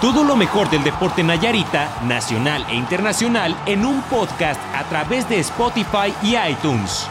Todo 0.00 0.22
lo 0.22 0.36
mejor 0.36 0.70
del 0.70 0.84
deporte 0.84 1.24
Nayarita, 1.24 2.02
nacional 2.04 2.64
e 2.68 2.76
internacional, 2.76 3.56
en 3.66 3.84
un 3.84 4.00
podcast 4.02 4.60
a 4.72 4.84
través 4.84 5.28
de 5.28 5.40
Spotify 5.40 6.14
y 6.22 6.36
iTunes. 6.36 7.10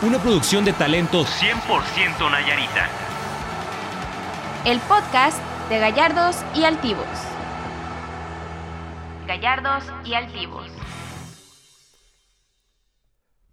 Una 0.00 0.18
producción 0.18 0.64
de 0.64 0.72
talento 0.72 1.26
100% 1.26 2.30
Nayarita. 2.30 2.88
El 4.64 4.80
podcast 4.80 5.38
de 5.68 5.80
Gallardos 5.80 6.38
y 6.54 6.64
Altivos. 6.64 7.06
Gallardos 9.26 9.84
y 10.02 10.14
Altivos. 10.14 10.66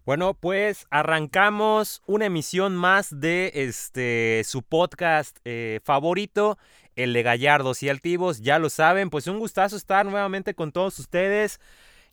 Bueno, 0.05 0.33
pues 0.33 0.85
arrancamos 0.89 2.01
una 2.05 2.25
emisión 2.25 2.75
más 2.75 3.21
de 3.21 3.51
este 3.55 4.43
su 4.43 4.61
podcast 4.61 5.37
eh, 5.45 5.79
favorito, 5.81 6.57
el 6.95 7.13
de 7.13 7.23
Gallardos 7.23 7.83
y 7.83 7.89
Altivos. 7.89 8.41
Ya 8.41 8.59
lo 8.59 8.69
saben, 8.69 9.09
pues 9.09 9.27
un 9.27 9.39
gustazo 9.39 9.75
estar 9.75 10.05
nuevamente 10.05 10.53
con 10.53 10.71
todos 10.71 10.99
ustedes. 10.99 11.59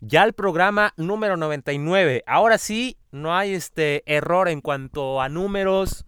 Ya 0.00 0.24
el 0.24 0.32
programa 0.32 0.94
número 0.96 1.36
99. 1.36 2.24
Ahora 2.26 2.58
sí, 2.58 2.98
no 3.10 3.36
hay 3.36 3.54
este 3.54 4.02
error 4.06 4.48
en 4.48 4.60
cuanto 4.60 5.20
a 5.20 5.28
números 5.28 6.06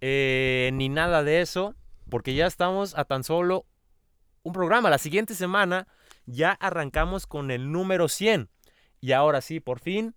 eh, 0.00 0.70
ni 0.72 0.88
nada 0.88 1.22
de 1.22 1.40
eso, 1.40 1.74
porque 2.08 2.34
ya 2.34 2.46
estamos 2.46 2.96
a 2.96 3.04
tan 3.04 3.24
solo 3.24 3.66
un 4.42 4.52
programa. 4.52 4.90
La 4.90 4.98
siguiente 4.98 5.34
semana 5.34 5.86
ya 6.26 6.52
arrancamos 6.52 7.26
con 7.26 7.50
el 7.50 7.70
número 7.70 8.08
100. 8.08 8.48
Y 9.00 9.12
ahora 9.12 9.40
sí, 9.40 9.60
por 9.60 9.80
fin 9.80 10.14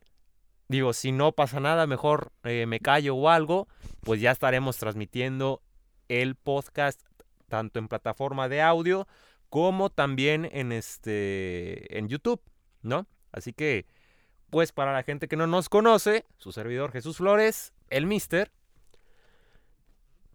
Digo, 0.69 0.91
si 0.91 1.13
no 1.13 1.31
pasa 1.31 1.59
nada, 1.61 1.88
mejor 1.88 2.33
eh, 2.44 2.66
me 2.66 2.81
callo 2.81 3.16
o 3.16 3.30
algo, 3.30 3.69
pues 4.02 4.19
ya 4.19 4.31
estaremos 4.31 4.77
transmitiendo 4.77 5.61
el 6.09 6.35
podcast 6.35 7.02
tanto 7.47 7.79
en 7.79 7.87
plataforma 7.87 8.49
de 8.49 8.61
audio 8.61 9.07
como 9.49 9.89
también 9.89 10.47
en 10.51 10.71
este 10.71 11.97
en 11.97 12.08
YouTube, 12.09 12.41
¿no? 12.81 13.08
Así 13.31 13.53
que 13.53 13.85
pues 14.49 14.72
para 14.72 14.94
la 14.94 15.03
gente 15.03 15.27
que 15.27 15.35
no 15.35 15.47
nos 15.47 15.69
conoce, 15.69 16.25
su 16.38 16.52
servidor 16.52 16.91
Jesús 16.91 17.17
Flores, 17.17 17.73
el 17.89 18.05
Mister 18.05 18.52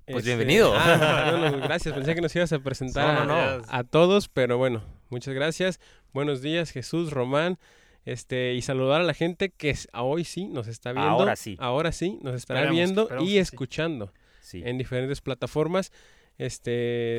pues 0.06 0.18
Este, 0.18 0.30
bienvenido. 0.30 0.72
ah, 0.76 1.36
bueno, 1.38 1.58
gracias, 1.62 1.94
pensé 1.94 2.14
que 2.14 2.20
nos 2.20 2.34
ibas 2.34 2.52
a 2.52 2.58
presentar 2.58 3.14
No, 3.20 3.24
no, 3.24 3.34
a- 3.40 3.56
no. 3.58 3.64
A, 3.68 3.84
todos, 3.84 4.28
pero 4.28 4.58
bueno, 4.58 4.82
muchas 5.10 5.32
gracias. 5.32 5.80
Buenos 6.12 6.42
días, 6.42 6.70
Jesús, 6.70 7.12
Román. 7.12 7.58
Este, 8.04 8.52
y 8.54 8.62
saludar 8.62 9.00
a 9.00 9.04
la 9.04 9.14
gente 9.14 9.50
que 9.50 9.76
hoy 9.94 10.24
sí 10.24 10.46
nos 10.48 10.66
está 10.66 10.90
viendo. 10.92 11.08
Ahora 11.08 11.36
sí. 11.36 11.56
Ahora 11.60 11.92
sí, 11.92 12.18
nos 12.22 12.34
estará 12.34 12.68
viendo 12.68 13.08
y 13.20 13.38
escuchando 13.38 14.12
Sí. 14.40 14.60
en 14.66 14.76
diferentes 14.76 15.20
plataformas. 15.20 15.92
Este, 16.38 16.70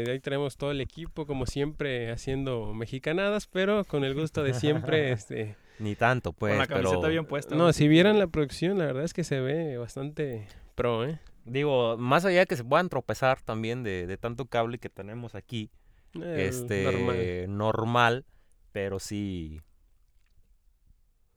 de 0.05 0.11
ahí 0.11 0.19
tenemos 0.19 0.57
todo 0.57 0.71
el 0.71 0.81
equipo, 0.81 1.25
como 1.25 1.45
siempre, 1.45 2.11
haciendo 2.11 2.73
mexicanadas, 2.73 3.47
pero 3.47 3.85
con 3.85 4.03
el 4.03 4.13
gusto 4.15 4.43
de 4.43 4.53
siempre, 4.53 5.11
este. 5.13 5.55
Ni 5.79 5.95
tanto, 5.95 6.33
pues, 6.33 6.51
Con 6.53 6.59
la 6.59 6.67
camiseta 6.67 6.97
pero 6.99 7.09
bien 7.09 7.25
puesta. 7.25 7.55
No, 7.55 7.73
si 7.73 7.87
vieran 7.87 8.19
la 8.19 8.27
producción, 8.27 8.77
la 8.77 8.85
verdad 8.85 9.03
es 9.03 9.13
que 9.13 9.23
se 9.23 9.39
ve 9.39 9.77
bastante 9.77 10.47
pro, 10.75 11.05
¿eh? 11.05 11.19
digo, 11.45 11.97
más 11.97 12.25
allá 12.25 12.41
de 12.41 12.45
que 12.45 12.55
se 12.55 12.63
puedan 12.63 12.89
tropezar 12.89 13.41
también 13.41 13.83
de, 13.83 14.07
de 14.07 14.17
tanto 14.17 14.45
cable 14.45 14.77
que 14.77 14.89
tenemos 14.89 15.35
aquí, 15.35 15.69
Eh, 16.21 16.45
este 16.47 16.83
normal. 16.83 17.57
normal, 17.57 18.25
pero 18.71 18.99
sí 18.99 19.61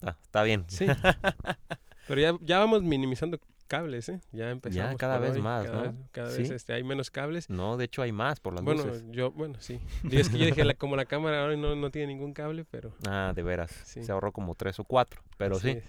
Ah, 0.02 0.16
está 0.22 0.42
bien. 0.42 0.64
Sí. 0.68 0.86
Pero 2.06 2.20
ya, 2.20 2.36
ya 2.42 2.58
vamos 2.58 2.82
minimizando 2.82 3.40
cables, 3.66 4.08
¿eh? 4.08 4.20
Ya 4.32 4.50
empezamos. 4.50 4.96
cada 4.96 5.18
por 5.18 5.26
vez 5.26 5.36
hoy, 5.36 5.42
más, 5.42 5.64
cada 5.66 5.76
¿no? 5.76 5.82
vez- 5.82 5.92
Cada 6.12 6.30
Sí. 6.30 6.42
vez 6.42 6.50
este, 6.52 6.72
hay 6.72 6.82
menos 6.84 7.10
cables. 7.10 7.50
No, 7.50 7.76
de 7.76 7.84
hecho 7.84 8.02
hay 8.02 8.12
más 8.12 8.40
por 8.40 8.54
las 8.54 8.62
Bueno, 8.64 8.84
luces. 8.84 9.04
yo, 9.10 9.30
bueno, 9.32 9.56
sí. 9.60 9.80
Digo, 10.02 10.20
es 10.20 10.28
que 10.28 10.38
yo 10.38 10.46
dije, 10.46 10.64
la- 10.64 10.74
como 10.74 10.96
la 10.96 11.04
cámara 11.04 11.42
ahora 11.42 11.56
no, 11.56 11.74
no 11.76 11.90
tiene 11.90 12.08
ningún 12.08 12.32
cable, 12.32 12.64
pero... 12.70 12.92
Ah, 13.08 13.32
de 13.34 13.42
veras. 13.42 13.70
Sí. 13.84 14.02
Se 14.04 14.12
ahorró 14.12 14.32
como 14.32 14.54
tres 14.54 14.78
o 14.80 14.84
cuatro. 14.84 15.20
Pero 15.36 15.56
así 15.56 15.72
sí. 15.72 15.78
es. 15.78 15.84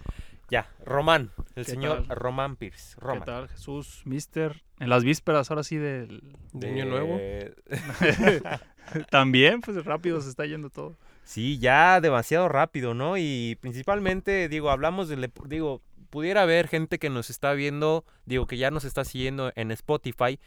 Ya, 0.49 0.65
Román, 0.85 1.31
el 1.55 1.65
¿Qué 1.65 1.71
señor 1.71 2.07
tal? 2.07 2.15
Román 2.17 2.55
Pierce. 2.55 2.95
¿Qué 2.95 3.01
Román. 3.05 3.25
tal, 3.25 3.49
Jesús, 3.49 4.01
Mister? 4.05 4.63
En 4.79 4.87
las 4.87 5.03
vísperas, 5.03 5.51
ahora 5.51 5.63
sí, 5.63 5.75
del... 5.75 6.21
De 6.53 6.69
año 6.69 6.85
nuevo. 6.85 7.19
También, 9.09 9.59
pues 9.61 9.83
rápido 9.83 10.21
se 10.21 10.29
está 10.29 10.45
yendo 10.45 10.69
todo. 10.69 10.95
Sí, 11.25 11.59
ya 11.59 11.99
demasiado 11.99 12.47
rápido, 12.47 12.93
¿no? 12.93 13.17
Y 13.17 13.57
principalmente, 13.59 14.47
digo, 14.47 14.69
hablamos 14.69 15.09
del... 15.09 15.29
Digo, 15.47 15.81
pudiera 16.09 16.43
haber 16.43 16.67
gente 16.67 16.99
que 16.99 17.09
nos 17.09 17.29
está 17.29 17.53
viendo, 17.53 18.05
digo, 18.25 18.47
que 18.47 18.57
ya 18.57 18.71
nos 18.71 18.85
está 18.85 19.05
siguiendo 19.05 19.51
en 19.55 19.71
Spotify, 19.71 20.39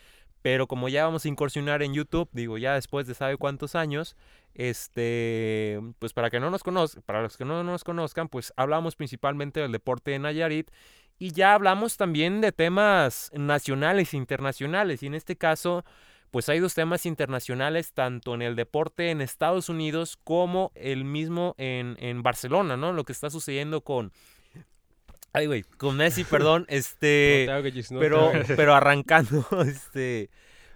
pero 0.42 0.66
como 0.66 0.88
ya 0.88 1.04
vamos 1.04 1.24
a 1.24 1.28
incursionar 1.28 1.82
en 1.82 1.94
YouTube, 1.94 2.28
digo, 2.32 2.58
ya 2.58 2.74
después 2.74 3.06
de 3.06 3.14
sabe 3.14 3.36
cuántos 3.36 3.74
años, 3.74 4.16
este, 4.54 5.80
pues 5.98 6.12
para 6.12 6.30
que 6.30 6.40
no 6.40 6.50
nos 6.50 6.62
conozcan, 6.62 7.02
para 7.02 7.22
los 7.22 7.36
que 7.36 7.44
no 7.44 7.62
nos 7.62 7.84
conozcan, 7.84 8.28
pues 8.28 8.52
hablamos 8.56 8.96
principalmente 8.96 9.60
del 9.60 9.72
deporte 9.72 10.12
de 10.12 10.18
Nayarit 10.18 10.70
y 11.18 11.32
ya 11.32 11.54
hablamos 11.54 11.96
también 11.96 12.40
de 12.40 12.52
temas 12.52 13.30
nacionales 13.34 14.14
e 14.14 14.16
internacionales 14.16 15.02
y 15.02 15.06
en 15.06 15.14
este 15.14 15.36
caso 15.36 15.84
pues 16.30 16.48
hay 16.48 16.60
dos 16.60 16.74
temas 16.74 17.06
internacionales 17.06 17.92
tanto 17.92 18.34
en 18.34 18.42
el 18.42 18.56
deporte 18.56 19.10
en 19.10 19.20
Estados 19.20 19.68
Unidos 19.68 20.16
como 20.22 20.70
el 20.74 21.04
mismo 21.04 21.54
en, 21.58 21.96
en 21.98 22.22
Barcelona, 22.22 22.76
¿no? 22.76 22.92
Lo 22.92 23.04
que 23.04 23.12
está 23.12 23.30
sucediendo 23.30 23.82
con... 23.82 24.12
Ay, 25.32 25.46
güey, 25.46 25.62
con 25.62 25.96
Messi, 25.96 26.24
perdón, 26.30 26.66
este... 26.68 27.46
No 27.46 27.52
te 27.62 27.68
hagas, 27.68 27.90
no 27.92 27.98
te 27.98 28.04
pero, 28.04 28.32
pero 28.56 28.74
arrancando, 28.74 29.46
este... 29.66 30.30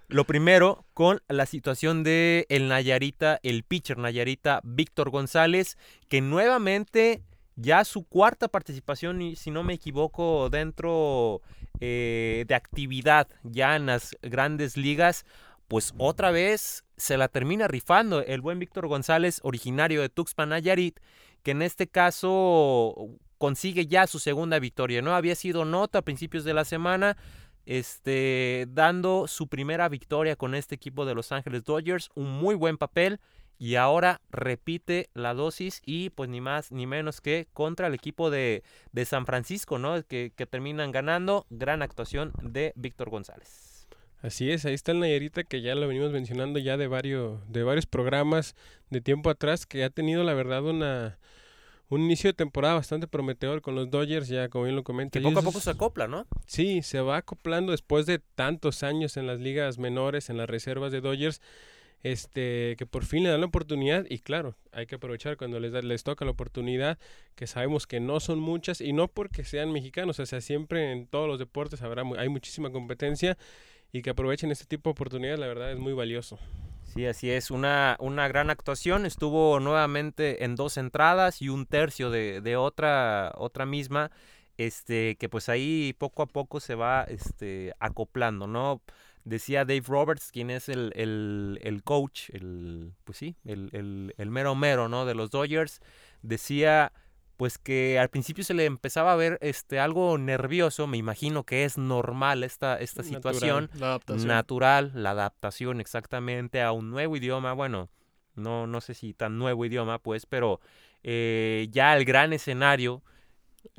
Lo 0.07 0.25
primero 0.25 0.85
con 0.93 1.21
la 1.27 1.47
situación 1.47 2.03
de 2.03 2.45
el 2.49 2.67
Nayarita, 2.67 3.39
el 3.41 3.63
pitcher 3.63 3.97
Nayarita 3.97 4.61
Víctor 4.63 5.09
González, 5.09 5.79
que 6.09 6.21
nuevamente 6.21 7.23
ya 7.55 7.83
su 7.85 8.03
cuarta 8.03 8.47
participación, 8.47 9.21
y 9.23 9.35
si 9.35 9.49
no 9.49 9.63
me 9.63 9.73
equivoco, 9.73 10.49
dentro 10.51 11.41
eh, 11.79 12.45
de 12.47 12.53
actividad 12.53 13.27
ya 13.41 13.75
en 13.75 13.87
las 13.87 14.15
grandes 14.21 14.77
ligas, 14.77 15.25
pues 15.67 15.93
otra 15.97 16.29
vez 16.29 16.85
se 16.97 17.17
la 17.17 17.27
termina 17.27 17.67
rifando 17.67 18.21
el 18.21 18.41
buen 18.41 18.59
Víctor 18.59 18.87
González, 18.87 19.39
originario 19.41 20.01
de 20.01 20.09
Tuxpan 20.09 20.49
Nayarit, 20.49 20.99
que 21.41 21.51
en 21.51 21.63
este 21.63 21.87
caso 21.87 23.09
consigue 23.37 23.87
ya 23.87 24.07
su 24.07 24.19
segunda 24.19 24.59
victoria, 24.59 25.01
¿no? 25.01 25.15
Había 25.15 25.35
sido 25.35 25.65
nota 25.65 25.99
a 25.99 26.01
principios 26.03 26.43
de 26.43 26.53
la 26.53 26.65
semana, 26.65 27.17
este, 27.65 28.67
dando 28.69 29.27
su 29.27 29.47
primera 29.47 29.89
victoria 29.89 30.35
con 30.35 30.55
este 30.55 30.75
equipo 30.75 31.05
de 31.05 31.15
Los 31.15 31.31
Ángeles 31.31 31.63
Dodgers, 31.63 32.09
un 32.15 32.31
muy 32.31 32.55
buen 32.55 32.77
papel 32.77 33.19
y 33.57 33.75
ahora 33.75 34.21
repite 34.31 35.09
la 35.13 35.33
dosis 35.33 35.81
y 35.85 36.09
pues 36.09 36.29
ni 36.29 36.41
más 36.41 36.71
ni 36.71 36.85
menos 36.87 37.21
que 37.21 37.47
contra 37.53 37.87
el 37.87 37.93
equipo 37.93 38.29
de, 38.29 38.63
de 38.91 39.05
San 39.05 39.25
Francisco, 39.25 39.79
¿no? 39.79 40.03
Que, 40.03 40.31
que 40.35 40.45
terminan 40.45 40.91
ganando, 40.91 41.45
gran 41.49 41.81
actuación 41.81 42.33
de 42.41 42.73
Víctor 42.75 43.09
González. 43.09 43.87
Así 44.21 44.49
es, 44.49 44.65
ahí 44.65 44.73
está 44.73 44.91
el 44.91 44.99
Nayarita 44.99 45.43
que 45.43 45.61
ya 45.61 45.75
lo 45.75 45.87
venimos 45.87 46.11
mencionando 46.11 46.57
ya 46.57 46.77
de 46.77 46.87
varios, 46.87 47.39
de 47.51 47.63
varios 47.63 47.85
programas 47.85 48.55
de 48.89 48.99
tiempo 48.99 49.29
atrás 49.29 49.65
que 49.65 49.83
ha 49.83 49.89
tenido 49.89 50.23
la 50.23 50.33
verdad 50.33 50.63
una 50.63 51.19
un 51.89 52.01
inicio 52.01 52.29
de 52.29 52.33
temporada 52.33 52.73
bastante 52.75 53.07
prometedor 53.07 53.61
con 53.61 53.75
los 53.75 53.89
Dodgers, 53.89 54.27
ya 54.27 54.49
como 54.49 54.63
bien 54.65 54.75
lo 54.75 54.83
comenta. 54.83 55.19
Que 55.19 55.23
poco 55.23 55.39
a 55.39 55.43
poco 55.43 55.59
se 55.59 55.69
acopla, 55.69 56.07
¿no? 56.07 56.25
Sí, 56.47 56.81
se 56.81 56.99
va 57.01 57.17
acoplando 57.17 57.71
después 57.71 58.05
de 58.05 58.19
tantos 58.19 58.81
años 58.83 59.17
en 59.17 59.27
las 59.27 59.39
ligas 59.39 59.77
menores, 59.77 60.29
en 60.29 60.37
las 60.37 60.49
reservas 60.49 60.91
de 60.91 61.01
Dodgers, 61.01 61.41
este, 62.03 62.75
que 62.77 62.85
por 62.85 63.03
fin 63.05 63.23
le 63.23 63.29
dan 63.29 63.39
la 63.41 63.47
oportunidad 63.47 64.05
y 64.09 64.19
claro, 64.19 64.55
hay 64.71 64.85
que 64.85 64.95
aprovechar 64.95 65.37
cuando 65.37 65.59
les, 65.59 65.71
da- 65.71 65.81
les 65.81 66.03
toca 66.03 66.23
la 66.25 66.31
oportunidad, 66.31 66.99
que 67.35 67.47
sabemos 67.47 67.87
que 67.87 67.99
no 67.99 68.19
son 68.19 68.39
muchas 68.39 68.79
y 68.81 68.93
no 68.93 69.07
porque 69.07 69.43
sean 69.43 69.71
mexicanos, 69.71 70.19
o 70.19 70.25
sea, 70.25 70.41
siempre 70.41 70.91
en 70.91 71.07
todos 71.07 71.27
los 71.27 71.39
deportes 71.39 71.81
habrá, 71.81 72.03
hay 72.17 72.29
muchísima 72.29 72.71
competencia 72.71 73.37
y 73.91 74.01
que 74.03 74.11
aprovechen 74.11 74.51
este 74.51 74.65
tipo 74.65 74.89
de 74.89 74.91
oportunidades, 74.91 75.39
la 75.39 75.47
verdad 75.47 75.71
es 75.71 75.79
muy 75.79 75.93
valioso. 75.93 76.37
Sí, 76.95 77.05
así 77.05 77.29
es, 77.29 77.51
una, 77.51 77.97
una 77.99 78.29
gran 78.29 78.49
actuación. 78.49 79.05
Estuvo 79.05 79.59
nuevamente 79.59 80.45
en 80.45 80.55
dos 80.55 80.77
entradas 80.77 81.41
y 81.41 81.49
un 81.49 81.65
tercio 81.65 82.09
de, 82.09 82.39
de 82.39 82.55
otra, 82.55 83.33
otra 83.35 83.65
misma. 83.65 84.11
Este, 84.57 85.17
que 85.17 85.27
pues 85.27 85.49
ahí 85.49 85.93
poco 85.97 86.23
a 86.23 86.27
poco 86.27 86.61
se 86.61 86.75
va 86.75 87.03
este, 87.03 87.73
acoplando, 87.79 88.47
¿no? 88.47 88.81
Decía 89.25 89.65
Dave 89.65 89.83
Roberts, 89.85 90.31
quien 90.31 90.49
es 90.49 90.69
el, 90.69 90.93
el, 90.95 91.59
el 91.63 91.83
coach, 91.83 92.29
el, 92.29 92.93
pues 93.03 93.17
sí, 93.17 93.35
el, 93.43 93.69
el, 93.73 94.13
el 94.17 94.29
mero 94.29 94.55
mero, 94.55 94.87
¿no? 94.87 95.05
De 95.05 95.15
los 95.15 95.31
Dodgers. 95.31 95.81
Decía 96.21 96.93
pues 97.37 97.57
que 97.57 97.99
al 97.99 98.09
principio 98.09 98.43
se 98.43 98.53
le 98.53 98.65
empezaba 98.65 99.11
a 99.13 99.15
ver 99.15 99.37
este 99.41 99.79
algo 99.79 100.17
nervioso, 100.17 100.87
me 100.87 100.97
imagino 100.97 101.43
que 101.43 101.65
es 101.65 101.77
normal 101.77 102.43
esta, 102.43 102.79
esta 102.79 103.01
Natural. 103.03 103.21
situación 103.35 103.69
La 103.79 103.87
adaptación. 103.87 104.27
natural, 104.27 104.91
la 104.95 105.11
adaptación 105.11 105.81
exactamente 105.81 106.61
a 106.61 106.71
un 106.71 106.89
nuevo 106.91 107.15
idioma, 107.17 107.53
bueno, 107.53 107.89
no, 108.35 108.67
no 108.67 108.81
sé 108.81 108.93
si 108.93 109.13
tan 109.13 109.37
nuevo 109.37 109.65
idioma, 109.65 109.99
pues, 109.99 110.25
pero 110.25 110.59
eh, 111.03 111.67
ya 111.71 111.95
el 111.95 112.05
gran 112.05 112.33
escenario, 112.33 113.03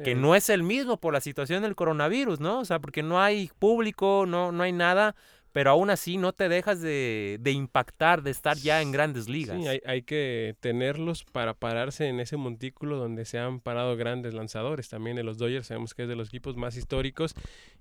que 0.02 0.12
Eh, 0.12 0.14
no 0.16 0.34
es 0.34 0.48
el 0.50 0.62
mismo 0.62 0.98
por 0.98 1.12
la 1.12 1.20
situación 1.20 1.62
del 1.62 1.76
coronavirus, 1.76 2.40
¿no? 2.40 2.58
O 2.60 2.64
sea, 2.64 2.80
porque 2.80 3.02
no 3.04 3.20
hay 3.20 3.50
público, 3.58 4.24
no, 4.26 4.50
no 4.50 4.62
hay 4.64 4.72
nada, 4.72 5.14
pero 5.56 5.70
aún 5.70 5.88
así 5.88 6.18
no 6.18 6.34
te 6.34 6.50
dejas 6.50 6.82
de, 6.82 7.38
de 7.40 7.50
impactar, 7.50 8.22
de 8.22 8.30
estar 8.30 8.58
ya 8.58 8.82
en 8.82 8.92
grandes 8.92 9.26
ligas. 9.26 9.56
Sí, 9.58 9.66
hay, 9.66 9.80
hay 9.86 10.02
que 10.02 10.54
tenerlos 10.60 11.24
para 11.24 11.54
pararse 11.54 12.08
en 12.08 12.20
ese 12.20 12.36
montículo 12.36 12.98
donde 12.98 13.24
se 13.24 13.38
han 13.38 13.60
parado 13.60 13.96
grandes 13.96 14.34
lanzadores. 14.34 14.90
También 14.90 15.16
en 15.16 15.24
los 15.24 15.38
Dodgers 15.38 15.68
sabemos 15.68 15.94
que 15.94 16.02
es 16.02 16.08
de 16.10 16.14
los 16.14 16.28
equipos 16.28 16.58
más 16.58 16.76
históricos 16.76 17.32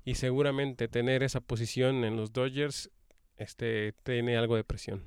y 0.06 0.16
seguramente 0.16 0.88
tener 0.88 1.22
esa 1.22 1.42
posición 1.42 2.06
en 2.06 2.16
los 2.16 2.32
Dodgers 2.32 2.92
este, 3.36 3.94
tiene 4.04 4.38
algo 4.38 4.56
de 4.56 4.64
presión. 4.64 5.04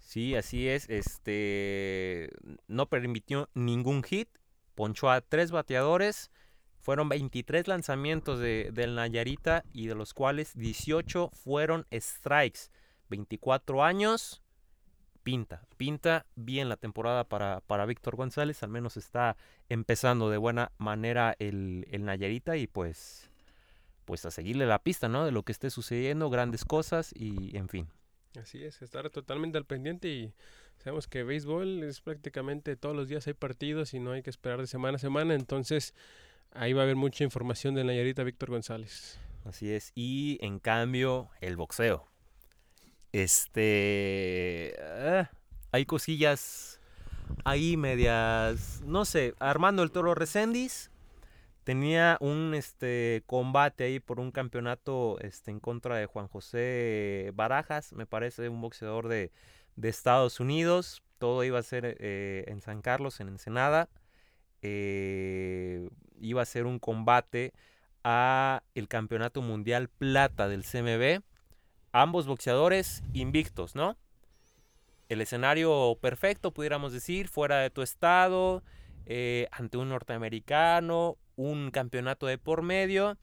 Sí, 0.00 0.34
así 0.34 0.66
es. 0.66 0.90
Este 0.90 2.30
no 2.66 2.86
permitió 2.86 3.48
ningún 3.54 4.02
hit, 4.02 4.28
ponchó 4.74 5.08
a 5.08 5.20
tres 5.20 5.52
bateadores. 5.52 6.32
Fueron 6.80 7.08
23 7.08 7.68
lanzamientos 7.68 8.38
de, 8.38 8.70
del 8.72 8.94
Nayarita 8.94 9.64
y 9.72 9.86
de 9.86 9.94
los 9.94 10.14
cuales 10.14 10.56
18 10.56 11.30
fueron 11.32 11.86
strikes. 11.92 12.70
24 13.10 13.84
años, 13.84 14.42
pinta, 15.22 15.66
pinta 15.76 16.26
bien 16.36 16.68
la 16.68 16.76
temporada 16.76 17.24
para, 17.24 17.60
para 17.62 17.86
Víctor 17.86 18.16
González. 18.16 18.62
Al 18.62 18.70
menos 18.70 18.96
está 18.96 19.36
empezando 19.68 20.30
de 20.30 20.38
buena 20.38 20.72
manera 20.78 21.34
el, 21.38 21.86
el 21.90 22.04
Nayarita 22.04 22.56
y 22.56 22.66
pues, 22.66 23.30
pues 24.04 24.24
a 24.24 24.30
seguirle 24.30 24.66
la 24.66 24.78
pista, 24.78 25.08
¿no? 25.08 25.24
De 25.24 25.32
lo 25.32 25.42
que 25.42 25.52
esté 25.52 25.70
sucediendo, 25.70 26.30
grandes 26.30 26.64
cosas 26.64 27.12
y 27.14 27.56
en 27.56 27.68
fin. 27.68 27.88
Así 28.36 28.62
es, 28.62 28.82
estar 28.82 29.08
totalmente 29.10 29.58
al 29.58 29.64
pendiente 29.64 30.08
y 30.08 30.32
sabemos 30.76 31.08
que 31.08 31.24
béisbol 31.24 31.82
es 31.82 32.00
prácticamente 32.00 32.76
todos 32.76 32.94
los 32.94 33.08
días 33.08 33.26
hay 33.26 33.34
partidos 33.34 33.94
y 33.94 34.00
no 34.00 34.12
hay 34.12 34.22
que 34.22 34.30
esperar 34.30 34.60
de 34.60 34.66
semana 34.66 34.96
a 34.96 34.98
semana, 34.98 35.34
entonces 35.34 35.94
ahí 36.52 36.72
va 36.72 36.82
a 36.82 36.84
haber 36.84 36.96
mucha 36.96 37.24
información 37.24 37.74
de 37.74 37.84
Nayarita 37.84 38.22
Víctor 38.24 38.50
González. 38.50 39.20
Así 39.44 39.70
es. 39.72 39.92
Y 39.94 40.38
en 40.42 40.58
cambio, 40.58 41.30
el 41.40 41.56
boxeo. 41.56 42.06
Este. 43.12 44.76
ah, 44.80 45.30
hay 45.72 45.86
cosillas 45.86 46.80
ahí 47.44 47.76
medias. 47.76 48.82
No 48.84 49.04
sé. 49.04 49.34
Armando 49.38 49.82
el 49.82 49.90
Toro 49.90 50.14
Recendis 50.14 50.90
tenía 51.68 52.16
un 52.20 52.54
este 52.54 53.22
combate 53.26 53.84
ahí 53.84 54.00
por 54.00 54.20
un 54.20 54.30
campeonato 54.30 55.18
este, 55.20 55.50
en 55.50 55.60
contra 55.60 55.96
de 55.96 56.06
Juan 56.06 56.26
José 56.26 57.30
Barajas, 57.34 57.92
me 57.92 58.06
parece 58.06 58.48
un 58.48 58.62
boxeador 58.62 59.06
de, 59.06 59.32
de 59.76 59.88
Estados 59.90 60.40
Unidos. 60.40 61.02
Todo 61.18 61.44
iba 61.44 61.58
a 61.58 61.62
ser 61.62 61.98
eh, 62.00 62.46
en 62.48 62.62
San 62.62 62.80
Carlos, 62.80 63.20
en 63.20 63.28
Ensenada. 63.28 63.90
Eh, 64.62 65.88
iba 66.20 66.42
a 66.42 66.46
ser 66.46 66.66
un 66.66 66.78
combate 66.78 67.52
a 68.04 68.62
el 68.74 68.88
campeonato 68.88 69.42
mundial 69.42 69.88
plata 69.88 70.48
del 70.48 70.64
CMB. 70.64 71.22
Ambos 71.92 72.26
boxeadores 72.26 73.02
invictos, 73.12 73.74
¿no? 73.74 73.96
El 75.08 75.20
escenario 75.22 75.96
perfecto, 76.00 76.52
pudiéramos 76.52 76.92
decir, 76.92 77.28
fuera 77.28 77.58
de 77.58 77.70
tu 77.70 77.82
estado, 77.82 78.62
eh, 79.06 79.48
ante 79.52 79.78
un 79.78 79.88
norteamericano, 79.88 81.16
un 81.36 81.70
campeonato 81.70 82.26
de 82.26 82.38
por 82.38 82.62
medio. 82.62 83.16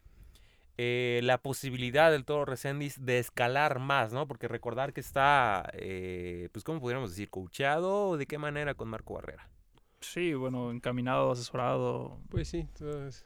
eh, 0.78 1.22
la 1.24 1.38
posibilidad 1.38 2.12
del 2.12 2.26
Toro 2.26 2.46
Resendiz 2.46 2.98
de 3.00 3.20
escalar 3.20 3.80
más, 3.80 4.12
¿no? 4.14 4.28
Porque 4.28 4.48
recordar 4.48 4.94
que 4.94 5.02
está, 5.02 5.70
eh, 5.74 6.50
pues, 6.52 6.64
¿cómo 6.66 6.82
pudiéramos 6.82 7.12
decir? 7.12 7.30
¿Coachado 7.30 8.18
de 8.18 8.26
qué 8.28 8.38
manera 8.38 8.74
con 8.76 8.90
Marco 8.90 9.14
Barrera? 9.16 9.50
Sí, 10.02 10.34
bueno, 10.34 10.72
encaminado, 10.72 11.32
asesorado. 11.32 12.20
Pues 12.30 12.48
sí, 12.48 12.68
todos, 12.78 13.26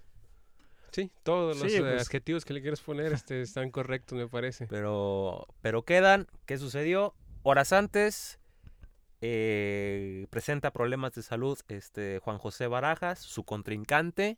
sí, 0.91 1.11
todos 1.23 1.57
los 1.59 1.71
Sí, 1.71 1.77
eh, 1.77 1.81
pues- 1.81 2.01
adjetivos 2.01 2.45
que 2.45 2.53
le 2.53 2.61
quieres 2.61 2.81
poner 2.81 3.11
este, 3.13 3.41
están 3.41 3.71
correctos, 3.71 4.17
me 4.17 4.27
parece. 4.27 4.67
Pero, 4.67 5.47
pero 5.61 5.83
quedan. 5.83 6.27
¿Qué 6.45 6.57
sucedió? 6.57 7.13
Horas 7.43 7.73
antes 7.73 8.39
eh, 9.21 10.27
presenta 10.29 10.71
problemas 10.71 11.13
de 11.13 11.21
salud 11.23 11.59
este, 11.67 12.19
Juan 12.19 12.37
José 12.37 12.67
Barajas, 12.67 13.19
su 13.19 13.43
contrincante. 13.43 14.37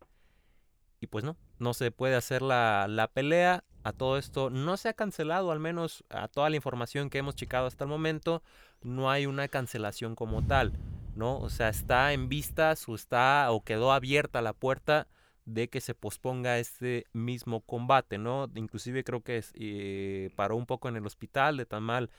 Y 0.99 1.07
pues 1.07 1.23
no, 1.23 1.35
no 1.57 1.73
se 1.73 1.91
puede 1.91 2.15
hacer 2.15 2.41
la, 2.41 2.87
la 2.87 3.07
pelea. 3.07 3.63
A 3.83 3.91
todo 3.93 4.19
esto 4.19 4.51
no 4.51 4.77
se 4.77 4.89
ha 4.89 4.93
cancelado, 4.93 5.51
al 5.51 5.59
menos 5.59 6.03
a 6.09 6.27
toda 6.27 6.51
la 6.51 6.55
información 6.55 7.09
que 7.09 7.17
hemos 7.17 7.35
checado 7.35 7.65
hasta 7.65 7.83
el 7.85 7.89
momento, 7.89 8.43
no 8.83 9.09
hay 9.09 9.25
una 9.25 9.47
cancelación 9.47 10.13
como 10.13 10.45
tal, 10.45 10.73
¿no? 11.15 11.37
O 11.39 11.49
sea, 11.49 11.69
está 11.69 12.13
en 12.13 12.29
vistas 12.29 12.87
o 12.87 12.95
está 12.95 13.51
o 13.51 13.63
quedó 13.63 13.91
abierta 13.91 14.41
la 14.41 14.53
puerta 14.53 15.07
de 15.45 15.69
que 15.69 15.81
se 15.81 15.95
posponga 15.95 16.59
este 16.59 17.05
mismo 17.13 17.61
combate, 17.61 18.17
¿no? 18.17 18.49
Inclusive 18.55 19.03
creo 19.03 19.21
que 19.21 19.43
eh, 19.55 20.29
paró 20.35 20.55
un 20.55 20.65
poco 20.65 20.89
en 20.89 20.95
el 20.95 21.05
hospital 21.05 21.57
de 21.57 21.65
tan 21.65 21.83
mal 21.83 22.09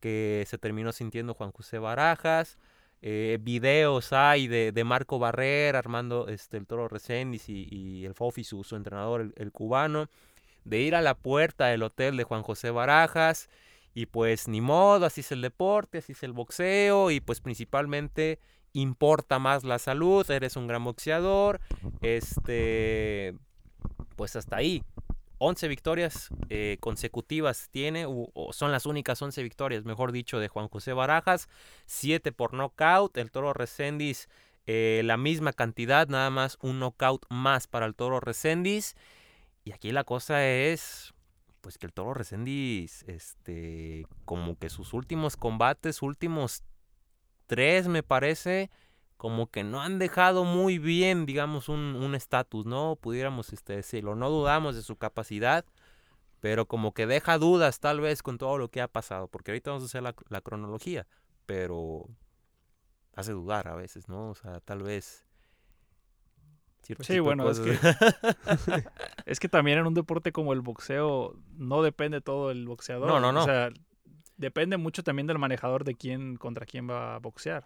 que 0.00 0.44
se 0.48 0.58
terminó 0.58 0.92
sintiendo 0.92 1.34
Juan 1.34 1.52
José 1.52 1.78
Barajas. 1.78 2.58
Eh, 3.02 3.38
videos 3.40 4.12
hay 4.12 4.46
de, 4.48 4.72
de 4.72 4.84
Marco 4.84 5.18
Barrera, 5.18 5.78
Armando 5.78 6.28
este, 6.28 6.56
el 6.56 6.66
Toro 6.66 6.88
Reséndiz 6.88 7.48
y, 7.48 7.68
y 7.70 8.04
el 8.04 8.14
Fofi, 8.14 8.44
su, 8.44 8.64
entrenador, 8.76 9.32
el 9.36 9.52
cubano, 9.52 10.08
de 10.64 10.80
ir 10.80 10.94
a 10.94 11.02
la 11.02 11.14
puerta 11.14 11.66
del 11.66 11.82
hotel 11.82 12.16
de 12.16 12.24
Juan 12.24 12.42
José 12.42 12.70
Barajas. 12.70 13.48
Y 13.94 14.06
pues 14.06 14.48
ni 14.48 14.60
modo, 14.60 15.06
así 15.06 15.20
es 15.20 15.32
el 15.32 15.42
deporte, 15.42 15.98
así 15.98 16.12
es 16.12 16.22
el 16.22 16.32
boxeo 16.32 17.10
y 17.10 17.20
pues 17.20 17.40
principalmente 17.40 18.40
importa 18.72 19.38
más 19.38 19.64
la 19.64 19.78
salud, 19.78 20.28
eres 20.30 20.56
un 20.56 20.66
gran 20.66 20.82
boxeador, 20.84 21.60
este, 22.00 23.34
pues 24.16 24.36
hasta 24.36 24.56
ahí. 24.56 24.82
11 25.44 25.66
victorias 25.66 26.28
eh, 26.50 26.76
consecutivas 26.78 27.68
tiene, 27.72 28.06
o 28.06 28.52
son 28.52 28.70
las 28.70 28.86
únicas 28.86 29.20
11 29.20 29.42
victorias, 29.42 29.84
mejor 29.84 30.12
dicho, 30.12 30.38
de 30.38 30.46
Juan 30.46 30.68
José 30.68 30.92
Barajas, 30.92 31.48
7 31.86 32.30
por 32.30 32.54
knockout, 32.54 33.16
el 33.16 33.32
Toro 33.32 33.52
Resendiz 33.52 34.28
eh, 34.66 35.02
la 35.04 35.16
misma 35.16 35.52
cantidad, 35.52 36.06
nada 36.08 36.30
más 36.30 36.56
un 36.62 36.78
knockout 36.78 37.26
más 37.30 37.66
para 37.66 37.86
el 37.86 37.94
Toro 37.94 38.20
Resendiz. 38.20 38.94
Y 39.64 39.72
aquí 39.72 39.90
la 39.92 40.04
cosa 40.04 40.46
es, 40.46 41.14
pues 41.62 41.78
que 41.78 41.86
el 41.86 41.94
Toro 41.94 42.12
Resendiz, 42.12 43.04
este, 43.04 44.06
como 44.26 44.58
que 44.58 44.68
sus 44.68 44.92
últimos 44.92 45.38
combates, 45.38 46.02
últimos 46.02 46.64
tres 47.46 47.88
me 47.88 48.02
parece, 48.02 48.70
como 49.16 49.46
que 49.46 49.64
no 49.64 49.80
han 49.80 49.98
dejado 49.98 50.44
muy 50.44 50.78
bien, 50.78 51.24
digamos, 51.24 51.68
un 51.70 52.14
estatus, 52.14 52.66
¿no? 52.66 52.96
Pudiéramos 52.96 53.52
este, 53.52 53.76
decirlo. 53.76 54.16
No 54.16 54.28
dudamos 54.28 54.74
de 54.74 54.82
su 54.82 54.96
capacidad, 54.96 55.64
pero 56.40 56.66
como 56.66 56.92
que 56.92 57.06
deja 57.06 57.38
dudas 57.38 57.78
tal 57.78 58.00
vez 58.00 58.22
con 58.22 58.36
todo 58.36 58.58
lo 58.58 58.68
que 58.68 58.82
ha 58.82 58.88
pasado, 58.88 59.28
porque 59.28 59.52
ahorita 59.52 59.70
vamos 59.70 59.84
a 59.84 59.86
hacer 59.86 60.02
la, 60.02 60.14
la 60.28 60.40
cronología, 60.40 61.06
pero 61.46 62.08
hace 63.14 63.32
dudar 63.32 63.68
a 63.68 63.76
veces, 63.76 64.08
¿no? 64.08 64.30
O 64.30 64.34
sea, 64.34 64.60
tal 64.60 64.82
vez... 64.82 65.24
cierto 66.96 67.04
Sí, 67.04 67.12
tipo 67.14 67.30
de 67.30 67.36
bueno, 67.36 67.50
es 67.50 67.60
que, 67.60 67.76
cosas. 67.76 67.96
es 69.26 69.40
que 69.40 69.48
también 69.48 69.78
en 69.78 69.86
un 69.86 69.94
deporte 69.94 70.32
como 70.32 70.52
el 70.52 70.60
boxeo 70.60 71.36
no 71.56 71.82
depende 71.82 72.20
todo 72.20 72.50
el 72.50 72.66
boxeador. 72.66 73.08
No, 73.08 73.20
no, 73.20 73.32
no. 73.32 73.42
O 73.42 73.44
sea, 73.44 73.70
depende 74.36 74.76
mucho 74.76 75.02
también 75.02 75.26
del 75.26 75.38
manejador 75.38 75.84
de 75.84 75.94
quién 75.94 76.36
contra 76.36 76.66
quién 76.66 76.88
va 76.88 77.14
a 77.14 77.18
boxear. 77.18 77.64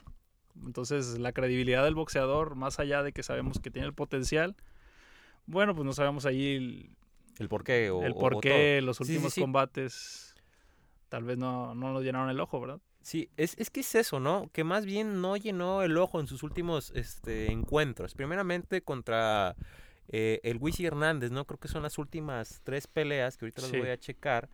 Entonces, 0.65 1.19
la 1.19 1.33
credibilidad 1.33 1.85
del 1.85 1.95
boxeador, 1.95 2.55
más 2.55 2.79
allá 2.81 3.03
de 3.03 3.13
que 3.13 3.23
sabemos 3.23 3.61
que 3.61 3.71
tiene 3.71 3.87
el 3.87 3.95
potencial, 3.95 4.57
bueno, 5.47 5.75
pues 5.75 5.85
no 5.85 5.93
sabemos 5.93 6.25
ahí 6.27 6.57
el, 6.57 6.91
el 7.39 7.49
por 7.49 7.63
qué 7.63 7.91
o, 7.91 8.03
el 8.03 8.15
por 8.15 8.35
o 8.37 8.41
qué 8.41 8.79
todo. 8.79 8.87
los 8.87 8.97
Sí, 8.97 9.05
sí, 9.05 9.13
últimos 9.13 9.35
sí. 9.35 9.41
combates 9.43 10.35
tal 11.09 11.25
vez 11.25 11.39
no, 11.39 11.75
no 11.75 11.93
nos 11.93 12.03
llenaron 12.03 12.31
el 12.31 12.41
ojo, 12.41 12.61
¿verdad? 12.61 12.81
Sí, 13.07 13.31
es, 13.37 13.55
es 13.57 13.71
que 13.71 13.81
es 13.81 13.95
eso, 13.95 14.19
¿no? 14.19 14.51
Que 14.53 14.65
más 14.65 14.85
bien 14.85 15.21
no 15.21 15.37
llenó 15.37 15.83
el 15.83 15.97
ojo 15.97 16.19
en 16.19 16.27
sus 16.27 16.43
últimos 16.43 16.91
este, 16.91 17.53
encuentros. 17.53 18.15
Primeramente 18.15 18.83
contra 18.83 19.55
eh, 20.09 20.41
el 20.43 20.57
Wisi 20.57 20.87
Hernández, 20.87 21.31
¿no? 21.31 21.45
Creo 21.45 21.61
que 21.61 21.69
son 21.69 21.85
las 21.85 21.99
últimas 21.99 22.63
tres 22.65 22.89
peleas 22.89 23.37
que 23.37 23.45
ahorita 23.45 23.63
las 23.63 23.71
voy 23.71 23.91
a 23.91 23.97
checar. 23.97 24.51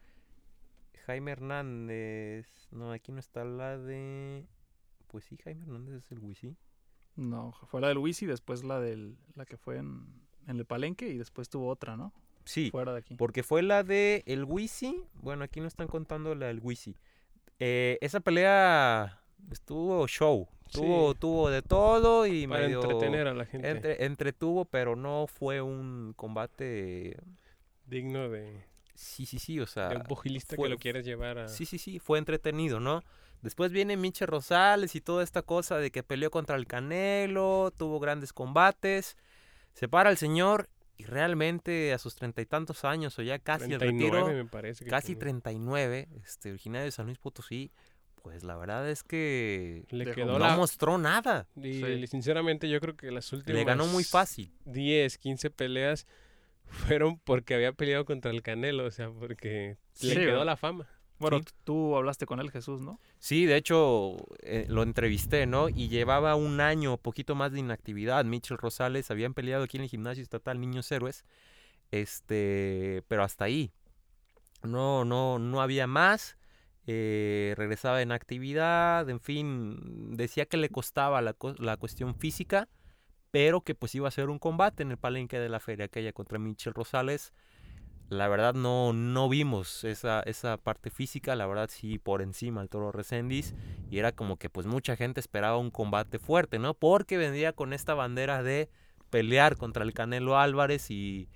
Jaime 1.06 1.32
Hernández. 1.32 2.47
No, 2.71 2.92
aquí 2.92 3.11
no 3.11 3.21
está 3.21 3.42
la 3.42 3.78
de. 3.78 4.44
Pues 5.06 5.25
sí, 5.25 5.38
Jaime 5.42 5.62
Hernández 5.62 6.04
es 6.04 6.12
el 6.12 6.18
Wisi. 6.18 6.54
No, 7.16 7.54
fue 7.68 7.80
la 7.80 7.88
del 7.88 7.97
Wisi, 7.97 8.26
después 8.26 8.64
la 8.64 8.80
del 8.80 9.16
la 9.35 9.47
que 9.47 9.56
fue 9.56 9.78
en, 9.78 10.04
en 10.47 10.59
el 10.59 10.66
Palenque 10.66 11.09
y 11.09 11.16
después 11.16 11.49
tuvo 11.49 11.68
otra, 11.68 11.97
¿no? 11.97 12.12
Sí, 12.44 12.71
Fuera 12.71 12.92
de 12.92 12.99
aquí. 12.99 13.14
porque 13.14 13.42
fue 13.42 13.62
la 13.62 13.82
de 13.82 14.23
el 14.26 14.44
Wisi. 14.44 15.02
Bueno, 15.14 15.42
aquí 15.42 15.62
no 15.62 15.68
están 15.68 15.88
contando 15.88 16.35
la 16.35 16.49
del 16.49 16.61
Wisi. 16.61 16.99
Eh, 17.59 17.99
esa 18.00 18.21
pelea 18.21 19.21
estuvo 19.50 20.06
show. 20.09 20.49
Tuvo, 20.73 21.12
Sí. 21.12 21.18
tuvo 21.21 21.50
de 21.50 21.61
todo 21.62 22.26
y 22.26 22.47
Para 22.47 22.62
medio... 22.62 22.80
entretener 22.82 23.26
a 23.26 23.35
la 23.35 23.44
gente. 23.44 23.68
Entre- 23.71 24.04
entretuvo, 24.06 24.64
pero 24.64 24.97
no 24.97 25.26
fue 25.26 25.61
un 25.61 26.14
combate. 26.16 27.16
Digno 27.87 28.30
de, 28.30 28.64
Sí, 28.94 29.26
sí, 29.26 29.38
sí, 29.38 29.61
o 29.61 29.66
sea. 29.66 29.88
de 29.88 29.97
un 29.97 30.02
pugilista 30.04 30.56
que 30.56 30.68
lo 30.68 30.78
quieres 30.78 31.04
llevar 31.04 31.38
a... 31.38 31.49
Sí, 31.49 31.66
sí, 31.66 31.76
sí, 31.78 31.99
fue 31.99 32.18
entretenido, 32.18 32.80
¿no? 32.80 33.02
Después 33.42 33.73
viene 33.73 33.97
Miche 33.97 34.25
Rosales 34.25 34.94
y 34.94 35.00
toda 35.00 35.23
esta 35.25 35.42
cosa 35.42 35.76
de 35.78 35.90
que 35.90 36.02
peleó 36.02 36.30
contra 36.30 36.56
el 36.56 36.66
Canelo, 36.66 37.73
tuvo 37.76 37.99
grandes 38.00 38.32
combates. 38.32 39.16
Se 39.75 39.88
para 39.88 40.11
el 40.11 40.16
señor 40.16 40.68
Y 40.99 41.05
realmente 41.05 41.93
a 41.93 41.99
sus 41.99 42.15
treinta 42.15 42.43
y 42.43 42.47
tantos 42.47 42.85
años 42.85 43.19
o 43.19 43.23
ya 43.23 43.39
casi 43.39 43.73
el 43.73 43.79
39 43.79 44.21
retiro, 44.21 44.45
me 44.45 44.49
parece 44.49 44.85
que 44.85 44.91
casi 44.91 45.09
tenía. 45.17 45.21
39, 45.21 46.09
este, 46.25 46.51
originario 46.51 46.85
de 46.85 46.91
San 46.93 47.07
Luis 47.07 47.19
Potosí, 47.19 47.73
pues 48.23 48.45
la 48.45 48.57
verdad 48.57 48.89
es 48.89 49.03
que 49.03 49.85
Le 49.91 50.13
quedó 50.13 50.33
no 50.35 50.39
la... 50.39 50.55
mostró 50.57 50.99
nada. 50.99 51.49
Y 51.57 51.81
Sí. 51.81 52.07
sinceramente 52.07 52.69
yo 52.69 52.79
creo 52.81 52.97
que 52.97 53.11
las 53.11 53.33
últimas... 53.33 53.59
Le 53.59 53.65
ganó 53.65 53.87
muy 53.87 54.05
fácil. 54.05 54.53
10, 54.67 55.19
15 55.19 55.51
peleas 55.51 56.07
fueron 56.67 57.19
porque 57.19 57.55
había 57.55 57.73
peleado 57.73 58.05
contra 58.05 58.31
el 58.31 58.43
Canelo, 58.43 58.85
o 58.87 58.91
sea, 58.91 59.11
porque 59.11 59.77
Sí, 59.93 60.09
le 60.09 60.15
quedó 60.15 60.27
¿verdad? 60.27 60.47
la 60.47 60.57
fama. 60.57 60.89
Bueno, 61.23 61.38
Sí. 61.38 61.45
tú 61.64 61.97
hablaste 61.97 62.26
con 62.26 62.41
él, 62.41 62.50
Jesús, 62.50 62.81
¿no? 62.83 62.99
Sí, 63.19 63.47
de 63.47 63.57
hecho 63.57 64.17
eh, 64.43 64.67
lo 64.69 64.83
entrevisté, 64.83 65.47
¿no? 65.47 65.69
Y 65.69 65.88
llevaba 65.88 66.35
un 66.35 66.61
año, 66.61 66.97
poquito 66.99 67.35
más 67.35 67.52
de 67.52 67.61
inactividad. 67.61 68.25
Mitchell 68.25 68.59
Rosales 68.59 69.11
habían 69.11 69.33
peleado 69.33 69.64
aquí 69.64 69.76
en 69.79 69.85
el 69.85 69.88
gimnasio 69.88 70.23
estatal 70.23 70.61
Niños 70.61 70.91
Héroes, 70.93 71.25
este, 71.93 73.02
pero 73.09 73.23
hasta 73.23 73.45
ahí. 73.45 73.71
No, 74.62 75.05
no, 75.05 75.38
no 75.38 75.61
había 75.61 75.87
más. 75.87 76.37
eh, 76.88 77.55
regresaba 77.57 78.02
en 78.02 78.11
actividad, 78.11 79.09
en 79.09 79.21
fin, 79.21 80.17
decía 80.17 80.47
que 80.47 80.57
le 80.57 80.69
costaba 80.69 81.23
la, 81.23 81.33
cu- 81.33 81.55
la 81.59 81.76
cuestión 81.76 82.17
física, 82.17 82.69
pero 83.31 83.61
que 83.61 83.76
pues 83.76 83.95
iba 83.95 84.09
a 84.09 84.11
ser 84.11 84.29
un 84.31 84.41
combate 84.41 84.83
en 84.83 84.91
el 84.91 84.97
palenque 84.97 85.38
de 85.38 85.49
la 85.49 85.61
feria 85.61 85.85
aquella 85.85 86.12
contra 86.12 86.41
Mitchell 86.41 86.75
Rosales. 86.75 87.33
La 88.12 88.28
verdad 88.28 88.52
no, 88.52 88.92
no 88.92 89.31
vimos 89.31 89.85
esa, 89.85 90.21
esa 90.21 90.59
parte 90.59 90.90
física, 90.90 91.35
la 91.35 91.47
verdad 91.47 91.71
sí 91.73 91.99
por 91.99 92.21
encima 92.21 92.61
el 92.61 92.69
toro 92.69 92.92
Resendiz 92.92 93.54
y 93.90 93.99
era 93.99 94.12
como 94.12 94.37
que 94.37 94.50
pues 94.50 94.66
mucha 94.66 94.97
gente 94.97 95.19
esperaba 95.19 95.57
un 95.57 95.71
combate 95.71 96.19
fuerte, 96.19 96.59
¿no? 96.59 96.75
Porque 96.75 97.16
vendría 97.16 97.54
con 97.54 97.73
esta 97.73 97.95
bandera 97.95 98.42
de 98.42 98.69
pelear 99.09 99.57
contra 99.57 99.83
el 99.83 99.95
Canelo 99.95 100.38
Álvarez 100.38 100.90
y... 100.90 101.31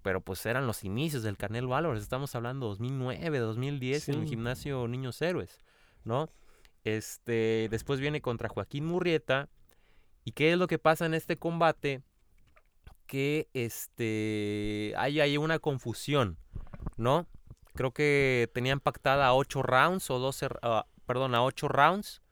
Pero 0.00 0.22
pues 0.22 0.44
eran 0.46 0.66
los 0.66 0.84
inicios 0.84 1.22
del 1.22 1.36
Canelo 1.36 1.76
Álvarez, 1.76 2.02
estamos 2.02 2.34
hablando 2.34 2.66
2009, 2.66 3.38
2010 3.38 4.08
en 4.08 4.14
el 4.22 4.26
gimnasio 4.26 4.88
Niños 4.88 5.20
Héroes, 5.20 5.60
¿no? 6.02 6.30
Este, 6.82 7.68
después 7.70 8.00
viene 8.00 8.22
contra 8.22 8.48
Joaquín 8.48 8.86
Murrieta. 8.86 9.50
¿Y 10.24 10.32
qué 10.32 10.52
es 10.52 10.58
lo 10.58 10.66
que 10.66 10.78
pasa 10.78 11.04
en 11.04 11.12
este 11.12 11.36
combate? 11.36 12.00
Que 13.12 13.50
este 13.52 14.94
hay, 14.96 15.20
hay 15.20 15.36
una 15.36 15.58
confusión, 15.58 16.38
¿no? 16.96 17.26
Creo 17.74 17.92
que 17.92 18.50
tenían 18.54 18.80
pactada 18.80 19.26
a 19.26 19.34
8 19.34 19.62
rounds 19.62 20.10
o 20.10 20.18
12, 20.18 20.46
r- 20.46 20.54
ah, 20.62 20.86
perdón, 21.04 21.34
a 21.34 21.44
8 21.44 21.68
rounds, 21.68 22.22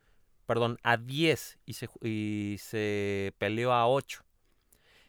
perdón, 0.47 0.79
a 0.83 0.97
10 0.97 1.59
y 1.67 1.75
se, 1.75 1.91
y 2.01 2.57
se 2.61 3.35
peleó 3.37 3.75
a 3.75 3.87
8. 3.89 4.25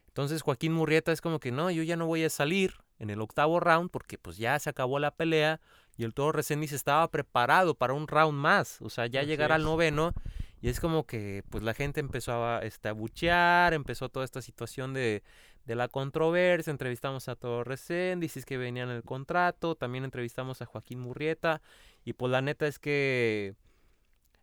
Entonces 0.08 0.42
Joaquín 0.42 0.74
Murrieta 0.74 1.14
es 1.14 1.22
como 1.22 1.40
que 1.40 1.54
no, 1.54 1.72
yo 1.72 1.84
ya 1.84 1.96
no 1.96 2.06
voy 2.06 2.26
a 2.26 2.30
salir 2.30 2.74
en 3.00 3.10
el 3.10 3.22
octavo 3.22 3.62
round 3.62 3.92
porque 3.92 4.18
pues 4.18 4.36
ya 4.36 4.60
se 4.60 4.70
acabó 4.70 5.00
la 5.00 5.12
pelea 5.12 5.62
y 5.96 6.04
el 6.04 6.14
Toro 6.14 6.34
Resendiz 6.34 6.74
estaba 6.74 7.10
preparado 7.10 7.76
para 7.76 7.94
un 7.94 8.10
round 8.10 8.38
más, 8.38 8.82
o 8.82 8.90
sea, 8.90 9.08
ya 9.08 9.22
Así 9.22 9.30
llegar 9.30 9.54
al 9.54 9.64
noveno 9.64 10.14
y 10.62 10.70
es 10.70 10.80
como 10.80 11.06
que 11.06 11.44
pues 11.50 11.64
la 11.64 11.74
gente 11.74 12.00
empezó 12.02 12.34
a, 12.46 12.60
este, 12.60 12.90
a 12.90 12.92
buchear, 12.92 13.74
empezó 13.74 14.10
toda 14.10 14.26
esta 14.26 14.42
situación 14.42 14.94
de, 14.94 15.24
de 15.66 15.76
la 15.76 15.88
controversia, 15.88 16.72
entrevistamos 16.72 17.28
a 17.28 17.36
Toro 17.36 17.64
Resendiz, 17.64 18.38
es 18.38 18.46
que 18.46 18.58
venía 18.58 18.84
en 18.84 18.90
el 18.90 19.04
contrato, 19.04 19.76
también 19.76 20.04
entrevistamos 20.04 20.62
a 20.62 20.66
Joaquín 20.66 21.00
Murrieta 21.00 21.62
y 22.04 22.14
pues 22.14 22.32
la 22.32 22.42
neta 22.42 22.68
es 22.68 22.80
que 22.80 23.56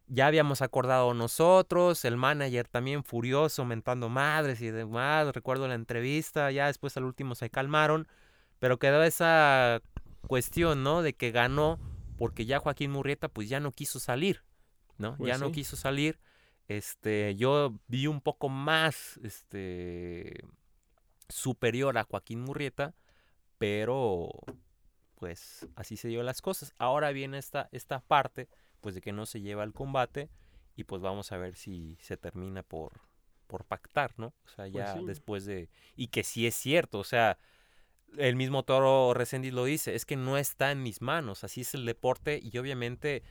ya 0.07 0.27
habíamos 0.27 0.63
acordado 0.63 1.13
nosotros, 1.15 2.05
el 2.05 2.17
manager 2.17 2.67
también 2.67 3.05
furioso, 3.05 3.65
mentando 3.65 4.09
madres 4.09 4.61
y 4.63 4.71
demás. 4.71 5.35
Recuerdo 5.35 5.69
la 5.69 5.75
entrevista, 5.75 6.51
ya 6.51 6.67
después 6.67 6.97
al 6.97 7.05
último 7.05 7.35
se 7.35 7.51
calmaron, 7.51 8.09
pero 8.59 8.79
quedó 8.79 9.03
esa 9.03 9.83
cuestión, 10.27 10.83
¿no? 10.83 11.03
De 11.03 11.15
que 11.15 11.31
ganó 11.31 11.79
porque 12.17 12.47
ya 12.47 12.59
Joaquín 12.59 12.91
Murrieta 12.91 13.29
pues 13.29 13.49
ya 13.49 13.61
no 13.61 13.71
quiso 13.71 14.01
salir, 14.01 14.43
¿no? 14.97 15.17
Pues 15.17 15.29
ya 15.29 15.39
no 15.39 15.53
quiso 15.53 15.77
salir. 15.77 16.19
Este, 16.69 17.35
yo 17.37 17.79
vi 17.87 18.07
un 18.07 18.21
poco 18.21 18.49
más 18.49 19.19
este 19.23 20.45
superior 21.29 21.97
a 21.99 22.05
Joaquín 22.05 22.41
Murrieta, 22.41 22.95
pero 23.59 24.31
pues 25.15 25.67
así 25.75 25.97
se 25.97 26.09
dio 26.09 26.23
las 26.23 26.41
cosas. 26.41 26.75
Ahora 26.79 27.11
viene 27.11 27.39
esta 27.39 27.69
esta 27.73 28.01
parte 28.01 28.49
pues 28.81 28.95
de 28.95 29.01
que 29.01 29.13
no 29.13 29.27
se 29.27 29.41
lleva 29.41 29.65
el 29.65 29.73
combate 29.73 30.31
y 30.77 30.85
pues 30.85 31.03
vamos 31.03 31.33
a 31.33 31.39
ver 31.39 31.55
si 31.57 31.97
se 32.01 32.17
termina 32.17 32.63
por 32.63 33.01
por 33.47 33.65
pactar, 33.65 34.13
¿no? 34.17 34.35
O 34.47 34.49
sea, 34.55 34.69
ya 34.69 34.95
sí. 34.95 35.05
después 35.05 35.45
de 35.45 35.71
y 35.97 36.09
que 36.09 36.23
sí 36.23 36.47
es 36.47 36.55
cierto, 36.55 36.99
o 36.99 37.05
sea, 37.05 37.39
el 38.17 38.37
mismo 38.37 38.63
Toro 38.63 39.13
Resendiz 39.15 39.53
lo 39.53 39.65
dice, 39.65 39.95
es 39.95 40.07
que 40.07 40.17
no 40.17 40.39
está 40.39 40.71
en 40.71 40.83
mis 40.83 41.03
manos, 41.03 41.45
así 41.45 41.63
es 41.63 41.75
el 41.75 41.85
deporte 41.85 42.41
y 42.43 42.57
obviamente 42.59 43.23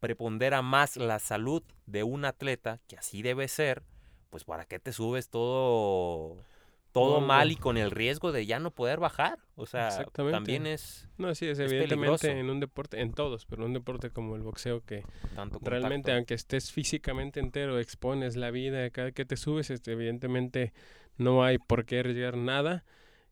prepondera 0.00 0.62
más 0.62 0.96
la 0.96 1.18
salud 1.18 1.62
de 1.86 2.02
un 2.02 2.24
atleta, 2.24 2.80
que 2.88 2.96
así 2.96 3.22
debe 3.22 3.46
ser, 3.46 3.84
pues 4.30 4.44
para 4.44 4.64
qué 4.64 4.80
te 4.80 4.92
subes 4.92 5.28
todo 5.28 6.44
todo 6.92 7.20
No, 7.20 7.26
mal 7.26 7.50
y 7.50 7.56
con 7.56 7.76
el 7.76 7.90
riesgo 7.90 8.32
de 8.32 8.46
ya 8.46 8.58
no 8.58 8.70
poder 8.70 9.00
bajar, 9.00 9.38
o 9.56 9.66
sea, 9.66 10.04
también 10.12 10.66
es 10.66 11.08
No, 11.16 11.34
sí, 11.34 11.46
es, 11.46 11.58
Es 11.58 11.70
evidentemente 11.70 12.28
peligroso. 12.28 12.28
en 12.28 12.50
un 12.50 12.60
deporte, 12.60 13.00
en 13.00 13.12
todos, 13.12 13.46
pero 13.46 13.62
en 13.62 13.68
un 13.68 13.72
deporte 13.74 14.10
como 14.10 14.36
el 14.36 14.42
boxeo 14.42 14.82
que 14.84 15.04
tanto 15.34 15.58
realmente 15.62 16.12
aunque 16.12 16.34
estés 16.34 16.70
físicamente 16.70 17.40
entero, 17.40 17.78
expones 17.78 18.36
la 18.36 18.50
vida 18.50 18.90
cada 18.90 19.12
que 19.12 19.24
te 19.24 19.36
subes, 19.36 19.70
este, 19.70 19.92
evidentemente 19.92 20.72
no 21.16 21.44
hay 21.44 21.58
por 21.58 21.84
qué 21.84 22.00
arriesgar 22.00 22.36
nada. 22.36 22.84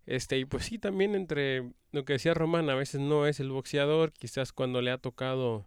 Este, 0.06 0.38
y 0.38 0.44
pues 0.44 0.64
sí, 0.64 0.78
también 0.78 1.14
entre 1.14 1.70
lo 1.92 2.04
que 2.04 2.14
decía 2.14 2.34
Román, 2.34 2.70
a 2.70 2.74
veces 2.74 3.00
no 3.00 3.26
es 3.26 3.38
el 3.40 3.50
boxeador, 3.50 4.12
quizás 4.12 4.52
cuando 4.52 4.80
le 4.80 4.90
ha 4.90 4.98
tocado 4.98 5.66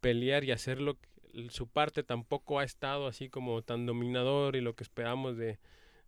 pelear 0.00 0.44
y 0.44 0.50
hacerlo, 0.52 0.98
su 1.48 1.66
parte 1.66 2.02
tampoco 2.02 2.58
ha 2.58 2.64
estado 2.64 3.06
así 3.06 3.28
como 3.30 3.62
tan 3.62 3.86
dominador 3.86 4.54
y 4.56 4.60
lo 4.60 4.74
que 4.74 4.84
esperamos 4.84 5.36
de 5.36 5.58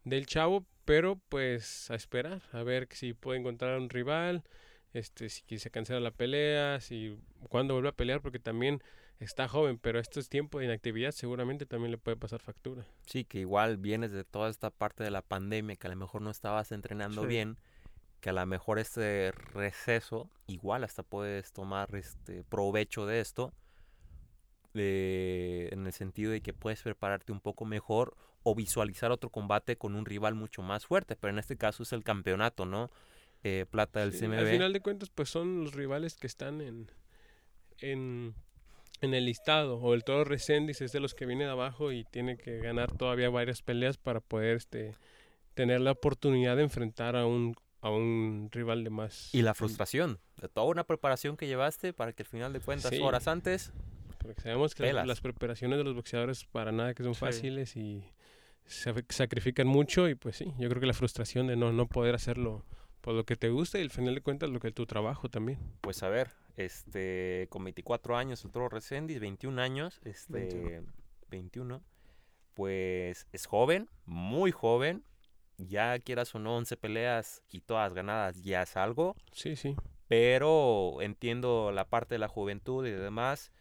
del 0.04 0.26
chavo, 0.26 0.66
pero 0.84 1.20
pues 1.28 1.90
a 1.90 1.94
esperar, 1.94 2.42
a 2.52 2.62
ver 2.62 2.88
si 2.90 3.12
puede 3.14 3.38
encontrar 3.38 3.78
un 3.78 3.88
rival, 3.90 4.44
este, 4.92 5.28
si 5.28 5.58
se 5.58 5.70
cancela 5.70 6.00
la 6.00 6.10
pelea, 6.10 6.80
si 6.80 7.18
cuándo 7.48 7.74
vuelve 7.74 7.88
a 7.88 7.92
pelear, 7.92 8.20
porque 8.20 8.38
también 8.38 8.82
está 9.18 9.48
joven, 9.48 9.78
pero 9.78 9.98
esto 9.98 10.20
es 10.20 10.28
tiempo 10.28 10.58
de 10.58 10.66
inactividad, 10.66 11.12
seguramente 11.12 11.66
también 11.66 11.90
le 11.90 11.98
puede 11.98 12.16
pasar 12.16 12.40
factura. 12.40 12.86
Sí, 13.06 13.24
que 13.24 13.38
igual 13.40 13.76
vienes 13.78 14.12
de 14.12 14.24
toda 14.24 14.50
esta 14.50 14.70
parte 14.70 15.02
de 15.04 15.10
la 15.10 15.22
pandemia, 15.22 15.76
que 15.76 15.86
a 15.86 15.90
lo 15.90 15.96
mejor 15.96 16.20
no 16.22 16.30
estabas 16.30 16.70
entrenando 16.72 17.22
Sí. 17.22 17.28
bien, 17.28 17.56
que 18.20 18.30
a 18.30 18.32
lo 18.32 18.44
mejor 18.46 18.78
este 18.78 19.32
receso, 19.32 20.30
igual 20.46 20.84
hasta 20.84 21.02
puedes 21.02 21.52
tomar 21.52 21.94
este 21.94 22.44
provecho 22.44 23.06
de 23.06 23.20
esto, 23.20 23.52
de- 24.74 25.68
en 25.72 25.86
el 25.86 25.92
sentido 25.92 26.32
de 26.32 26.40
que 26.40 26.52
puedes 26.52 26.82
prepararte 26.82 27.32
un 27.32 27.40
poco 27.40 27.64
mejor 27.64 28.16
o 28.44 28.54
visualizar 28.54 29.10
otro 29.10 29.30
combate 29.30 29.76
con 29.76 29.96
un 29.96 30.06
rival 30.06 30.34
mucho 30.34 30.62
más 30.62 30.86
fuerte, 30.86 31.16
pero 31.16 31.32
en 31.32 31.38
este 31.40 31.56
caso 31.56 31.82
es 31.82 31.92
el 31.92 32.04
campeonato, 32.04 32.64
¿no? 32.66 32.90
Eh, 33.42 33.66
plata 33.70 34.00
del 34.00 34.12
Sí, 34.12 34.20
CMB. 34.20 34.38
Al 34.38 34.46
final 34.46 34.72
de 34.72 34.80
cuentas, 34.80 35.10
pues 35.10 35.28
son 35.28 35.64
los 35.64 35.74
rivales 35.74 36.16
que 36.16 36.26
están 36.26 36.60
en, 36.60 36.90
en, 37.80 38.34
en 39.00 39.14
el 39.14 39.24
listado, 39.26 39.78
o 39.78 39.94
el 39.94 40.04
Toro 40.04 40.24
Resendiz 40.24 40.80
es 40.80 40.92
de 40.92 41.00
los 41.00 41.14
que 41.14 41.26
viene 41.26 41.44
de 41.44 41.50
abajo 41.50 41.92
y 41.92 42.04
tiene 42.04 42.36
que 42.36 42.58
ganar 42.60 42.92
todavía 42.92 43.28
varias 43.30 43.62
peleas 43.62 43.98
para 43.98 44.20
poder 44.20 44.56
este, 44.56 44.94
tener 45.54 45.80
la 45.80 45.90
oportunidad 45.92 46.56
de 46.56 46.62
enfrentar 46.62 47.16
a 47.16 47.26
un, 47.26 47.54
a 47.80 47.90
un 47.90 48.48
rival 48.52 48.84
de 48.84 48.90
más. 48.90 49.34
Y 49.34 49.42
la 49.42 49.54
frustración 49.54 50.18
de 50.40 50.48
toda 50.48 50.66
una 50.66 50.84
preparación 50.84 51.36
que 51.36 51.46
llevaste 51.46 51.92
para 51.92 52.12
que 52.12 52.22
al 52.22 52.28
final 52.28 52.52
de 52.52 52.60
cuentas, 52.60 52.90
Sí. 52.90 53.00
horas 53.02 53.28
antes, 53.28 53.72
Porque 54.18 54.40
sabemos 54.40 54.74
que 54.74 54.90
las, 54.92 55.20
preparaciones 55.20 55.76
de 55.78 55.84
los 55.84 55.94
boxeadores 55.94 56.44
para 56.46 56.72
nada 56.72 56.94
que 56.94 57.02
son 57.02 57.14
Sí. 57.14 57.20
fáciles 57.20 57.76
y 57.76 58.02
se 58.66 58.92
sacrifican 59.10 59.66
mucho 59.66 60.08
y 60.08 60.14
pues 60.14 60.36
sí, 60.36 60.52
yo 60.58 60.68
creo 60.68 60.80
que 60.80 60.86
la 60.86 60.94
frustración 60.94 61.46
de 61.46 61.56
no, 61.56 61.72
no 61.72 61.86
poder 61.86 62.14
hacerlo 62.14 62.64
por 63.00 63.14
lo 63.14 63.24
que 63.24 63.36
te 63.36 63.50
gusta 63.50 63.78
y 63.78 63.82
al 63.82 63.90
final 63.90 64.14
de 64.14 64.22
cuentas 64.22 64.48
lo 64.50 64.60
que 64.60 64.68
es 64.68 64.74
tu 64.74 64.86
trabajo 64.86 65.28
también. 65.28 65.58
pues 65.82 66.02
a 66.02 66.08
ver, 66.08 66.30
este, 66.56 67.46
con 67.50 67.62
24 67.64 68.16
años 68.16 68.44
el 68.44 68.50
Toro 68.50 68.68
Resendiz, 68.70 69.20
21 69.20 69.60
años, 69.60 70.00
este, 70.04 70.82
21, 71.30 71.82
pues 72.54 73.26
es 73.32 73.46
joven, 73.46 73.88
muy 74.06 74.52
joven, 74.52 75.04
ya 75.58 75.98
quieras 75.98 76.34
o 76.34 76.38
no, 76.38 76.56
11 76.56 76.76
peleas 76.76 77.42
y 77.50 77.60
todas 77.60 77.92
ganadas 77.92 78.40
ya 78.42 78.62
es 78.62 78.76
algo, 78.76 79.16
Sí, 79.32 79.54
sí. 79.56 79.76
pero 80.08 81.00
entiendo 81.02 81.72
la 81.72 81.84
parte 81.88 82.14
de 82.14 82.18
la 82.20 82.28
juventud 82.28 82.86
y 82.86 82.90
demás, 82.92 83.52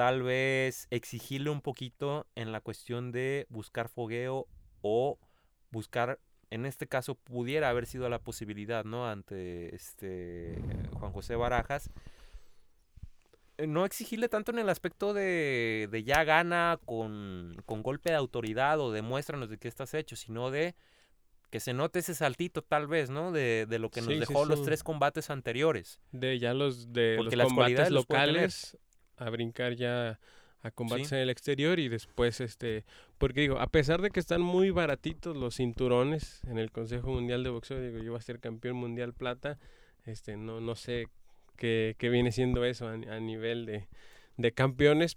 tal 0.00 0.22
vez 0.22 0.86
exigirle 0.90 1.50
un 1.50 1.60
poquito 1.60 2.26
en 2.34 2.52
la 2.52 2.62
cuestión 2.62 3.12
de 3.12 3.46
buscar 3.50 3.90
fogueo 3.90 4.46
o 4.80 5.18
buscar, 5.70 6.18
en 6.48 6.64
este 6.64 6.86
caso 6.86 7.16
pudiera 7.16 7.68
haber 7.68 7.84
sido 7.84 8.08
la 8.08 8.18
posibilidad, 8.18 8.82
¿no? 8.86 9.06
Ante 9.06 9.74
este 9.74 10.58
Juan 10.98 11.12
José 11.12 11.36
Barajas. 11.36 11.90
eh, 13.58 13.66
No 13.66 13.84
exigirle 13.84 14.30
tanto 14.30 14.52
en 14.52 14.60
el 14.60 14.70
aspecto 14.70 15.12
de, 15.12 15.86
de 15.92 16.02
ya 16.02 16.24
gana 16.24 16.80
con, 16.86 17.54
con 17.66 17.82
golpe 17.82 18.08
de 18.08 18.16
autoridad 18.16 18.80
o 18.80 18.92
demuéstranos 18.92 19.50
de 19.50 19.58
qué 19.58 19.68
estás 19.68 19.92
hecho, 19.92 20.16
sino 20.16 20.50
de 20.50 20.74
que 21.50 21.60
se 21.60 21.74
note 21.74 21.98
ese 21.98 22.14
saltito 22.14 22.62
tal 22.62 22.86
vez, 22.86 23.10
¿no? 23.10 23.32
De, 23.32 23.66
de 23.68 23.78
lo 23.78 23.90
que 23.90 24.00
nos 24.00 24.08
Sí, 24.08 24.14
sí, 24.14 24.20
dejó 24.20 24.46
los 24.46 24.62
tres 24.62 24.82
combates 24.82 25.28
anteriores. 25.28 26.00
De 26.10 26.38
ya 26.38 26.54
los 26.54 26.90
de 26.90 27.16
Porque 27.18 27.36
los 27.36 27.48
combates 27.48 27.90
locales 27.90 28.78
a 29.20 29.30
brincar 29.30 29.74
ya 29.76 30.18
a 30.62 30.70
combates 30.70 31.08
Sí. 31.08 31.14
en 31.14 31.20
el 31.22 31.30
exterior 31.30 31.78
y 31.78 31.88
después 31.88 32.40
este 32.40 32.84
porque 33.18 33.40
digo 33.42 33.58
a 33.58 33.66
pesar 33.68 34.02
de 34.02 34.10
que 34.10 34.20
están 34.20 34.42
muy 34.42 34.70
baratitos 34.70 35.36
los 35.36 35.56
cinturones 35.56 36.42
en 36.44 36.58
el 36.58 36.70
Consejo 36.70 37.08
Mundial 37.08 37.42
de 37.44 37.50
Boxeo 37.50 37.80
digo 37.80 37.98
yo 38.02 38.10
voy 38.12 38.18
a 38.18 38.22
ser 38.22 38.40
campeón 38.40 38.76
mundial 38.76 39.14
plata 39.14 39.58
este 40.04 40.36
no 40.36 40.60
no 40.60 40.74
sé 40.74 41.06
qué, 41.56 41.94
qué 41.98 42.08
viene 42.10 42.30
siendo 42.32 42.64
eso 42.64 42.88
a, 42.88 42.92
a 42.92 43.20
nivel 43.20 43.64
de, 43.64 43.88
de 44.36 44.52
campeones 44.52 45.16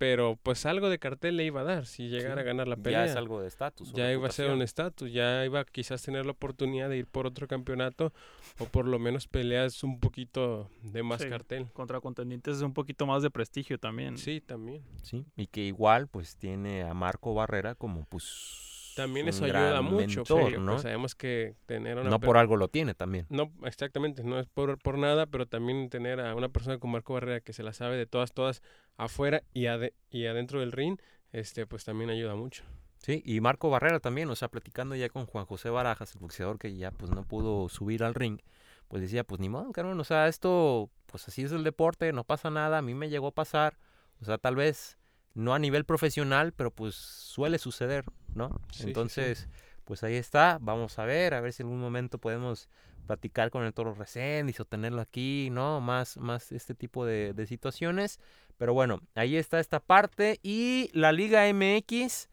pero 0.00 0.38
pues 0.42 0.64
algo 0.64 0.88
de 0.88 0.98
cartel 0.98 1.36
le 1.36 1.44
iba 1.44 1.60
a 1.60 1.64
dar 1.64 1.84
si 1.84 2.08
llegara 2.08 2.36
Sí, 2.36 2.40
a 2.40 2.42
ganar 2.44 2.66
la 2.66 2.76
pelea 2.76 3.04
Ya 3.04 3.10
es 3.12 3.16
algo 3.18 3.42
de 3.42 3.48
estatus. 3.48 3.92
ya 3.92 4.10
iba 4.10 4.26
a 4.28 4.30
ser 4.32 4.50
un 4.50 4.62
estatus, 4.62 5.12
ya 5.12 5.44
iba 5.44 5.62
quizás 5.66 6.02
tener 6.02 6.24
la 6.24 6.32
oportunidad 6.32 6.88
de 6.88 6.96
ir 6.96 7.06
por 7.06 7.26
otro 7.26 7.46
campeonato 7.46 8.10
o 8.58 8.64
por 8.64 8.86
lo 8.86 8.98
menos 8.98 9.28
peleas 9.28 9.84
un 9.84 10.00
poquito 10.00 10.70
de 10.82 11.02
más 11.02 11.20
Sí. 11.20 11.28
cartel. 11.28 11.66
Contra 11.74 12.00
contendientes 12.00 12.56
es 12.56 12.62
un 12.62 12.72
poquito 12.72 13.04
más 13.04 13.22
de 13.22 13.28
prestigio 13.30 13.76
también. 13.78 14.16
Sí, 14.16 14.40
también. 14.40 14.82
Sí, 15.02 15.26
y 15.36 15.48
que 15.48 15.60
igual 15.66 16.08
pues 16.08 16.34
tiene 16.36 16.82
a 16.82 16.94
Marco 16.94 17.34
Barrera 17.34 17.74
como 17.74 18.06
pues 18.06 18.94
También 18.96 19.28
eso 19.28 19.44
ayuda 19.44 19.80
mucho, 19.82 19.96
mentor, 20.20 20.40
porque, 20.42 20.58
¿no? 20.58 20.72
pues, 20.72 20.82
sabemos 20.82 21.14
que 21.14 21.54
tener 21.66 21.96
a 21.98 22.00
una 22.00 22.10
No 22.10 22.20
per- 22.20 22.26
por 22.26 22.36
algo 22.38 22.56
lo 22.56 22.68
tiene 22.68 22.92
también. 22.94 23.24
No, 23.30 23.50
exactamente, 23.64 24.24
no 24.24 24.38
es 24.40 24.46
por, 24.48 24.78
por 24.78 24.98
nada, 24.98 25.26
pero 25.26 25.46
también 25.46 25.88
tener 25.90 26.20
a 26.20 26.34
una 26.34 26.48
persona 26.48 26.78
como 26.78 26.94
Marco 26.94 27.14
Barrera 27.14 27.40
que 27.40 27.52
se 27.52 27.62
la 27.62 27.72
sabe 27.72 27.96
de 27.96 28.06
todas, 28.06 28.32
todas 28.32 28.62
afuera 29.04 29.42
y, 29.52 29.66
ade- 29.66 29.94
y 30.10 30.26
adentro 30.26 30.60
del 30.60 30.72
ring, 30.72 30.98
este, 31.32 31.66
pues 31.66 31.84
también 31.84 32.10
ayuda 32.10 32.34
mucho. 32.34 32.64
Sí, 32.98 33.22
y 33.24 33.40
Marco 33.40 33.70
Barrera 33.70 33.98
también, 34.00 34.28
o 34.28 34.36
sea, 34.36 34.48
platicando 34.48 34.94
ya 34.94 35.08
con 35.08 35.24
Juan 35.26 35.46
José 35.46 35.70
Barajas, 35.70 36.14
el 36.14 36.20
boxeador 36.20 36.58
que 36.58 36.76
ya 36.76 36.90
pues 36.90 37.10
no 37.10 37.24
pudo 37.24 37.68
subir 37.70 38.04
al 38.04 38.14
ring, 38.14 38.40
pues 38.88 39.00
decía, 39.02 39.24
pues 39.24 39.40
ni 39.40 39.48
modo, 39.48 39.72
carnal, 39.72 39.98
o 39.98 40.04
sea, 40.04 40.28
esto, 40.28 40.90
pues 41.06 41.26
así 41.26 41.42
es 41.42 41.52
el 41.52 41.64
deporte, 41.64 42.12
no 42.12 42.24
pasa 42.24 42.50
nada, 42.50 42.78
a 42.78 42.82
mí 42.82 42.94
me 42.94 43.08
llegó 43.08 43.28
a 43.28 43.34
pasar, 43.34 43.78
o 44.20 44.24
sea, 44.26 44.36
tal 44.36 44.54
vez 44.56 44.98
no 45.32 45.54
a 45.54 45.58
nivel 45.58 45.84
profesional, 45.86 46.52
pero 46.52 46.70
pues 46.70 46.94
suele 46.94 47.58
suceder, 47.58 48.04
¿no? 48.34 48.48
Sí, 48.48 48.56
sí, 48.72 48.82
sí. 48.82 48.88
Entonces, 48.88 49.48
pues 49.86 50.02
ahí 50.04 50.16
está, 50.16 50.58
vamos 50.60 50.98
a 50.98 51.04
ver, 51.06 51.32
a 51.32 51.40
ver 51.40 51.52
si 51.54 51.62
en 51.62 51.68
algún 51.68 51.80
momento 51.80 52.18
podemos 52.18 52.68
platicar 53.06 53.50
con 53.50 53.64
el 53.64 53.72
Toro 53.72 53.94
Reséndiz 53.94 54.60
o 54.60 54.64
tenerlo 54.66 55.00
aquí, 55.00 55.48
¿no? 55.50 55.80
Más, 55.80 56.16
más 56.18 56.52
este 56.52 56.74
tipo 56.74 57.06
de, 57.06 57.32
de 57.32 57.46
situaciones. 57.46 58.20
Pero 58.60 58.74
bueno, 58.74 59.00
ahí 59.14 59.36
está 59.36 59.58
esta 59.58 59.80
parte. 59.80 60.38
Y 60.42 60.90
la 60.92 61.12
Liga 61.12 61.50
MX, 61.50 62.28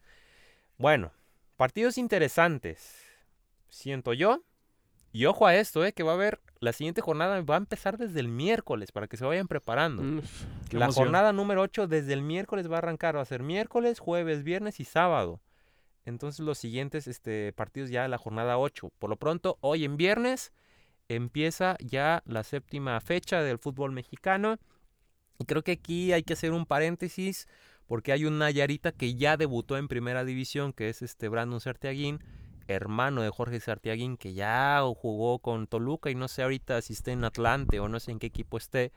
bueno, 0.76 1.10
partidos 1.56 1.96
interesantes, 1.96 2.98
siento 3.70 4.12
yo. 4.12 4.42
Y 5.10 5.24
ojo 5.24 5.46
a 5.46 5.56
esto, 5.56 5.86
¿eh? 5.86 5.94
Que 5.94 6.02
va 6.02 6.12
a 6.12 6.16
haber, 6.16 6.38
la 6.60 6.74
siguiente 6.74 7.00
jornada 7.00 7.40
va 7.40 7.54
a 7.54 7.56
empezar 7.56 7.96
desde 7.96 8.20
el 8.20 8.28
miércoles 8.28 8.92
para 8.92 9.06
que 9.06 9.16
se 9.16 9.24
vayan 9.24 9.48
preparando. 9.48 10.02
Mm, 10.02 10.20
La 10.72 10.84
emoción. 10.84 11.04
jornada 11.06 11.32
número 11.32 11.62
8 11.62 11.86
desde 11.86 12.12
el 12.12 12.20
miércoles 12.20 12.70
va 12.70 12.74
a 12.74 12.78
arrancar. 12.80 13.16
Va 13.16 13.22
a 13.22 13.24
ser 13.24 13.42
miércoles, 13.42 13.98
jueves, 13.98 14.42
viernes 14.44 14.80
y 14.80 14.84
sábado. 14.84 15.40
Entonces 16.04 16.40
los 16.40 16.58
siguientes 16.58 17.06
este, 17.06 17.54
partidos 17.54 17.88
ya 17.88 18.02
de 18.02 18.08
la 18.08 18.18
jornada 18.18 18.58
8. 18.58 18.92
Por 18.98 19.08
lo 19.08 19.16
pronto, 19.16 19.56
hoy 19.62 19.86
en 19.86 19.96
viernes 19.96 20.52
empieza 21.08 21.78
ya 21.80 22.22
la 22.26 22.44
séptima 22.44 23.00
fecha 23.00 23.42
del 23.42 23.56
fútbol 23.56 23.92
mexicano. 23.92 24.58
Y 25.38 25.44
creo 25.44 25.62
que 25.62 25.72
aquí 25.72 26.12
hay 26.12 26.22
que 26.22 26.32
hacer 26.32 26.52
un 26.52 26.66
paréntesis 26.66 27.46
porque 27.86 28.12
hay 28.12 28.24
una 28.24 28.50
Yarita 28.50 28.92
que 28.92 29.14
ya 29.14 29.36
debutó 29.36 29.76
en 29.78 29.88
primera 29.88 30.24
división, 30.24 30.72
que 30.72 30.88
es 30.88 31.00
este 31.02 31.28
Brandon 31.28 31.60
Sartiaguín, 31.60 32.20
hermano 32.66 33.22
de 33.22 33.30
Jorge 33.30 33.60
Sartiaguín, 33.60 34.16
que 34.16 34.34
ya 34.34 34.82
jugó 34.96 35.38
con 35.38 35.66
Toluca 35.66 36.10
y 36.10 36.14
no 36.14 36.28
sé 36.28 36.42
ahorita 36.42 36.82
si 36.82 36.92
está 36.92 37.12
en 37.12 37.24
Atlante 37.24 37.80
o 37.80 37.88
no 37.88 37.98
sé 37.98 38.10
en 38.12 38.18
qué 38.18 38.26
equipo 38.26 38.58
esté 38.58 38.92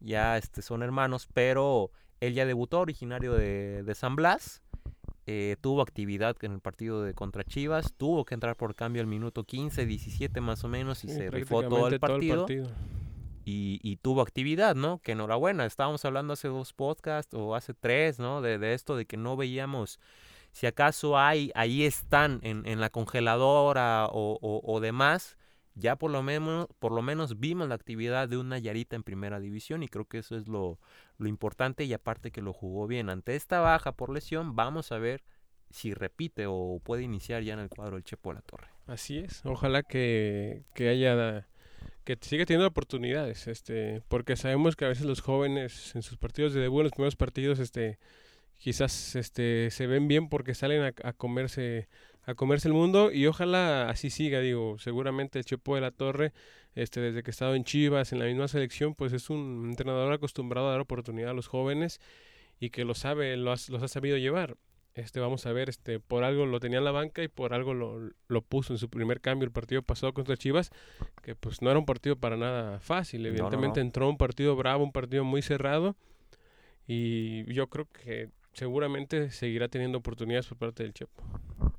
ya 0.00 0.36
este, 0.36 0.62
son 0.62 0.82
hermanos, 0.82 1.28
pero 1.32 1.90
él 2.20 2.34
ya 2.34 2.46
debutó, 2.46 2.80
originario 2.80 3.34
de, 3.34 3.82
de 3.82 3.94
San 3.94 4.16
Blas. 4.16 4.62
eh, 5.26 5.56
tuvo 5.60 5.82
actividad 5.82 6.36
en 6.42 6.52
el 6.52 6.60
partido 6.60 7.02
de 7.02 7.14
contra 7.14 7.44
Chivas, 7.44 7.92
tuvo 7.96 8.24
que 8.24 8.34
entrar 8.34 8.56
por 8.56 8.74
cambio 8.74 9.00
al 9.02 9.06
minuto 9.08 9.44
15, 9.44 9.86
17 9.86 10.40
más 10.40 10.64
o 10.64 10.68
menos 10.68 11.04
y 11.04 11.08
sí, 11.08 11.14
se 11.14 11.30
rifó 11.30 11.62
todo 11.62 11.88
el 11.88 12.00
partido, 12.00 12.46
Y, 13.44 13.80
y 13.82 13.96
tuvo 13.96 14.22
actividad, 14.22 14.76
¿no? 14.76 15.00
Que 15.00 15.12
enhorabuena, 15.12 15.66
estábamos 15.66 16.04
hablando 16.04 16.34
hace 16.34 16.48
dos 16.48 16.72
podcasts 16.72 17.34
o 17.34 17.54
hace 17.56 17.74
tres, 17.74 18.18
¿no? 18.18 18.40
De, 18.40 18.58
de 18.58 18.74
esto, 18.74 18.96
de 18.96 19.06
que 19.06 19.16
no 19.16 19.36
veíamos 19.36 19.98
si 20.52 20.66
acaso 20.66 21.18
hay, 21.18 21.50
ahí 21.54 21.84
están 21.84 22.38
en, 22.42 22.66
en 22.66 22.80
la 22.80 22.90
congeladora 22.90 24.06
o, 24.06 24.38
o, 24.40 24.60
o 24.62 24.80
demás, 24.80 25.36
ya 25.74 25.96
por 25.96 26.10
lo 26.10 26.22
menos, 26.22 26.68
por 26.78 26.92
lo 26.92 27.00
menos 27.00 27.40
vimos 27.40 27.68
la 27.68 27.74
actividad 27.74 28.28
de 28.28 28.36
una 28.36 28.58
Yarita 28.58 28.94
en 28.94 29.02
primera 29.02 29.40
división 29.40 29.82
y 29.82 29.88
creo 29.88 30.04
que 30.04 30.18
eso 30.18 30.36
es 30.36 30.46
lo, 30.48 30.78
lo 31.16 31.28
importante 31.28 31.84
y 31.84 31.94
aparte 31.94 32.30
que 32.30 32.42
lo 32.42 32.52
jugó 32.52 32.86
bien. 32.86 33.08
Ante 33.08 33.34
esta 33.34 33.60
baja 33.60 33.92
por 33.92 34.10
lesión, 34.10 34.54
vamos 34.54 34.92
a 34.92 34.98
ver 34.98 35.24
si 35.70 35.94
repite 35.94 36.44
o 36.46 36.80
puede 36.84 37.02
iniciar 37.02 37.42
ya 37.42 37.54
en 37.54 37.60
el 37.60 37.70
cuadro 37.70 37.96
el 37.96 38.04
Chepo 38.04 38.30
de 38.30 38.34
la 38.34 38.42
Torre. 38.42 38.68
Así 38.86 39.18
es. 39.18 39.40
Ojalá 39.46 39.82
que, 39.82 40.64
que 40.74 40.90
haya 40.90 41.46
que 42.04 42.16
siga 42.20 42.44
teniendo 42.46 42.66
oportunidades, 42.68 43.46
este, 43.48 44.02
porque 44.08 44.36
sabemos 44.36 44.76
que 44.76 44.84
a 44.84 44.88
veces 44.88 45.06
los 45.06 45.20
jóvenes 45.20 45.94
en 45.94 46.02
sus 46.02 46.18
partidos 46.18 46.52
de 46.54 46.60
debut, 46.60 46.80
en 46.80 46.84
los 46.84 46.92
primeros 46.92 47.16
partidos, 47.16 47.58
este, 47.58 47.98
quizás 48.58 49.14
este, 49.16 49.70
se 49.70 49.86
ven 49.86 50.08
bien 50.08 50.28
porque 50.28 50.54
salen 50.54 50.82
a, 50.82 51.12
comerse 51.12 51.88
a 52.24 52.34
comerse 52.34 52.68
el 52.68 52.74
mundo 52.74 53.10
y 53.12 53.26
ojalá 53.26 53.90
así 53.90 54.08
siga, 54.10 54.40
digo, 54.40 54.78
seguramente 54.78 55.38
el 55.40 55.44
Chepo 55.44 55.74
de 55.74 55.80
la 55.80 55.90
Torre, 55.90 56.32
este, 56.74 57.00
desde 57.00 57.22
que 57.22 57.30
ha 57.30 57.32
estado 57.32 57.54
en 57.56 57.64
Chivas, 57.64 58.12
en 58.12 58.20
la 58.20 58.26
misma 58.26 58.46
selección, 58.48 58.94
pues 58.94 59.12
es 59.12 59.28
un 59.30 59.66
entrenador 59.70 60.12
acostumbrado 60.12 60.68
a 60.68 60.72
dar 60.72 60.80
oportunidad 60.80 61.30
a 61.30 61.34
los 61.34 61.48
jóvenes 61.48 62.00
y 62.60 62.70
que 62.70 62.84
lo 62.84 62.94
sabe, 62.94 63.36
lo 63.36 63.50
has- 63.52 63.68
los 63.68 63.82
ha 63.82 63.88
sabido 63.88 64.16
llevar. 64.18 64.56
Este, 64.94 65.20
vamos 65.20 65.46
a 65.46 65.52
ver, 65.52 65.70
este, 65.70 66.00
por 66.00 66.22
algo 66.22 66.44
lo 66.44 66.60
tenía 66.60 66.78
en 66.78 66.84
la 66.84 66.90
banca 66.90 67.22
y 67.22 67.28
por 67.28 67.54
algo 67.54 67.72
lo, 67.72 68.10
lo 68.28 68.42
puso 68.42 68.74
en 68.74 68.78
su 68.78 68.90
primer 68.90 69.20
cambio 69.20 69.46
el 69.46 69.52
partido 69.52 69.82
pasado 69.82 70.12
contra 70.12 70.36
Chivas, 70.36 70.70
que 71.22 71.34
pues 71.34 71.62
no 71.62 71.70
era 71.70 71.78
un 71.78 71.86
partido 71.86 72.16
para 72.16 72.36
nada 72.36 72.78
fácil. 72.80 73.22
No, 73.22 73.28
no, 73.28 73.34
Evidentemente 73.34 73.80
no. 73.80 73.86
entró 73.86 74.08
un 74.08 74.18
partido 74.18 74.54
bravo, 74.54 74.84
un 74.84 74.92
partido 74.92 75.24
muy 75.24 75.40
cerrado 75.40 75.96
y 76.86 77.50
yo 77.52 77.68
creo 77.68 77.86
que 77.86 78.28
seguramente 78.52 79.30
seguirá 79.30 79.68
teniendo 79.68 79.98
oportunidades 79.98 80.46
por 80.48 80.58
parte 80.58 80.82
del 80.82 80.92
Chepo. 80.92 81.22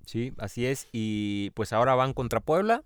Sí, 0.06 0.34
así 0.38 0.66
es. 0.66 0.88
Y 0.92 1.52
pues 1.52 1.72
ahora 1.72 1.94
van 1.96 2.14
contra 2.14 2.40
Puebla 2.40 2.84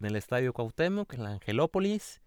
en 0.00 0.06
el 0.06 0.16
Estadio 0.16 0.52
Cuauhtémoc, 0.52 1.12
en 1.14 1.22
la 1.22 1.30
Angelópolis. 1.30 2.20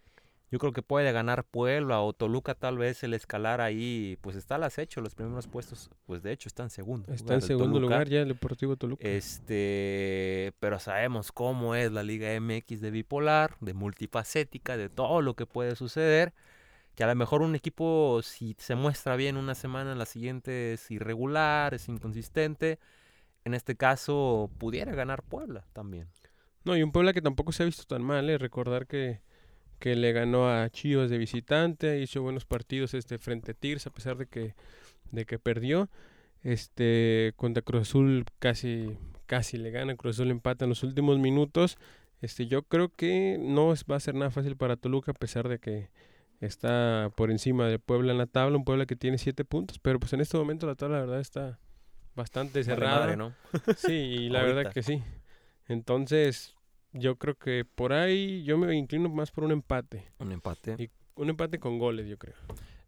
Yo 0.51 0.57
creo 0.57 0.73
que 0.73 0.81
puede 0.81 1.11
ganar 1.11 1.43
Puebla 1.43 2.01
o 2.01 2.11
Toluca 2.13 2.55
tal 2.55 2.77
vez 2.79 3.03
el 3.03 3.13
escalar 3.13 3.61
ahí, 3.61 4.17
pues 4.21 4.35
está 4.35 4.55
al 4.55 4.63
acecho, 4.63 4.99
los 4.99 5.13
primeros 5.13 5.47
puestos, 5.47 5.91
pues 6.07 6.23
de 6.23 6.31
hecho 6.31 6.49
está 6.49 6.63
en 6.63 6.71
segundo. 6.71 7.13
Está 7.13 7.35
en 7.35 7.41
segundo 7.41 7.75
Toluca. 7.75 7.81
lugar 7.81 8.09
ya 8.09 8.21
el 8.21 8.29
Deportivo 8.29 8.75
Toluca. 8.75 9.07
Este, 9.07 10.53
pero 10.59 10.79
sabemos 10.79 11.31
cómo 11.31 11.75
es 11.75 11.91
la 11.91 12.01
Liga 12.01 12.29
MX 12.39 12.81
de 12.81 12.89
bipolar, 12.89 13.57
de 13.59 13.75
multifacética, 13.75 14.75
de 14.75 14.89
todo 14.89 15.21
lo 15.21 15.35
que 15.35 15.45
puede 15.45 15.75
suceder. 15.75 16.33
Que 16.95 17.03
a 17.03 17.07
lo 17.07 17.15
mejor 17.15 17.43
un 17.43 17.53
equipo, 17.53 18.21
si 18.23 18.55
se 18.57 18.73
muestra 18.73 19.15
bien 19.15 19.37
una 19.37 19.53
semana, 19.53 19.93
la 19.93 20.05
siguiente 20.05 20.73
es 20.73 20.89
irregular, 20.89 21.75
es 21.75 21.87
inconsistente. 21.87 22.79
En 23.45 23.53
este 23.53 23.75
caso, 23.75 24.49
pudiera 24.57 24.93
ganar 24.93 25.21
Puebla 25.23 25.65
también. 25.73 26.09
No, 26.65 26.75
y 26.75 26.83
un 26.83 26.91
Puebla 26.91 27.13
que 27.13 27.21
tampoco 27.21 27.51
se 27.51 27.63
ha 27.63 27.65
visto 27.67 27.83
tan 27.83 28.03
mal, 28.03 28.29
¿eh? 28.29 28.37
recordar 28.37 28.85
que, 28.85 29.21
que 29.79 29.95
le 29.95 30.11
ganó 30.11 30.49
a 30.49 30.69
Chivas 30.69 31.09
de 31.09 31.17
visitante, 31.17 31.99
hizo 31.99 32.21
buenos 32.21 32.45
partidos 32.45 32.93
este 32.93 33.17
frente 33.17 33.51
a 33.51 33.53
Tigres 33.53 33.87
a 33.87 33.91
pesar 33.91 34.17
de 34.17 34.27
que 34.27 34.55
de 35.11 35.25
que 35.25 35.39
perdió. 35.39 35.89
Este 36.41 37.33
contra 37.35 37.61
Cruz 37.61 37.81
Azul 37.81 38.25
casi 38.39 38.97
casi 39.25 39.57
le 39.57 39.71
gana, 39.71 39.95
Cruz 39.95 40.17
Azul 40.17 40.31
empata 40.31 40.65
en 40.65 40.69
los 40.69 40.83
últimos 40.83 41.19
minutos. 41.19 41.77
Este 42.21 42.47
yo 42.47 42.63
creo 42.63 42.89
que 42.93 43.37
no 43.39 43.73
va 43.89 43.95
a 43.95 43.99
ser 43.99 44.15
nada 44.15 44.31
fácil 44.31 44.55
para 44.57 44.75
Toluca 44.75 45.11
a 45.11 45.15
pesar 45.15 45.47
de 45.47 45.59
que 45.59 45.89
está 46.41 47.11
por 47.15 47.31
encima 47.31 47.67
de 47.67 47.79
Puebla 47.79 48.11
en 48.11 48.17
la 48.17 48.25
tabla, 48.25 48.57
un 48.57 48.65
Puebla 48.65 48.85
que 48.85 48.95
tiene 48.95 49.17
siete 49.17 49.45
puntos, 49.45 49.79
pero 49.79 49.99
pues 49.99 50.13
en 50.13 50.21
este 50.21 50.37
momento 50.37 50.67
la 50.67 50.75
tabla 50.75 50.97
la 50.97 51.05
verdad 51.05 51.19
está 51.19 51.59
bastante 52.15 52.63
cerrada. 52.63 52.99
madre, 52.99 53.17
¿no? 53.17 53.33
Sí, 53.77 53.93
y 53.93 54.29
la 54.29 54.43
verdad 54.43 54.71
que 54.73 54.83
sí. 54.83 55.01
Entonces, 55.67 56.55
yo 56.93 57.15
creo 57.17 57.35
que 57.35 57.65
por 57.65 57.93
ahí 57.93 58.43
yo 58.43 58.57
me 58.57 58.75
inclino 58.75 59.09
más 59.09 59.31
por 59.31 59.43
un 59.43 59.51
empate. 59.51 60.11
Un 60.19 60.31
empate. 60.31 60.75
Y- 60.77 60.89
Un 61.15 61.29
empate 61.29 61.59
con 61.59 61.77
goles, 61.79 62.07
yo 62.07 62.17
creo. 62.17 62.35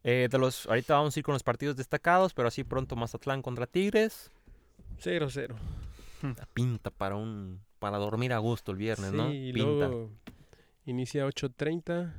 Eh, 0.03 0.27
de 0.31 0.37
los, 0.37 0.65
ahorita 0.67 0.93
vamos 0.95 1.15
a 1.15 1.19
ir 1.19 1.23
con 1.23 1.33
los 1.33 1.43
partidos 1.43 1.75
destacados, 1.75 2.33
pero 2.33 2.47
así 2.47 2.63
pronto 2.63 2.95
Mazatlán 2.95 3.41
contra 3.41 3.67
Tigres. 3.67 4.31
0-0. 4.99 5.55
La 6.21 6.45
pinta 6.53 6.89
para 6.91 7.15
un 7.15 7.59
para 7.79 7.97
dormir 7.97 8.31
a 8.31 8.37
gusto 8.37 8.71
el 8.71 8.77
viernes, 8.77 9.09
sí, 9.11 9.17
¿no? 9.17 9.33
y 9.33 9.51
Pinta. 9.53 9.67
luego 9.87 10.11
inicia 10.85 11.25
8.30, 11.25 12.13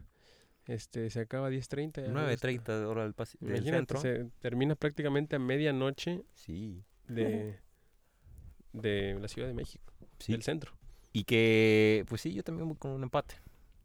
este, 0.66 1.08
se 1.08 1.20
acaba 1.20 1.50
10.30. 1.50 2.02
ya 2.02 2.08
luego 2.12 2.28
está- 2.28 2.48
9.30 2.48 2.78
de 2.80 2.84
hora 2.84 3.02
del, 3.04 3.14
del 3.40 3.62
centro. 3.64 4.00
se 4.00 4.24
termina 4.40 4.74
prácticamente 4.74 5.36
a 5.36 5.38
medianoche 5.38 6.22
Sí, 6.34 6.82
de, 7.06 7.60
de 8.72 9.18
la 9.20 9.28
Ciudad 9.28 9.46
de 9.48 9.54
México, 9.54 9.92
sí. 10.18 10.32
del 10.32 10.42
centro. 10.42 10.72
Y 11.12 11.24
que, 11.24 12.04
pues 12.08 12.20
sí, 12.20 12.32
yo 12.32 12.42
también 12.42 12.68
voy 12.68 12.76
con 12.76 12.92
un 12.92 13.02
empate. 13.02 13.34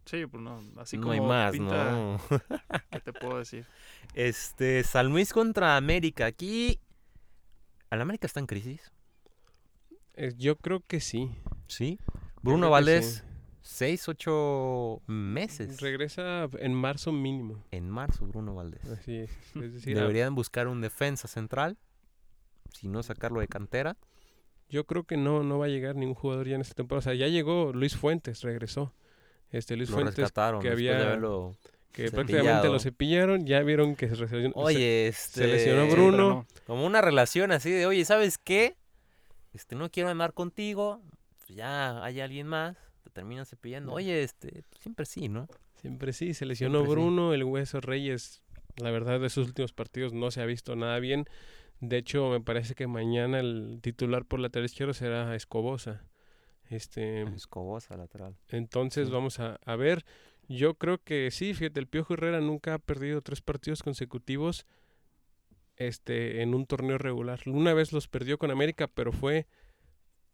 Sí, 0.05 0.25
pues 0.25 0.41
no, 0.41 0.61
así 0.77 0.95
no 0.95 1.03
como 1.03 1.13
hay 1.13 1.19
más, 1.19 1.51
pinta, 1.51 1.91
¿no? 1.91 2.21
¿qué 2.91 2.99
te 3.01 3.11
puedo 3.11 3.39
decir? 3.39 3.65
Este, 4.13 4.83
San 4.83 5.09
Luis 5.09 5.33
contra 5.33 5.75
América. 5.75 6.25
Aquí, 6.25 6.79
¿al 7.89 8.01
América 8.01 8.25
está 8.25 8.39
en 8.39 8.47
crisis? 8.47 8.93
Eh, 10.13 10.33
yo 10.37 10.55
creo 10.55 10.81
que 10.87 11.01
sí. 11.01 11.29
Sí. 11.67 11.99
Bruno 12.41 12.69
Valdés, 12.69 13.15
sí. 13.15 13.39
seis, 13.61 14.07
ocho 14.07 15.01
meses. 15.07 15.81
Regresa 15.81 16.47
en 16.59 16.73
marzo 16.73 17.11
mínimo. 17.11 17.61
En 17.71 17.89
marzo, 17.89 18.25
Bruno 18.25 18.55
Valdés. 18.55 18.85
Así 18.85 19.17
es. 19.17 19.31
Es 19.55 19.73
decir, 19.73 19.95
Deberían 19.99 20.35
buscar 20.35 20.69
un 20.69 20.79
defensa 20.79 21.27
central, 21.27 21.77
si 22.71 22.87
no 22.87 23.03
sacarlo 23.03 23.41
de 23.41 23.49
cantera. 23.49 23.97
Yo 24.69 24.85
creo 24.85 25.03
que 25.03 25.17
no, 25.17 25.43
no 25.43 25.59
va 25.59 25.65
a 25.65 25.69
llegar 25.69 25.95
ningún 25.95 26.15
jugador 26.15 26.47
ya 26.47 26.55
en 26.55 26.61
esta 26.61 26.75
temporada. 26.75 26.99
O 26.99 27.03
sea, 27.03 27.13
ya 27.13 27.27
llegó 27.27 27.71
Luis 27.73 27.95
Fuentes, 27.95 28.41
regresó. 28.41 28.93
Este 29.49 29.77
Luis 29.77 29.89
Lo 29.89 29.95
Fuentes, 29.95 30.31
que 30.61 30.67
de 30.67 30.71
había- 30.71 30.99
haberlo- 30.99 31.55
que 31.93 32.09
cepillado. 32.09 32.15
prácticamente 32.27 32.67
lo 32.69 32.79
cepillaron, 32.79 33.45
ya 33.47 33.61
vieron 33.61 33.95
que 33.95 34.07
se 34.09 34.15
lesionó. 34.17 34.51
Oye, 34.55 35.07
este... 35.07 35.41
se 35.41 35.47
lesionó 35.47 35.87
Bruno. 35.87 36.17
no. 36.29 36.47
Como 36.67 36.85
una 36.85 37.01
relación 37.01 37.51
así 37.51 37.71
de, 37.71 37.85
oye, 37.87 38.03
¿sabes 38.05 38.37
qué? 38.37 38.75
Este, 39.53 39.75
no 39.75 39.89
quiero 39.89 40.09
andar 40.09 40.33
contigo. 40.33 41.01
pues 41.39 41.55
ya 41.57 42.03
hay 42.03 42.19
alguien 42.19 42.45
más. 42.47 42.75
Te 43.03 43.09
terminan 43.09 43.45
cepillando. 43.45 43.93
Oye, 43.93 44.21
este, 44.21 44.63
siempre 44.81 45.05
sí, 45.05 45.27
¿no? 45.29 45.47
Siempre 45.81 46.11
sí, 46.13 46.33
se 46.33 46.45
lesionó 46.45 46.79
Siempre 46.79 46.89
sí. 46.89 47.01
Bruno, 47.01 47.33
el 47.33 47.43
Hueso 47.45 47.79
Reyes, 47.81 48.43
la 48.75 48.91
verdad 48.91 49.19
de 49.19 49.29
sus 49.29 49.47
últimos 49.47 49.71
partidos 49.73 50.13
no 50.13 50.29
se 50.29 50.41
ha 50.41 50.45
visto 50.45 50.75
nada 50.75 50.99
bien. 50.99 51.25
De 51.79 51.97
hecho, 51.97 52.29
me 52.29 52.41
parece 52.41 52.73
que 52.75 52.87
mañana 52.87 53.39
el 53.39 53.79
titular 53.81 54.25
por 54.25 54.39
lateral 54.39 54.65
izquierdo 54.65 54.93
será 54.93 55.35
Escobosa. 55.35 56.03
Este, 56.69 57.21
Escobosa, 57.23 57.95
lateral. 57.95 58.35
entonces 58.49 59.07
Sí. 59.07 59.13
vamos 59.13 59.39
a, 59.39 59.59
a 59.65 59.75
ver. 59.75 60.03
Yo 60.49 60.75
creo 60.75 60.97
que 61.03 61.29
sí, 61.31 61.53
fíjate, 61.53 61.79
el 61.79 61.87
Piojo 61.87 62.13
Herrera 62.13 62.39
nunca 62.41 62.73
ha 62.73 62.79
perdido 62.79 63.21
tres 63.21 63.41
partidos 63.41 63.83
consecutivos 63.83 64.65
este, 65.75 66.41
en 66.41 66.53
un 66.55 66.65
torneo 66.65 66.97
regular. 66.97 67.39
Una 67.45 67.73
vez 67.73 67.93
los 67.93 68.07
perdió 68.07 68.37
con 68.37 68.49
América, 68.51 68.87
pero 68.87 69.11
fue 69.11 69.45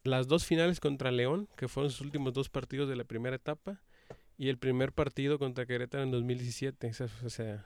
las 0.03 0.27
dos 0.27 0.45
finales 0.45 0.79
contra 0.79 1.12
León, 1.12 1.49
que 1.58 1.67
fueron 1.67 1.91
sus 1.91 2.01
últimos 2.01 2.34
dos 2.34 2.49
partidos 2.49 2.89
de 2.89 2.95
la 2.95 3.03
primera 3.03 3.36
etapa, 3.36 3.82
y 4.38 4.49
el 4.49 4.58
primer 4.58 4.91
partido 4.93 5.38
contra 5.39 5.65
Querétaro 5.65 6.03
en 6.03 6.12
2017. 6.12 6.88
Esa- 6.88 7.10
O 7.25 7.29
sea, 7.29 7.65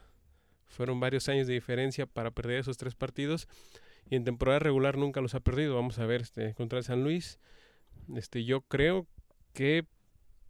fueron 0.68 1.00
varios 1.00 1.30
años 1.30 1.48
de 1.48 1.54
diferencia 1.54 2.06
para 2.06 2.32
perder 2.32 2.60
esos 2.60 2.78
tres 2.78 2.96
partidos. 2.96 3.48
Y 4.10 4.16
en 4.16 4.24
temporada 4.24 4.60
regular 4.60 4.98
nunca 4.98 5.22
los 5.22 5.36
ha 5.36 5.40
perdido. 5.40 5.76
Vamos 5.76 6.00
a 6.00 6.06
ver 6.06 6.22
este, 6.22 6.54
contra 6.54 6.80
el 6.80 6.86
San 6.86 7.04
Luis. 7.04 7.40
Este, 8.16 8.46
yo 8.46 8.62
creo 8.62 9.08
que 9.54 9.86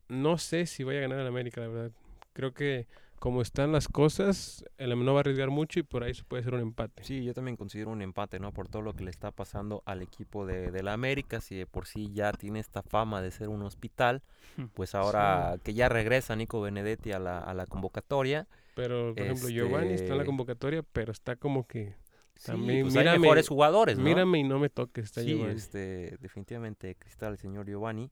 no 0.10 0.38
sé 0.38 0.66
si 0.66 0.84
vaya 0.84 1.00
a 1.00 1.02
ganar 1.04 1.20
el 1.20 1.28
América, 1.28 1.62
la 1.62 1.68
verdad. 1.68 1.92
Creo 2.34 2.54
que 2.54 2.88
como 3.20 3.42
están 3.42 3.72
las 3.72 3.88
cosas, 3.88 4.64
el 4.78 4.90
no 5.04 5.14
va 5.14 5.20
a 5.20 5.22
arriesgar 5.22 5.50
mucho 5.50 5.80
y 5.80 5.84
por 5.84 6.04
ahí 6.04 6.14
se 6.14 6.24
puede 6.24 6.42
hacer 6.42 6.54
un 6.54 6.62
empate. 6.62 7.04
Sí, 7.04 7.24
yo 7.24 7.34
también 7.34 7.58
considero 7.58 7.90
un 7.92 8.02
empate, 8.02 8.40
¿no? 8.40 8.52
Por 8.54 8.68
todo 8.70 8.82
lo 8.84 8.94
que 8.94 9.04
le 9.04 9.10
está 9.10 9.32
pasando 9.32 9.82
al 9.86 10.02
equipo 10.02 10.46
de, 10.46 10.72
de 10.72 10.84
la 10.84 10.94
América. 10.94 11.42
Si 11.42 11.56
de 11.56 11.66
por 11.66 11.88
sí 11.88 12.12
ya 12.14 12.32
tiene 12.32 12.60
esta 12.60 12.84
fama 12.84 13.22
de 13.22 13.32
ser 13.32 13.50
un 13.50 13.62
hospital, 13.64 14.22
Hmm. 14.56 14.66
pues 14.74 14.96
ahora 14.96 15.58
que 15.64 15.74
ya 15.76 15.88
regresa 15.90 16.36
Nico 16.36 16.62
Benedetti 16.62 17.12
a 17.12 17.20
la, 17.20 17.40
a 17.40 17.54
la 17.54 17.66
convocatoria. 17.68 18.48
Pero, 18.76 19.14
por 19.16 19.24
ejemplo, 19.24 19.50
Giovanni 19.50 19.94
está 19.94 20.06
en 20.06 20.10
la 20.12 20.16
Este- 20.18 20.26
convocatoria, 20.26 20.84
pero 20.84 21.12
está 21.12 21.36
como 21.36 21.66
que 21.68 21.96
Sí, 22.36 22.52
También 22.52 22.84
pues 22.84 22.96
hay 22.96 23.04
mírame- 23.04 23.20
mejores 23.20 23.48
jugadores, 23.50 23.98
¿no? 23.98 24.04
mírame 24.04 24.38
y 24.38 24.44
no 24.44 24.60
me 24.60 24.70
toques. 24.70 25.06
Está 25.06 25.22
Sí, 25.22 25.30
Giovanni. 25.30 25.56
este, 25.56 26.18
definitivamente 26.20 26.96
Cristal, 26.96 27.32
el 27.32 27.40
señor 27.40 27.66
Giovanni, 27.68 28.12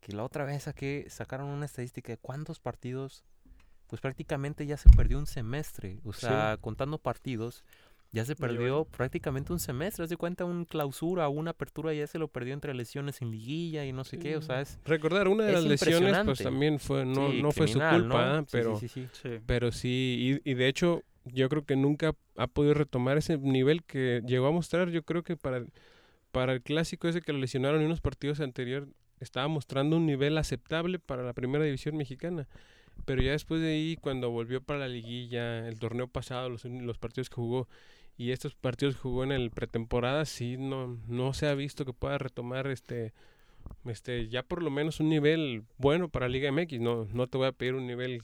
que 0.00 0.12
la 0.12 0.24
otra 0.24 0.46
vez 0.46 0.62
saqué, 0.62 1.04
sacaron 1.10 1.48
una 1.50 1.66
estadística 1.66 2.12
de 2.12 2.16
cuántos 2.16 2.60
partidos, 2.60 3.24
pues 3.88 4.00
prácticamente 4.00 4.66
ya 4.66 4.76
se 4.76 4.88
perdió 4.90 5.18
un 5.18 5.26
semestre, 5.26 5.98
o 6.04 6.12
Sí. 6.12 6.20
sea, 6.22 6.56
contando 6.60 6.98
partidos, 6.98 7.64
ya 8.12 8.24
se 8.24 8.34
perdió 8.36 8.84
prácticamente 8.86 9.52
un 9.52 9.58
semestre, 9.58 10.04
haz 10.04 10.10
de 10.10 10.16
cuenta 10.16 10.44
un 10.44 10.64
clausura 10.64 11.28
o 11.28 11.30
una 11.32 11.50
apertura 11.50 11.92
ya 11.92 12.06
se 12.06 12.18
lo 12.18 12.28
perdió 12.28 12.54
entre 12.54 12.72
lesiones 12.72 13.20
en 13.20 13.30
liguilla 13.30 13.84
y 13.84 13.92
no 13.92 14.04
sé 14.04 14.18
qué, 14.18 14.36
o 14.36 14.42
sea, 14.42 14.60
es 14.62 14.78
Recordar, 14.84 15.28
una 15.28 15.44
de 15.44 15.52
las 15.52 15.64
lesiones, 15.64 16.16
pues 16.24 16.38
también 16.38 16.78
fue, 16.78 17.04
no, 17.04 17.30
sí, 17.30 17.42
no 17.42 17.52
fue 17.52 17.68
su 17.68 17.78
culpa, 17.80 18.26
¿no? 18.36 18.40
Sí, 18.42 18.48
pero, 18.52 18.78
sí, 18.78 18.88
sí, 18.88 19.08
sí. 19.12 19.18
Sí. 19.22 19.40
pero 19.44 19.72
sí, 19.72 20.40
y, 20.44 20.50
y 20.50 20.54
de 20.54 20.68
hecho, 20.68 21.02
yo 21.24 21.48
creo 21.48 21.64
que 21.64 21.76
nunca 21.76 22.14
ha 22.36 22.46
podido 22.46 22.74
retomar 22.74 23.18
ese 23.18 23.36
nivel 23.38 23.82
que 23.84 24.22
llegó 24.24 24.46
a 24.46 24.52
mostrar. 24.52 24.90
Yo 24.90 25.02
creo 25.02 25.22
que 25.24 25.36
para, 25.36 25.56
el- 25.58 25.72
para 26.30 26.52
el 26.52 26.62
clásico 26.62 27.08
ese 27.08 27.20
que 27.20 27.32
lo 27.32 27.38
lesionaron 27.40 27.80
en 27.80 27.86
unos 27.86 28.00
partidos 28.00 28.40
anteriores, 28.40 28.88
estaba 29.18 29.48
mostrando 29.48 29.96
un 29.96 30.06
nivel 30.06 30.38
aceptable 30.38 30.98
para 31.00 31.22
la 31.24 31.32
primera 31.32 31.64
división 31.64 31.96
mexicana. 31.96 32.46
Pero 33.04 33.22
ya 33.22 33.32
después 33.32 33.60
de 33.60 33.68
ahí, 33.72 33.96
cuando 33.96 34.30
volvió 34.30 34.60
para 34.62 34.80
la 34.80 34.88
liguilla, 34.88 35.68
el 35.68 35.78
torneo 35.78 36.08
pasado, 36.08 36.48
los, 36.48 36.64
los 36.64 36.98
partidos 36.98 37.28
que 37.28 37.36
jugó 37.36 37.68
y 38.16 38.30
estos 38.32 38.54
partidos 38.54 38.94
que 38.96 39.02
jugó 39.02 39.22
en 39.24 39.32
el 39.32 39.50
pretemporada, 39.50 40.24
sí, 40.24 40.56
no, 40.56 40.98
no 41.06 41.32
se 41.34 41.46
ha 41.46 41.54
visto 41.54 41.84
que 41.84 41.92
pueda 41.92 42.18
retomar 42.18 42.66
este, 42.66 43.12
este, 43.84 44.28
ya 44.28 44.42
por 44.42 44.62
lo 44.62 44.70
menos 44.70 45.00
un 45.00 45.08
nivel 45.08 45.64
bueno 45.78 46.08
para 46.08 46.28
Liga 46.28 46.48
MX. 46.48 46.80
No, 46.80 47.06
no 47.12 47.26
te 47.28 47.38
voy 47.38 47.46
a 47.46 47.52
pedir 47.52 47.74
un 47.74 47.86
nivel 47.86 48.22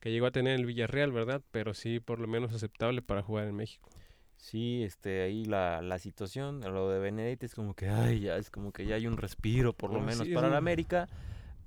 que 0.00 0.10
llegó 0.10 0.26
a 0.26 0.30
tener 0.30 0.58
el 0.58 0.66
Villarreal, 0.66 1.12
¿verdad? 1.12 1.42
Pero 1.50 1.74
sí 1.74 2.00
por 2.00 2.18
lo 2.18 2.26
menos 2.28 2.52
aceptable 2.54 3.02
para 3.02 3.22
jugar 3.22 3.46
en 3.48 3.54
México. 3.56 3.88
Sí, 4.36 4.82
este, 4.82 5.22
ahí 5.22 5.44
la, 5.44 5.82
la 5.82 5.98
situación, 6.00 6.60
lo 6.62 6.88
de 6.90 6.98
Benedetti 6.98 7.46
es 7.46 7.54
como 7.54 7.74
que, 7.74 7.88
ay, 7.88 8.20
ya 8.20 8.36
es 8.38 8.50
como 8.50 8.72
que 8.72 8.86
ya 8.86 8.96
hay 8.96 9.06
un 9.06 9.16
respiro, 9.16 9.72
por 9.72 9.92
lo 9.92 9.98
Ah, 10.00 10.06
menos 10.06 10.26
sí, 10.26 10.34
para 10.34 10.48
la 10.48 10.54
un- 10.54 10.58
América, 10.58 11.08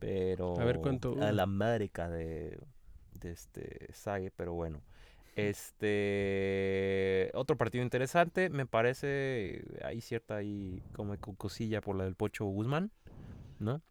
pero... 0.06 0.60
A 0.60 0.66
ver 0.66 0.80
cuánto 0.82 1.22
A 1.22 1.32
la 1.32 1.44
América 1.44 2.10
de, 2.10 2.60
de 3.20 3.32
este 3.32 3.92
Sague, 3.94 4.32
pero 4.32 4.54
bueno. 4.54 4.82
Este, 5.36 7.32
otro 7.34 7.58
partido 7.58 7.84
interesante, 7.84 8.50
me 8.50 8.66
parece, 8.66 9.64
hay 9.84 10.00
cierta 10.02 10.38
ahí 10.38 10.82
como 10.94 11.18
co- 11.18 11.36
cosilla 11.36 11.82
por 11.82 11.96
la 11.96 12.06
del 12.06 12.16
Pocho 12.16 12.46
Guzmán, 12.46 12.92
¿no? 13.60 13.82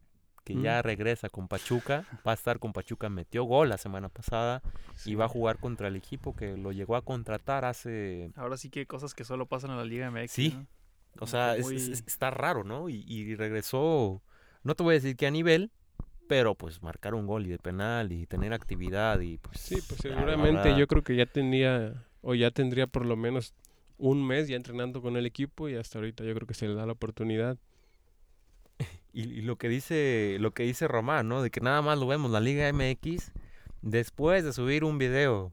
Que 0.45 0.55
ya 0.61 0.79
Mm. 0.81 0.83
regresa 0.83 1.29
con 1.31 1.49
Pachuca, 1.49 2.05
va 2.27 2.33
a 2.33 2.35
estar 2.35 2.59
con 2.59 2.73
Pachuca, 2.73 3.09
metió 3.09 3.45
gol 3.45 3.69
la 3.71 3.79
semana 3.79 4.09
pasada 4.09 4.63
y 5.05 5.15
va 5.15 5.25
a 5.25 5.29
jugar 5.29 5.59
contra 5.59 5.89
el 5.89 5.97
equipo 5.97 6.35
que 6.37 6.57
lo 6.57 6.71
llegó 6.73 6.97
a 6.97 7.03
contratar 7.03 7.65
hace 7.65 8.31
Ahora 8.37 8.57
sí 8.57 8.69
que 8.71 8.81
hay 8.81 8.87
cosas 8.87 9.15
que 9.15 9.25
solo 9.25 9.47
pasan 9.47 9.71
en 9.71 9.77
la 9.79 9.85
Liga 9.85 10.07
MX. 10.11 10.31
Sí. 10.31 10.51
¿no? 10.55 10.67
O 11.21 11.27
sea, 11.27 11.57
es- 11.57 11.67
es- 11.71 12.05
está 12.07 12.31
raro, 12.31 12.63
¿no? 12.65 12.89
Y, 12.89 13.05
y 13.07 13.35
regresó, 13.37 14.23
no 14.65 14.75
te 14.75 14.83
voy 14.83 14.93
a 14.93 14.97
decir 15.01 15.17
que 15.17 15.27
a 15.27 15.31
nivel, 15.31 15.71
pero 16.29 16.55
pues 16.55 16.83
marcar 16.83 17.15
un 17.15 17.27
gol 17.27 17.47
y 17.47 17.51
de 17.51 17.59
penal 17.59 18.13
y 18.13 18.27
tener 18.27 18.53
actividad 18.53 19.21
y 19.21 19.39
pues... 19.39 19.61
Sí, 19.61 19.77
pues 19.89 20.01
seguramente 20.01 20.77
yo 20.77 20.87
creo 20.87 21.03
que 21.03 21.17
ya 21.17 21.27
tenía 21.27 22.07
o 22.21 22.35
ya 22.35 22.51
tendría 22.51 22.87
por 22.87 23.05
lo 23.05 23.17
menos 23.17 23.55
un 23.99 24.27
mes 24.27 24.49
ya 24.49 24.57
entrenando 24.57 25.03
con 25.03 25.17
el 25.17 25.27
equipo 25.27 25.69
y 25.69 25.77
hasta 25.77 25.99
ahorita 25.99 26.25
yo 26.25 26.35
creo 26.35 26.47
que 26.47 26.55
se 26.55 26.67
le 26.67 26.75
da 26.75 26.87
la 26.87 26.93
oportunidad. 26.93 27.59
Y, 29.17 29.23
y 29.23 29.43
lo 29.43 29.55
que 29.55 29.69
dice, 29.69 30.39
lo 30.41 30.51
que 30.51 30.65
dice 30.65 30.89
Román, 30.89 31.29
¿no? 31.29 31.41
De 31.41 31.53
que 31.53 31.61
nada 31.61 31.81
más 31.83 31.97
lo 32.01 32.09
vemos 32.09 32.33
la 32.33 32.41
Liga 32.41 32.69
MX 32.73 33.31
después 33.81 34.43
de 34.43 34.53
subir 34.53 34.83
un 34.83 34.99
video 34.99 35.53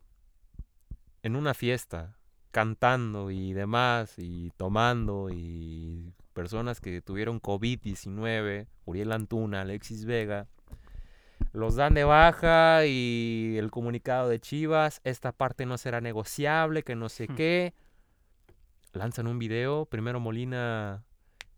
en 1.22 1.36
una 1.36 1.54
fiesta, 1.54 2.18
cantando 2.50 3.30
y 3.30 3.54
demás, 3.54 4.16
y 4.18 4.52
tomando, 4.58 5.30
y 5.32 6.14
personas 6.34 6.82
que 6.82 7.02
tuvieron 7.02 7.42
COVID-19, 7.42 8.68
Uriel 8.86 9.12
Antuna, 9.12 9.62
Alexis 9.62 10.06
Vega, 10.06 10.48
los 11.54 11.76
dan 11.76 11.94
de 11.94 12.04
baja 12.04 12.86
y 12.86 13.56
el 13.58 13.72
comunicado 13.72 14.30
de 14.30 14.40
Chivas, 14.40 15.02
esta 15.04 15.32
parte 15.32 15.66
no 15.66 15.78
será 15.78 16.02
negociable, 16.02 16.84
que 16.84 16.96
no 16.96 17.10
sé 17.10 17.28
Hmm. 17.30 17.36
qué. 17.36 17.74
Lanzan 18.94 19.28
un 19.28 19.40
video, 19.40 19.86
primero 19.86 20.20
Molina 20.20 21.04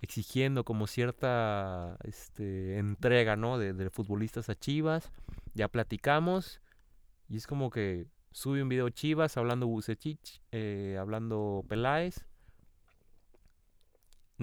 exigiendo 0.02 0.66
como 0.66 0.86
cierta 0.86 1.98
este, 2.04 2.78
entrega, 2.78 3.36
¿no? 3.36 3.58
De, 3.58 3.74
de 3.74 3.90
futbolistas 3.90 4.50
a 4.50 4.56
Chivas. 4.56 5.12
Ya 5.54 5.68
platicamos. 5.68 6.62
Y 7.30 7.38
es 7.38 7.48
como 7.48 7.70
que 7.70 8.08
sube 8.32 8.62
un 8.62 8.70
video 8.70 8.90
Chivas 8.90 9.38
hablando 9.38 9.66
Bucetich, 9.68 10.42
eh, 10.52 10.98
hablando 11.00 11.64
Peláez. 11.68 12.26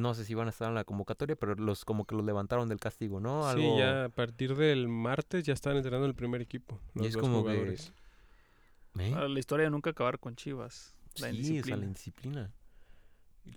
No 0.00 0.14
sé 0.14 0.24
si 0.24 0.34
van 0.34 0.46
a 0.46 0.50
estar 0.50 0.68
en 0.68 0.74
la 0.74 0.84
convocatoria, 0.84 1.36
pero 1.36 1.54
los 1.54 1.84
como 1.84 2.04
que 2.04 2.14
los 2.14 2.24
levantaron 2.24 2.68
del 2.68 2.78
castigo, 2.80 3.20
¿no? 3.20 3.42
Sí, 3.44 3.60
Algo- 3.60 3.78
ya 3.78 4.04
a 4.04 4.08
partir 4.08 4.54
del 4.56 4.88
martes 4.88 5.44
ya 5.44 5.52
están 5.52 5.76
entrenando 5.76 6.06
el 6.06 6.14
primer 6.14 6.40
equipo. 6.40 6.78
Y 6.94 6.98
Los 6.98 7.06
es 7.08 7.12
dos 7.14 7.22
como 7.22 7.44
que- 7.44 7.50
jugadores. 7.50 7.92
¿Eh? 8.98 9.12
Ah, 9.16 9.28
La 9.28 9.38
historia 9.38 9.64
de 9.64 9.70
nunca 9.70 9.90
acabar 9.90 10.18
con 10.18 10.34
Chivas. 10.36 10.94
La 10.96 11.12
Sí, 11.14 11.14
o 11.14 11.20
sea, 11.22 11.30
indisciplina. 11.30 11.76
la 11.76 11.84
indisciplina. 11.84 12.50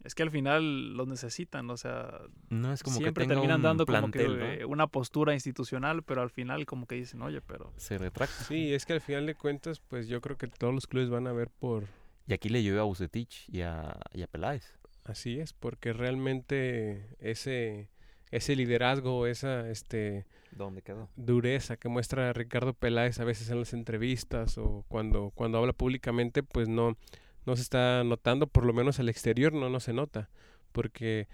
Es 0.03 0.15
que 0.15 0.23
al 0.23 0.31
final 0.31 0.93
los 0.95 1.07
necesitan, 1.07 1.69
o 1.69 1.77
sea, 1.77 2.19
No 2.49 2.71
es 2.73 2.81
como 2.83 2.95
siempre 2.97 3.23
que 3.25 3.27
tenga 3.27 3.41
terminan 3.41 3.57
un 3.57 3.63
dando 3.63 3.85
plantel, 3.85 4.25
como 4.25 4.37
que 4.39 4.61
eh, 4.61 4.65
una 4.65 4.87
postura 4.87 5.33
institucional, 5.33 6.03
pero 6.03 6.21
al 6.21 6.29
final 6.29 6.65
como 6.65 6.87
que 6.87 6.95
dicen, 6.95 7.21
oye, 7.21 7.41
pero 7.41 7.71
Se 7.77 7.97
retracta. 7.97 8.43
Sí, 8.45 8.73
es 8.73 8.85
que 8.85 8.93
al 8.93 9.01
final 9.01 9.25
de 9.25 9.35
cuentas, 9.35 9.79
pues 9.81 10.07
yo 10.07 10.21
creo 10.21 10.37
que 10.37 10.47
todos 10.47 10.73
los 10.73 10.87
clubes 10.87 11.09
van 11.09 11.27
a 11.27 11.33
ver 11.33 11.49
por 11.49 11.85
Y 12.27 12.33
aquí 12.33 12.47
le 12.49 12.63
llueve 12.63 12.79
a 12.79 12.83
Bucetich 12.83 13.47
y 13.49 13.61
a, 13.61 13.99
y 14.13 14.21
a 14.21 14.27
Peláez. 14.27 14.73
Así 15.05 15.39
es, 15.39 15.53
porque 15.53 15.93
realmente 15.93 17.07
ese 17.19 17.89
ese 18.31 18.55
liderazgo, 18.55 19.27
esa 19.27 19.69
este 19.69 20.25
¿Dónde 20.51 20.81
quedó? 20.81 21.09
dureza 21.15 21.77
que 21.77 21.89
muestra 21.89 22.33
Ricardo 22.33 22.73
Peláez 22.73 23.19
a 23.19 23.25
veces 23.25 23.49
en 23.49 23.59
las 23.59 23.73
entrevistas 23.73 24.57
o 24.57 24.85
cuando, 24.87 25.31
cuando 25.35 25.59
habla 25.59 25.73
públicamente, 25.73 26.41
pues 26.43 26.67
no, 26.67 26.97
no 27.45 27.55
se 27.55 27.61
está 27.61 28.03
notando, 28.03 28.47
por 28.47 28.65
lo 28.65 28.73
menos 28.73 28.99
al 28.99 29.09
exterior 29.09 29.53
no, 29.53 29.69
no 29.69 29.79
se 29.79 29.93
nota, 29.93 30.29
porque 30.71 31.27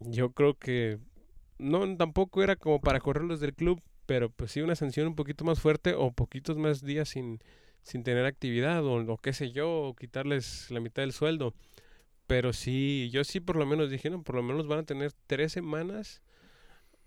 yo 0.00 0.30
creo 0.30 0.54
que 0.54 0.98
no 1.58 1.96
tampoco 1.96 2.42
era 2.42 2.56
como 2.56 2.80
para 2.80 3.00
correrlos 3.00 3.40
del 3.40 3.54
club, 3.54 3.80
pero 4.06 4.30
pues 4.30 4.52
sí 4.52 4.60
una 4.60 4.76
sanción 4.76 5.08
un 5.08 5.16
poquito 5.16 5.44
más 5.44 5.60
fuerte 5.60 5.94
o 5.94 6.12
poquitos 6.12 6.56
más 6.56 6.82
días 6.82 7.08
sin, 7.08 7.40
sin 7.82 8.04
tener 8.04 8.26
actividad 8.26 8.84
o, 8.84 9.12
o 9.12 9.18
qué 9.18 9.32
sé 9.32 9.50
yo, 9.52 9.70
o 9.88 9.94
quitarles 9.96 10.70
la 10.70 10.80
mitad 10.80 11.02
del 11.02 11.12
sueldo. 11.12 11.54
Pero 12.26 12.52
sí, 12.52 13.08
yo 13.12 13.22
sí 13.24 13.40
por 13.40 13.56
lo 13.56 13.66
menos 13.66 13.90
dije, 13.90 14.10
no, 14.10 14.22
por 14.22 14.34
lo 14.36 14.42
menos 14.42 14.66
van 14.66 14.80
a 14.80 14.84
tener 14.84 15.12
tres 15.26 15.52
semanas 15.52 16.22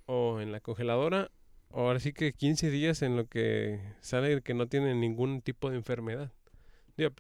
o 0.06 0.40
en 0.42 0.52
la 0.52 0.60
congeladora, 0.60 1.30
o 1.70 1.82
ahora 1.82 2.00
sí 2.00 2.14
que 2.14 2.34
15 2.34 2.70
días 2.72 3.02
en 3.02 3.16
lo 3.18 3.28
que 3.28 3.80
sale 4.02 4.42
que 4.42 4.54
no 4.54 4.68
tienen 4.68 5.00
ningún 5.02 5.42
tipo 5.42 5.70
de 5.70 5.76
enfermedad. 5.78 6.32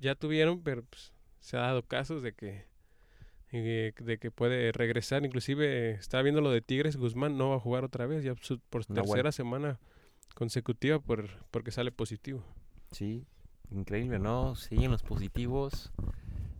Ya 0.01 0.15
tuvieron, 0.15 0.61
pero 0.63 0.83
pues, 0.83 1.13
se 1.39 1.55
ha 1.57 1.61
dado 1.61 1.83
casos 1.83 2.21
de 2.21 2.33
que 2.33 2.65
eh, 3.51 3.93
de 3.99 4.17
que 4.17 4.29
puede 4.31 4.71
regresar. 4.71 5.25
Inclusive 5.25 5.91
estaba 5.91 6.21
viendo 6.23 6.41
lo 6.41 6.51
de 6.51 6.61
Tigres, 6.61 6.97
Guzmán 6.97 7.37
no 7.37 7.49
va 7.49 7.55
a 7.55 7.59
jugar 7.59 7.83
otra 7.83 8.05
vez, 8.05 8.23
ya 8.23 8.35
su- 8.41 8.59
por 8.59 8.81
No, 8.89 8.95
tercera 8.95 9.07
bueno. 9.07 9.31
semana 9.31 9.79
consecutiva 10.35 10.99
por, 10.99 11.29
porque 11.51 11.71
sale 11.71 11.91
positivo. 11.91 12.43
Sí, 12.91 13.25
increíble, 13.71 14.19
¿no? 14.19 14.55
Siguen 14.55 14.91
los 14.91 15.01
positivos. 15.03 15.91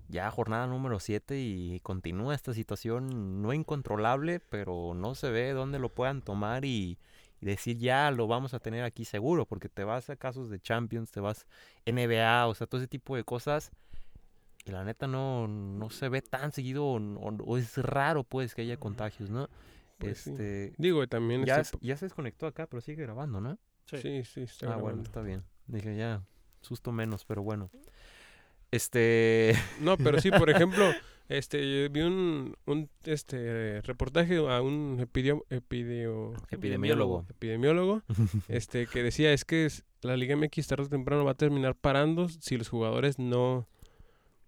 Ya 0.09 0.29
jornada 0.31 0.65
número 0.67 0.99
7 0.99 1.39
y 1.39 1.79
continúa 1.81 2.33
esta 2.33 2.53
situación 2.53 3.41
no 3.43 3.53
incontrolable, 3.53 4.39
pero 4.39 4.93
no 4.95 5.13
se 5.15 5.29
ve 5.29 5.51
dónde 5.53 5.77
lo 5.77 5.89
puedan 5.89 6.23
tomar 6.23 6.65
y, 6.65 6.97
y 7.39 7.45
decir 7.45 7.77
ya 7.77 8.09
lo 8.09 8.25
vamos 8.25 8.55
a 8.55 8.59
tener 8.59 8.83
aquí 8.83 9.05
seguro, 9.05 9.45
porque 9.45 9.69
te 9.69 9.83
vas 9.83 10.09
a 10.09 10.15
casos 10.15 10.49
de 10.49 10.59
Champions, 10.59 11.11
te 11.11 11.19
vas 11.19 11.45
NBA, 11.85 12.47
o 12.47 12.55
sea, 12.55 12.65
todo 12.65 12.81
ese 12.81 12.87
tipo 12.87 13.15
de 13.15 13.23
cosas. 13.23 13.71
Y 14.65 14.71
la 14.71 14.83
neta 14.83 15.07
no, 15.07 15.47
no 15.47 15.89
se 15.91 16.09
ve 16.09 16.21
tan 16.21 16.51
seguido 16.51 16.85
o, 16.85 17.57
es 17.57 17.77
raro 17.77 18.23
pues 18.23 18.55
que 18.55 18.63
haya 18.63 18.77
contagios, 18.77 19.29
¿no? 19.29 19.47
Pues 19.99 20.21
sí. 20.21 20.31
este, 20.31 20.73
Digo, 20.77 21.07
también 21.07 21.45
ya, 21.45 21.59
este 21.59 21.77
ya 21.81 21.95
se 21.97 22.05
desconectó 22.05 22.47
acá, 22.47 22.65
pero 22.67 22.81
sigue 22.81 23.03
grabando, 23.03 23.41
¿no? 23.41 23.57
Sí. 23.85 23.97
Sí, 23.97 24.23
sí, 24.23 24.41
está 24.41 24.65
Ah, 24.65 24.69
bueno, 24.77 24.79
grabando. 24.79 25.03
está 25.03 25.21
bien. 25.21 25.43
Dije 25.67 25.95
ya, 25.95 26.23
susto 26.61 26.91
menos, 26.91 27.25
pero 27.25 27.43
bueno. 27.43 27.69
Este, 28.71 29.53
No, 29.81 29.97
pero 29.97 30.19
sí, 30.21 30.29
por 30.31 30.49
ejemplo, 30.49 30.91
este 31.27 31.87
vi 31.89 32.01
un, 32.01 32.55
un 32.65 32.89
este 33.03 33.81
reportaje 33.81 34.37
a 34.37 34.61
un 34.61 34.97
epidio- 34.99 35.45
epidio- 35.49 36.33
epidemiólogo. 36.49 37.25
epidemiólogo 37.29 38.01
este 38.47 38.87
que 38.87 39.03
decía 39.03 39.31
es 39.33 39.45
que 39.45 39.67
la 40.01 40.15
Liga 40.17 40.35
MX 40.35 40.67
tarde 40.67 40.83
o 40.83 40.89
temprano 40.89 41.25
va 41.25 41.31
a 41.31 41.35
terminar 41.35 41.75
parando 41.75 42.29
si 42.29 42.57
los 42.57 42.69
jugadores 42.69 43.19
no 43.19 43.67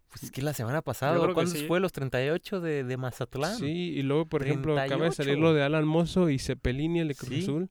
Pues 0.10 0.24
es 0.24 0.32
que 0.32 0.42
la 0.42 0.54
semana 0.54 0.82
pasada, 0.82 1.18
¿cuándo 1.34 1.52
sí. 1.52 1.66
fue? 1.68 1.80
Los 1.80 1.92
38 1.92 2.62
de, 2.62 2.84
de 2.84 2.98
Mazatlán. 2.98 3.58
Sí, 3.58 3.94
y 3.96 4.02
luego, 4.02 4.26
por 4.26 4.44
ejemplo, 4.44 4.78
acaba 4.80 5.06
de 5.06 5.12
salir 5.12 5.34
38. 5.36 5.42
lo 5.42 5.54
de 5.54 5.64
Alan 5.64 5.86
Mozo 5.86 6.30
y 6.30 6.38
Cepelini, 6.40 7.00
el 7.00 7.08
de 7.10 7.16
Cruz 7.16 7.30
Sí. 7.36 7.42
Azul. 7.44 7.70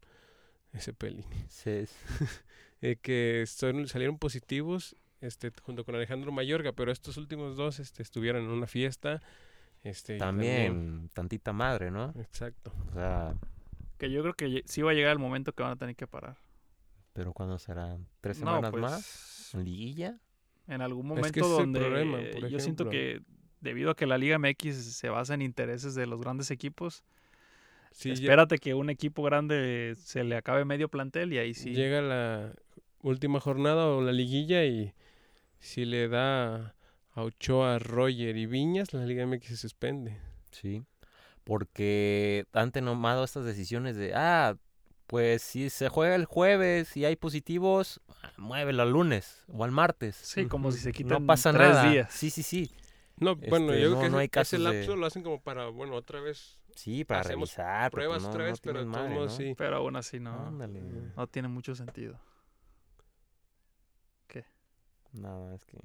Eh, 0.73 0.79
Cepelini. 0.81 1.25
Se- 1.49 1.87
eh, 2.83 2.97
que 3.03 3.45
son- 3.47 3.89
salieron 3.89 4.19
positivos 4.19 4.95
este, 5.21 5.53
junto 5.63 5.85
con 5.85 5.95
Alejandro 5.95 6.33
Mayorga, 6.33 6.73
pero 6.73 6.91
estos 6.93 7.17
últimos 7.17 7.57
dos 7.57 7.79
este, 7.81 8.03
estuvieron 8.03 8.45
en 8.45 8.51
una 8.51 8.67
fiesta. 8.67 9.23
Este, 9.83 10.17
y 10.17 10.19
también 10.19 11.09
tantita 11.15 11.53
madre, 11.53 11.91
¿no? 11.91 12.13
Exacto. 12.19 12.73
O 12.91 12.93
sea, 12.95 13.35
Que 13.99 14.11
yo 14.11 14.23
creo 14.23 14.35
que 14.35 14.63
sí 14.67 14.83
va 14.83 14.91
a 14.91 14.95
llegar 14.95 15.13
el 15.13 15.19
momento 15.19 15.53
que 15.53 15.63
van 15.63 15.73
a 15.73 15.77
tener 15.77 15.97
que 15.97 16.07
parar. 16.07 16.37
pero 17.13 17.33
¿cuándo 17.33 17.59
será? 17.59 17.97
¿Tres 18.21 18.41
No, 18.41 18.57
semanas 18.57 18.71
pues, 18.71 18.81
más? 18.83 19.55
¿En 19.55 19.65
liguilla? 19.65 20.19
En 20.69 20.83
algún 20.83 21.07
Es 21.07 21.09
momento 21.09 21.33
que 21.33 21.41
es 21.41 21.47
el 21.47 21.53
donde 21.53 21.81
problema, 21.81 22.19
por 22.33 22.49
yo 22.49 22.61
siento 22.61 22.89
que 22.89 23.23
debido 23.61 23.91
a 23.91 23.97
que 23.97 24.07
la 24.07 24.17
Liga 24.19 24.39
MX 24.39 24.75
se 24.97 25.09
basa 25.09 25.35
en 25.35 25.43
intereses 25.43 25.95
de 25.95 26.07
los 26.07 26.21
grandes 26.21 26.51
equipos, 26.51 27.05
Sí, 27.93 28.13
espérate 28.13 28.59
que 28.59 28.75
un 28.75 28.89
equipo 28.89 29.23
grande 29.25 29.95
se 29.99 30.23
le 30.23 30.37
acabe 30.37 30.65
medio 30.65 30.89
plantel 30.89 31.33
y 31.33 31.39
ahí 31.39 31.55
sí. 31.55 31.75
llega 31.75 32.01
la 32.01 32.53
última 33.03 33.41
jornada 33.41 33.87
o 33.89 34.01
la 34.01 34.13
liguilla 34.13 34.65
y 34.65 34.95
si 35.61 35.85
le 35.85 36.09
da 36.09 36.75
a 37.13 37.23
Ochoa, 37.23 37.79
Roger 37.79 38.37
y 38.37 38.47
Viñas, 38.47 38.93
la 38.93 39.05
Liga 39.07 39.25
MX 39.27 39.47
se 39.47 39.57
suspende. 39.57 40.19
Sí. 40.51 40.85
Porque 41.45 42.47
han 42.53 42.71
tomado 42.73 43.25
estas 43.25 43.45
decisiones 43.45 43.97
de, 43.97 44.13
ah, 44.15 44.57
pues 45.07 45.43
si 45.43 45.71
se 45.71 45.89
juega 45.89 46.15
el 46.15 46.25
jueves 46.25 46.97
y 46.97 47.05
hay 47.05 47.17
positivos, 47.17 48.01
ah, 48.23 48.31
muévelo 48.37 48.83
al 48.83 48.91
lunes 48.93 49.45
o 49.49 49.65
al 49.65 49.71
martes. 49.73 50.17
Sí, 50.17 50.47
como 50.47 50.71
si 50.73 50.79
se 50.79 50.93
quitan 50.93 51.21
No 51.23 51.27
pasa 51.27 51.53
tres 51.53 51.71
nada. 51.71 51.91
días. 51.91 52.13
Sí, 52.13 52.31
sí, 52.31 52.43
sí. 52.43 52.71
No, 53.17 53.37
bueno, 53.37 53.73
Este, 53.73 53.83
yo 53.83 53.91
no- 53.91 53.97
creo 53.97 54.03
que 54.05 54.11
no 54.11 54.19
hay 54.19 54.25
ese, 54.33 54.41
ese 54.41 54.57
casos 54.57 54.59
de- 54.73 54.79
lapso 54.79 54.97
lo 54.97 55.07
hacen 55.07 55.23
como 55.23 55.41
para, 55.43 55.67
bueno, 55.69 55.95
otra 55.95 56.21
vez 56.21 56.59
Sí, 56.77 57.05
para 57.05 57.23
revisar. 57.25 57.91
pruebas 57.91 58.23
no- 58.23 58.29
otra 58.29 58.45
no 58.45 58.51
vez, 58.51 58.61
pero 58.61 58.87
madre, 58.87 59.29
sí. 59.31 59.55
Pero 59.59 59.77
aún 59.77 59.97
así 59.97 60.21
no, 60.21 60.47
Ándale. 60.47 60.81
no 61.17 61.27
tiene 61.27 61.49
mucho 61.49 61.75
sentido. 61.75 62.19
Nada, 65.13 65.55
es 65.55 65.65
que. 65.65 65.79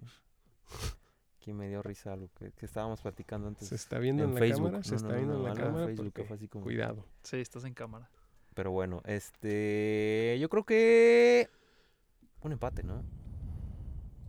Aquí 1.38 1.53
me 1.53 1.67
dio 1.69 1.83
risa 1.83 2.15
lo 2.15 2.27
que, 2.33 2.51
que 2.51 2.65
estábamos 2.65 3.01
platicando 3.01 3.47
antes. 3.47 3.67
Se 3.67 3.75
está 3.75 3.99
viendo 3.99 4.23
en, 4.23 4.29
en 4.29 4.35
la 4.35 4.39
Facebook. 4.41 4.65
cámara, 4.67 4.83
se 4.83 4.91
No, 4.91 4.95
está 4.97 5.09
no, 5.09 5.15
viendo 5.15 5.33
no, 5.33 5.39
en 5.39 5.45
la 5.45 5.53
cámara. 5.53 5.85
Facebook 5.85 6.05
que 6.05 6.11
porque- 6.21 6.27
fue 6.27 6.35
así 6.38 6.47
como- 6.47 6.63
Cuidado. 6.65 7.05
Sí, 7.23 7.38
estás 7.38 7.63
en 7.65 7.73
cámara. 7.73 8.09
Pero 8.55 8.71
bueno, 8.71 9.01
este. 9.05 10.38
Yo 10.39 10.49
creo 10.49 10.63
que. 10.65 11.49
Un 12.41 12.51
empate, 12.53 12.83
¿no? 12.83 13.03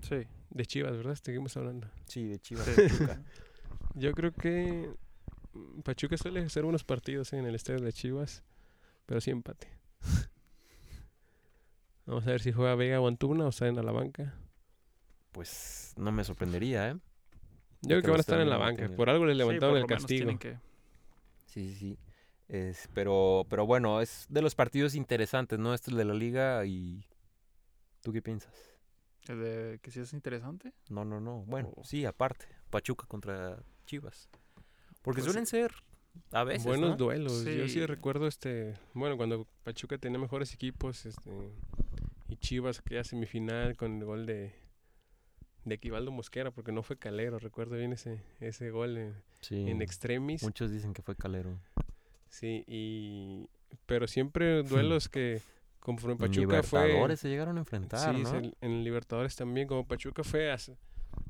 Sí. 0.03 0.27
De 0.51 0.67
Chivas, 0.67 0.97
¿verdad? 0.97 1.17
Seguimos 1.23 1.57
hablando. 1.57 1.89
Sí, 2.07 2.25
de 2.29 2.39
Chivas. 2.39 2.65
Sí. 2.67 2.83
Pachuca. 2.89 3.23
Yo 3.95 4.13
creo 4.13 4.33
que 4.33 4.91
mm, 5.53 5.81
Pachuca 5.81 6.17
suele 6.17 6.41
hacer 6.45 6.65
unos 6.65 6.85
partidos 6.85 7.33
en 7.33 7.45
el 7.47 7.55
estadio 7.55 7.81
de 7.81 7.93
Chivas, 7.93 8.43
pero 9.07 9.21
sí 9.21 9.31
empate. 9.31 9.69
Vamos 12.07 12.27
a 12.27 12.31
ver 12.31 12.41
si 12.41 12.53
juega 12.53 12.75
Vega 12.75 13.01
o 13.01 13.09
Antuna 13.09 13.47
o 13.47 13.53
salen 13.53 13.79
a 13.79 13.83
la 13.83 13.93
banca. 13.93 14.35
Pues 15.37 15.93
no 15.99 16.13
me 16.13 16.25
sorprendería, 16.25 16.89
¿eh? 16.89 16.95
Yo 17.83 17.89
creo 17.89 18.01
que 18.01 18.05
que 18.07 18.11
van 18.11 18.17
a 18.17 18.21
estar 18.23 18.41
en 18.41 18.49
la 18.49 18.57
banca. 18.57 18.89
Por 18.97 19.11
algo 19.11 19.27
les 19.27 19.37
levantaron 19.37 19.77
el 19.77 19.85
castigo. 19.85 20.39
que- 20.39 20.57
Sí, 21.45 21.69
sí, 21.69 21.75
sí. 21.75 21.99
Es, 22.49 22.89
pero, 22.95 23.45
pero 23.51 23.67
bueno, 23.67 24.01
es 24.01 24.25
de 24.31 24.41
los 24.41 24.55
partidos 24.55 24.95
interesantes, 24.95 25.59
¿no? 25.59 25.75
Este 25.75 25.91
es 25.91 25.97
de 25.99 26.07
la 26.07 26.15
liga 26.15 26.65
y. 26.65 27.05
¿Tú 28.01 28.13
qué 28.15 28.23
piensas? 28.23 28.51
el 29.29 29.41
de 29.41 29.79
que 29.83 29.91
sí 29.91 30.01
es 30.01 30.15
interesante. 30.15 30.73
No, 30.89 31.05
no, 31.05 31.21
no. 31.21 31.43
Bueno, 31.47 31.71
Oh. 31.77 31.85
sí, 31.85 32.07
aparte. 32.07 32.47
Pachuca 32.71 33.07
contra 33.07 33.59
Chivas. 33.85 34.31
Porque 35.03 35.21
Pues 35.21 35.25
suelen 35.27 35.45
ser 35.45 35.75
a 36.33 36.45
veces. 36.45 36.65
Buenos 36.65 36.91
¿no? 36.91 36.97
duelos. 36.97 37.45
Yo 37.45 37.69
sí 37.69 37.85
recuerdo 37.85 38.27
este, 38.27 38.73
bueno, 38.95 39.19
cuando 39.19 39.47
Pachuca 39.65 39.99
tenía 39.99 40.19
mejores 40.19 40.55
equipos, 40.55 41.05
este 41.05 41.31
y 42.31 42.37
Chivas 42.37 42.79
aquella 42.79 43.05
semifinal 43.05 43.77
con 43.77 43.99
el 43.99 44.05
gol 44.07 44.25
de 44.25 44.55
de 45.67 45.75
Equivaldo 45.75 46.11
Mosquera, 46.13 46.51
porque 46.51 46.73
no 46.73 46.83
fue 46.83 46.97
Calero, 46.97 47.39
recuerdo 47.39 47.77
bien 47.77 47.93
ese 47.93 48.23
ese 48.41 48.71
gol 48.71 48.97
en, 48.97 49.15
Sí. 49.43 49.69
en 49.69 49.83
extremis. 49.83 50.43
Muchos 50.43 50.71
dicen 50.71 50.95
que 50.95 51.03
fue 51.03 51.15
Calero. 51.17 51.59
Sí, 52.31 52.65
y 52.67 53.49
pero 53.85 54.07
siempre 54.07 54.63
duelos 54.63 55.09
que 55.09 55.41
conforme 55.81 56.17
Pachuca 56.17 56.63
fue 56.63 56.81
Libertadores 56.81 57.21
se 57.21 57.29
llegaron 57.29 57.57
a 57.57 57.61
enfrentar, 57.61 58.15
Sí, 58.15 58.23
¿no? 58.23 58.31
se- 58.31 58.55
en 58.61 58.83
Libertadores 58.85 59.37
también, 59.37 59.69
como 59.69 59.87
Pachuca 59.87 60.25
fue, 60.25 60.55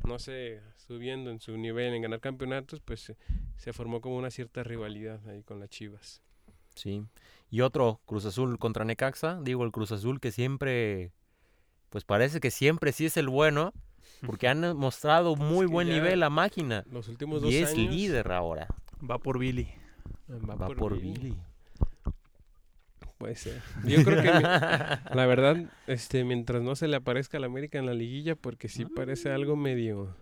no 0.04 0.18
sé, 0.18 0.60
subiendo 0.76 1.30
en 1.30 1.40
su 1.40 1.56
nivel 1.56 1.94
en 1.94 2.02
ganar 2.02 2.20
campeonatos, 2.20 2.80
pues 2.80 3.00
se, 3.00 3.16
se 3.56 3.72
formó 3.72 4.00
como 4.00 4.16
una 4.16 4.30
cierta 4.30 4.62
rivalidad 4.62 5.26
ahí 5.28 5.42
con 5.42 5.60
las 5.60 5.68
Chivas. 5.70 6.22
Sí. 6.74 7.02
Y 7.50 7.60
otro, 7.62 8.00
Cruz 8.06 8.24
Azul 8.26 8.58
contra 8.58 8.84
Necaxa. 8.84 9.40
Digo, 9.42 9.64
el 9.64 9.72
Cruz 9.72 9.92
Azul 9.92 10.20
que 10.20 10.30
siempre, 10.32 11.12
pues 11.90 12.04
parece 12.04 12.40
que 12.40 12.50
siempre 12.50 12.92
sí 12.92 13.06
es 13.06 13.16
el 13.16 13.28
bueno, 13.28 13.72
porque 14.24 14.48
han 14.48 14.76
mostrado 14.76 15.36
muy 15.36 15.66
que 15.66 15.72
buen 15.72 15.88
nivel 15.88 16.20
la 16.20 16.30
máquina. 16.30 16.84
Los 16.90 17.08
últimos 17.08 17.42
dos 17.42 17.50
Y 17.52 17.56
es 17.58 17.72
años 17.72 17.94
líder 17.94 18.32
ahora. 18.32 18.66
Va 19.08 19.18
por 19.18 19.38
Billy. 19.38 19.68
va, 20.28 20.54
Va 20.54 20.68
por 20.68 21.00
Billy. 21.00 21.36
Puede 23.18 23.34
ser. 23.34 23.62
Yo 23.84 24.04
creo 24.04 24.22
que 24.22 24.28
la 25.14 25.26
verdad, 25.26 25.56
este, 25.86 26.22
mientras 26.24 26.62
no 26.62 26.76
se 26.76 26.86
le 26.86 26.96
aparezca 26.96 27.38
a 27.38 27.40
la 27.40 27.46
América 27.46 27.78
en 27.78 27.86
la 27.86 27.94
liguilla, 27.94 28.36
porque 28.36 28.68
sí 28.68 28.84
parece 28.84 29.30
algo 29.30 29.56
medio 29.56 30.14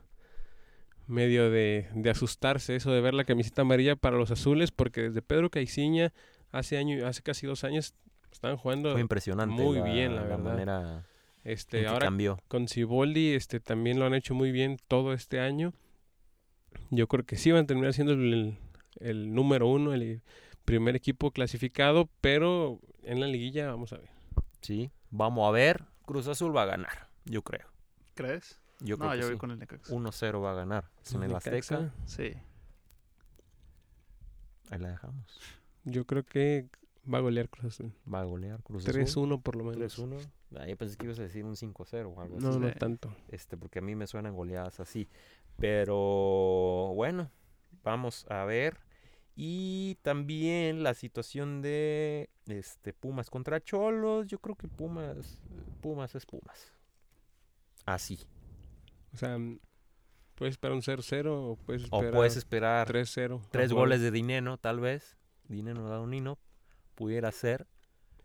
medio 1.06 1.50
de, 1.50 1.88
de 1.94 2.08
asustarse 2.10 2.76
eso 2.76 2.90
de 2.90 3.00
ver 3.02 3.12
la 3.12 3.24
camiseta 3.24 3.62
amarilla 3.62 3.94
para 3.96 4.16
los 4.16 4.30
azules, 4.30 4.70
porque 4.70 5.02
desde 5.02 5.20
Pedro 5.22 5.50
Caiciña 5.50 6.12
hace 6.50 6.78
año, 6.78 7.06
hace 7.06 7.22
casi 7.22 7.46
dos 7.46 7.62
años 7.64 7.94
estaban 8.32 8.56
jugando 8.56 8.92
Fue 8.92 9.00
impresionante. 9.00 9.62
muy 9.62 9.80
bien, 9.82 10.16
la 10.16 10.22
verdad. 10.22 10.38
manera 10.38 11.06
este 11.44 11.80
que 11.82 11.86
ahora 11.86 12.06
cambió. 12.06 12.38
con 12.48 12.66
Ciboldi 12.68 13.34
este 13.34 13.60
también 13.60 13.98
lo 13.98 14.06
han 14.06 14.14
hecho 14.14 14.34
muy 14.34 14.50
bien 14.52 14.78
todo 14.88 15.12
este 15.12 15.40
año. 15.40 15.72
Yo 16.90 17.06
creo 17.06 17.24
que 17.24 17.36
sí 17.36 17.52
van 17.52 17.64
a 17.64 17.66
terminar 17.66 17.92
siendo 17.94 18.12
el, 18.14 18.58
el 19.00 19.32
número 19.34 19.68
uno, 19.68 19.94
el- 19.94 20.22
primer 20.64 20.96
equipo 20.96 21.30
clasificado, 21.30 22.08
pero 22.22 22.80
en 23.02 23.20
la 23.20 23.26
liguilla 23.26 23.66
vamos 23.66 23.92
a 23.92 23.98
ver. 23.98 24.08
Sí, 24.62 24.90
vamos 25.10 25.46
a 25.46 25.50
ver. 25.50 25.84
Cruz 26.06 26.26
Azul 26.26 26.56
va 26.56 26.62
a 26.62 26.66
ganar, 26.66 27.08
yo 27.26 27.42
creo. 27.42 27.68
¿Crees? 28.14 28.60
Yo 28.80 28.96
no, 28.96 29.00
creo 29.08 29.10
que 29.12 29.18
yo 29.18 29.24
voy 29.26 29.34
sí. 29.34 29.38
con 29.38 29.50
el 29.50 29.58
Necaxa. 29.58 29.92
1-0 29.94 30.42
va 30.42 30.52
a 30.52 30.54
ganar. 30.54 30.90
Es 31.02 31.12
en 31.12 31.22
el 31.22 31.34
Azteca. 31.34 31.92
Sí. 32.06 32.32
Ahí 34.70 34.78
la 34.78 34.88
dejamos. 34.88 35.24
Yo 35.84 36.06
creo 36.06 36.24
que 36.24 36.68
va 37.12 37.18
a 37.18 37.20
golear 37.20 37.48
Cruz 37.48 37.66
Azul. 37.74 37.92
Va 38.12 38.20
a 38.20 38.24
golear 38.24 38.62
Cruz 38.62 38.88
Azul. 38.88 39.02
3-1 39.28 39.42
por 39.42 39.56
lo 39.56 39.64
menos. 39.64 39.98
3-1. 39.98 40.18
Ah, 40.58 40.66
yo 40.66 40.76
pensé 40.76 40.96
que 40.96 41.04
ibas 41.06 41.18
a 41.18 41.22
decir 41.22 41.44
un 41.44 41.56
5-0 41.56 42.06
o 42.14 42.20
algo 42.20 42.38
No, 42.40 42.48
así. 42.50 42.58
no 42.58 42.68
Sí. 42.68 42.74
tanto. 42.78 43.14
Este, 43.28 43.56
porque 43.56 43.78
a 43.80 43.82
mí 43.82 43.94
me 43.94 44.06
suenan 44.06 44.34
goleadas 44.34 44.80
así. 44.80 45.08
Pero 45.56 46.92
bueno, 46.94 47.30
vamos 47.82 48.26
a 48.30 48.44
ver. 48.44 48.78
Y 49.36 49.96
también 50.02 50.82
la 50.82 50.94
situación 50.94 51.60
de 51.60 52.30
este 52.46 52.92
Pumas 52.92 53.30
contra 53.30 53.60
Cholos. 53.60 54.26
Yo 54.28 54.38
creo 54.38 54.54
que 54.54 54.68
Pumas, 54.68 55.38
Pumas 55.80 56.14
es 56.14 56.24
Pumas. 56.26 56.72
Así. 57.86 58.20
O 59.12 59.16
sea, 59.16 59.36
puedes 60.36 60.52
esperar 60.54 60.74
un 60.74 60.82
0-0 60.82 61.26
o 61.52 61.56
puedes 61.56 61.82
O 61.82 61.84
esperar 61.86 62.12
puedes 62.12 62.36
esperar 62.36 62.86
3-0. 62.88 63.40
a 63.44 63.50
tres 63.50 63.72
goles 63.72 64.00
de 64.00 64.10
Dineno, 64.10 64.56
tal 64.58 64.80
vez. 64.80 65.16
Dineno 65.48 65.88
Daunino. 65.88 66.38
Pudiera 66.94 67.32
ser. 67.32 67.66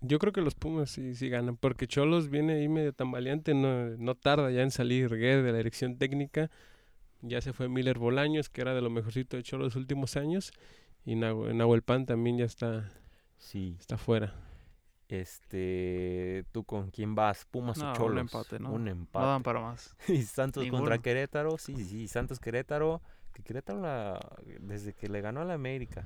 Yo 0.02 0.18
creo 0.20 0.32
que 0.32 0.42
los 0.42 0.56
Pumas 0.56 0.90
sí, 0.92 1.14
sí 1.16 1.28
ganan, 1.30 1.58
porque 1.58 1.86
Cholos 1.88 2.30
viene 2.30 2.54
ahí 2.54 2.70
medio 2.70 2.94
tambaleante, 2.94 3.54
no, 3.54 3.90
no 3.98 4.16
tarda 4.16 4.50
ya 4.52 4.62
en 4.62 4.72
salir 4.72 5.10
Guerre 5.10 5.44
de 5.44 5.52
la 5.52 5.58
dirección 5.58 5.98
técnica. 5.98 6.50
Ya 7.22 7.42
se 7.42 7.52
fue 7.52 7.68
Miller 7.68 8.00
Bolaños, 8.00 8.48
que 8.50 8.62
era 8.62 8.74
de 8.74 8.82
lo 8.82 8.90
mejorcito 8.90 9.36
de 9.36 9.44
Cholos 9.44 9.66
los 9.68 9.76
últimos 9.76 10.16
años. 10.16 10.54
Y 11.04 11.16
Nahu- 11.16 11.54
Nahuel 11.54 11.82
Pan 11.82 12.06
también 12.06 12.38
ya 12.38 12.46
está, 12.46 12.90
Sí. 13.38 13.76
está 13.80 13.98
fuera. 13.98 14.34
Este, 15.10 16.46
¿tú 16.52 16.64
con 16.64 16.92
quién 16.92 17.16
vas? 17.16 17.46
Pumas 17.46 17.78
No, 17.78 17.88
o 17.88 17.90
un 17.90 17.96
Cholos. 17.98 18.22
empate, 18.22 18.60
¿no? 18.60 18.72
Un 18.72 18.86
No 18.86 18.92
empate. 18.92 19.26
dan 19.26 19.44
para 19.44 19.60
más. 19.60 19.96
Y 20.08 20.22
Santos 20.24 20.66
contra. 20.70 20.98
Querétaro, 21.00 21.58
sí, 21.58 21.76
sí, 21.84 22.08
Santos 22.08 22.40
Querétaro, 22.40 23.02
que 23.34 23.44
Querétaro 23.44 23.82
la- 23.82 24.20
desde 24.62 24.94
que 24.94 25.10
le 25.10 25.20
ganó 25.22 25.42
a 25.42 25.46
la 25.46 25.56
América 25.56 26.06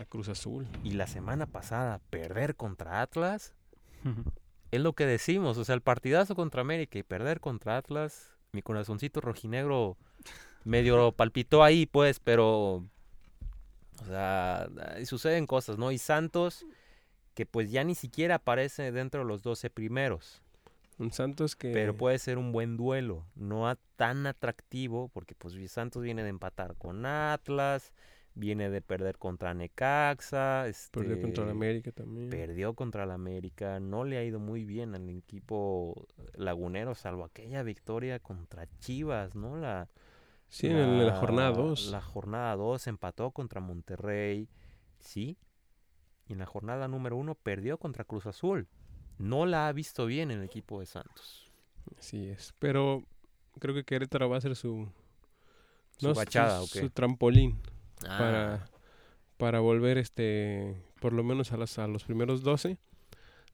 A 0.00 0.04
Cruz 0.06 0.28
Azul. 0.28 0.66
y 0.82 0.92
la 0.92 1.06
semana 1.06 1.46
pasada 1.46 2.00
perder 2.10 2.56
contra 2.56 3.02
Atlas, 3.02 3.54
es 4.70 4.80
lo 4.80 4.94
que 4.94 5.04
decimos, 5.04 5.58
o 5.58 5.64
sea, 5.64 5.74
el 5.74 5.82
partidazo 5.82 6.34
contra 6.34 6.62
América 6.62 6.98
y 6.98 7.02
perder 7.02 7.40
contra 7.40 7.76
Atlas, 7.76 8.32
mi 8.52 8.62
corazoncito 8.62 9.20
rojinegro 9.20 9.96
medio 10.64 11.12
palpitó 11.16 11.62
ahí, 11.62 11.84
pues, 11.86 12.18
pero, 12.18 12.76
o 14.00 14.04
sea, 14.06 14.68
suceden 15.04 15.46
cosas, 15.46 15.76
¿no? 15.76 15.92
Y 15.92 15.98
Santos, 15.98 16.64
que 17.34 17.44
pues 17.44 17.70
ya 17.70 17.84
ni 17.84 17.94
siquiera 17.94 18.36
aparece 18.36 18.92
dentro 18.92 19.20
de 19.20 19.26
los 19.26 19.42
12 19.42 19.68
primeros. 19.70 20.42
Un 20.98 21.12
Santos 21.12 21.56
que... 21.56 21.72
Pero 21.72 21.96
puede 21.96 22.18
ser 22.18 22.38
un 22.38 22.52
buen 22.52 22.76
duelo, 22.76 23.24
no 23.34 23.68
a- 23.68 23.76
tan 23.96 24.26
atractivo, 24.26 25.08
porque 25.08 25.34
pues 25.34 25.54
Santos 25.70 26.02
viene 26.02 26.22
de 26.22 26.28
empatar 26.30 26.74
con 26.76 27.04
Atlas, 27.06 27.92
viene 28.34 28.70
de 28.70 28.80
perder 28.80 29.18
contra 29.18 29.54
Necaxa, 29.54 30.64
Perdió 30.90 31.20
contra 31.20 31.44
la 31.44 31.50
este, 31.50 31.56
América 31.56 31.92
también. 31.92 32.30
perdió 32.30 32.74
contra 32.74 33.06
la 33.06 33.14
América, 33.14 33.80
no 33.80 34.04
le 34.04 34.18
ha 34.18 34.24
ido 34.24 34.38
muy 34.38 34.64
bien 34.64 34.94
al 34.94 35.08
equipo 35.08 36.06
lagunero, 36.34 36.94
salvo 36.94 37.24
aquella 37.24 37.62
victoria 37.62 38.18
contra 38.20 38.66
Chivas, 38.78 39.34
¿no? 39.34 39.56
La, 39.56 39.88
sí, 40.48 40.68
en, 40.68 40.76
el- 40.76 41.00
en 41.00 41.06
la 41.06 41.16
jornada 41.16 41.50
2. 41.52 41.90
La 41.90 42.00
jornada 42.00 42.56
2 42.56 42.86
empató 42.86 43.30
contra 43.32 43.60
Monterrey, 43.60 44.48
sí, 44.98 45.36
y 46.28 46.32
en 46.34 46.38
la 46.38 46.46
jornada 46.46 46.88
número 46.88 47.16
1 47.16 47.34
perdió 47.34 47.78
contra 47.78 48.04
Cruz 48.04 48.26
Azul. 48.26 48.68
No 49.18 49.44
la 49.44 49.68
ha 49.68 49.72
visto 49.72 50.06
bien 50.06 50.30
el 50.30 50.42
equipo 50.42 50.80
de 50.80 50.86
Santos. 50.86 51.52
Así 51.98 52.28
es. 52.28 52.54
Pero 52.58 53.04
creo 53.58 53.74
que 53.74 53.84
Querétaro 53.84 54.30
va 54.30 54.38
a 54.38 54.40
ser 54.40 54.56
su... 54.56 54.88
Su 55.98 56.08
no, 56.08 56.14
bachada, 56.14 56.62
¿o 56.62 56.66
su, 56.66 56.72
qué? 56.72 56.80
su 56.80 56.90
trampolín 56.90 57.58
Ah, 58.06 58.18
para, 58.18 58.70
para 59.36 59.60
volver 59.60 59.98
este 59.98 60.76
por 61.00 61.12
lo 61.12 61.24
menos 61.24 61.52
a, 61.52 61.56
las, 61.56 61.78
a 61.78 61.86
los 61.86 62.04
primeros 62.04 62.42
12. 62.42 62.78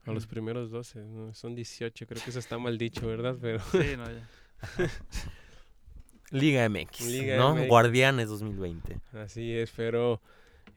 A 0.05 0.11
los 0.13 0.25
primeros 0.25 0.71
12, 0.71 0.99
no, 1.03 1.33
son 1.33 1.53
18, 1.53 2.07
creo 2.07 2.23
que 2.23 2.29
eso 2.29 2.39
está 2.39 2.57
mal 2.57 2.77
dicho, 2.77 3.05
¿verdad? 3.05 3.35
Pero 3.41 3.59
Sí, 3.59 3.97
no, 3.97 4.05
ya. 4.09 4.29
Liga 6.31 6.67
MX, 6.69 7.07
Liga 7.07 7.37
¿no? 7.37 7.55
MX. 7.55 7.67
Guardianes 7.67 8.29
2020. 8.29 8.99
así 9.13 9.53
es, 9.53 9.71
pero 9.75 10.21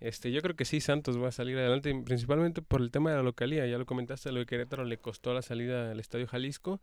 este 0.00 0.32
yo 0.32 0.42
creo 0.42 0.56
que 0.56 0.64
sí 0.64 0.80
Santos 0.80 1.20
va 1.20 1.28
a 1.28 1.32
salir 1.32 1.56
adelante, 1.58 1.94
principalmente 2.04 2.60
por 2.60 2.80
el 2.80 2.90
tema 2.90 3.10
de 3.10 3.16
la 3.18 3.22
localía, 3.22 3.66
ya 3.66 3.78
lo 3.78 3.86
comentaste, 3.86 4.32
lo 4.32 4.40
de 4.40 4.46
Querétaro 4.46 4.84
le 4.84 4.98
costó 4.98 5.32
la 5.32 5.42
salida 5.42 5.92
al 5.92 6.00
Estadio 6.00 6.26
Jalisco. 6.26 6.80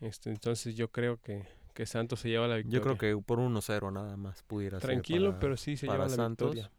Este, 0.00 0.30
entonces 0.30 0.76
yo 0.76 0.88
creo 0.88 1.20
que, 1.20 1.44
que 1.72 1.86
Santos 1.86 2.20
se 2.20 2.28
lleva 2.28 2.46
la 2.48 2.56
victoria. 2.56 2.78
Yo 2.78 2.82
creo 2.82 2.98
que 2.98 3.22
por 3.22 3.38
1-0 3.38 3.90
nada 3.92 4.16
más 4.16 4.42
pudiera 4.42 4.78
ser. 4.80 4.90
tranquilo, 4.90 5.30
para- 5.30 5.40
pero 5.40 5.56
sí 5.56 5.76
se 5.76 5.86
lleva 5.86 5.98
la 6.04 6.08
Santos. 6.08 6.54
victoria. 6.54 6.70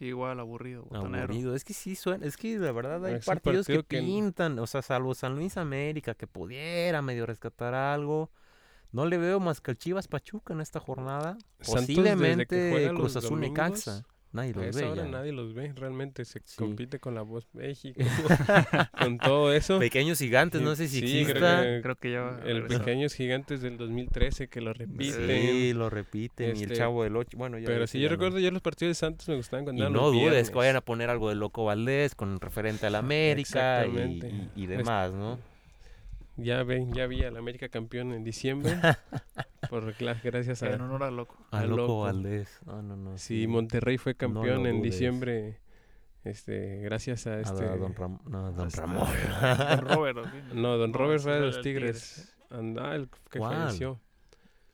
Igual 0.00 0.40
aburrido, 0.40 0.82
botanero. 0.84 1.24
Aburrido. 1.24 1.54
Es 1.54 1.64
que 1.64 1.72
sí 1.72 1.94
suena, 1.94 2.26
es 2.26 2.36
que 2.36 2.58
la 2.58 2.72
verdad 2.72 3.04
hay 3.04 3.14
Es 3.14 3.24
partidos 3.24 3.66
que, 3.66 3.74
partido 3.76 3.88
que- 3.88 4.00
pintan, 4.06 4.58
o 4.58 4.66
sea, 4.66 4.82
salvo 4.82 5.14
San 5.14 5.34
Luis 5.36 5.56
América, 5.56 6.14
que 6.14 6.26
pudiera 6.26 7.00
medio 7.00 7.26
rescatar 7.26 7.74
algo. 7.74 8.30
No 8.90 9.06
le 9.06 9.18
veo 9.18 9.40
más 9.40 9.60
que 9.60 9.70
al 9.72 9.76
Chivas 9.78 10.06
Pachuca 10.08 10.52
en 10.52 10.60
esta 10.60 10.78
jornada. 10.80 11.36
Santos, 11.60 11.86
desde 11.86 11.86
que 11.86 11.94
Posiblemente 11.96 12.70
juega 12.70 12.88
Cruz 12.90 13.02
los 13.02 13.16
Azul 13.16 13.30
domingos, 13.40 13.58
Necaxa. 13.58 14.02
Nadie 14.34 14.50
A 14.52 14.56
los 14.56 14.66
esa 14.66 14.80
ve 14.80 14.90
hora 14.90 15.04
ya. 15.04 15.08
nadie 15.08 15.32
los 15.32 15.54
ve, 15.54 15.72
realmente 15.76 16.24
se 16.26 16.40
Sí. 16.44 16.56
compite 16.58 16.98
con 16.98 17.14
la 17.14 17.22
voz 17.22 17.46
México, 17.54 17.98
con 18.98 19.18
todo 19.18 19.52
eso. 19.54 19.78
Pequeños 19.78 20.18
gigantes, 20.18 20.60
no 20.60 20.74
sé 20.76 20.88
si 20.88 21.00
Sí, 21.00 21.06
creo 21.06 21.20
exista. 21.22 21.62
que- 21.62 21.80
Creo 21.82 21.96
que 21.96 22.10
ya 22.12 22.40
El. 22.44 22.64
Pequeños 22.64 23.14
Gigantes 23.14 23.62
del 23.62 23.76
2013 23.78 24.48
que 24.48 24.60
lo 24.60 24.72
repiten. 24.74 25.26
Sí, 25.28 25.72
lo 25.72 25.88
repiten. 25.88 26.56
y 26.56 26.62
el 26.64 26.72
Este, 26.72 26.74
Chavo 26.76 27.04
del 27.04 27.16
8. 27.16 27.38
Bueno, 27.38 27.58
ya 27.58 27.66
Pero 27.66 27.86
que 27.86 27.98
yo 28.00 28.08
no. 28.08 28.10
recuerdo 28.10 28.38
ya 28.40 28.50
los 28.50 28.60
partidos 28.60 28.90
de 28.90 28.94
Santos 28.96 29.28
me 29.28 29.36
gustaban 29.36 29.64
cuando 29.64 29.80
Y 29.80 29.82
eran 29.82 29.92
no 29.92 30.00
los 30.02 30.12
dudes 30.12 30.22
viernes. 30.22 30.50
que 30.50 30.56
vayan 30.56 30.76
a 30.76 30.80
poner 30.80 31.10
algo 31.10 31.28
de 31.28 31.36
Loco 31.36 31.64
Valdés 31.64 32.14
con 32.14 32.40
referente 32.40 32.86
a 32.86 32.90
la 32.90 32.98
América 32.98 33.86
y, 33.86 33.96
y- 33.96 34.50
y 34.56 34.62
Es- 34.64 34.68
demás, 34.68 35.12
¿no? 35.12 35.38
Ya 36.36 36.62
ven, 36.64 36.92
ya 36.92 37.06
vi 37.06 37.22
al 37.22 37.36
América 37.36 37.68
campeón 37.68 38.12
en 38.12 38.24
diciembre. 38.24 38.72
por 39.70 39.94
gracias 39.96 40.62
a 40.62 40.70
En 40.72 40.80
honor 40.80 41.02
al 41.04 41.16
loco. 41.16 41.36
A 41.50 41.60
a 41.60 41.66
Loco 41.66 41.76
Loco. 41.82 42.00
Valdés. 42.00 42.60
No, 42.66 42.82
no, 42.82 42.96
no. 42.96 43.18
Sí, 43.18 43.46
Monterrey 43.46 43.98
fue 43.98 44.14
campeón 44.14 44.66
en 44.66 44.78
dudes. 44.78 44.92
diciembre. 44.92 45.60
Este, 46.24 46.78
gracias 46.82 47.26
a 47.26 47.34
A 47.34 47.40
este 47.40 47.64
Don 47.76 47.94
Ram- 47.94 48.20
no, 48.26 48.50
Don 48.52 48.70
Ramón. 48.70 49.06
Don 49.08 49.88
Robert. 49.88 50.18
No, 50.54 50.76
Don 50.78 50.90
No, 50.92 50.98
Robert 50.98 51.22
fue 51.22 51.34
de 51.34 51.40
los 51.40 51.56
el 51.58 51.62
Tigres. 51.62 52.34
Anda, 52.50 52.94
el 52.94 53.08
que 53.30 53.38
¿Cuál? 53.38 53.56
falleció. 53.56 54.00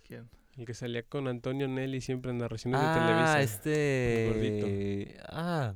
¿Quién? 0.06 0.28
El 0.56 0.66
que 0.66 0.74
salía 0.74 1.02
con 1.02 1.28
Antonio 1.28 1.66
Nelly 1.68 2.00
siempre 2.00 2.30
en 2.30 2.38
narraciones 2.38 2.80
de 2.80 2.86
ah, 2.86 2.94
Televisa. 2.94 3.42
este. 3.42 5.16
Ah, 5.28 5.74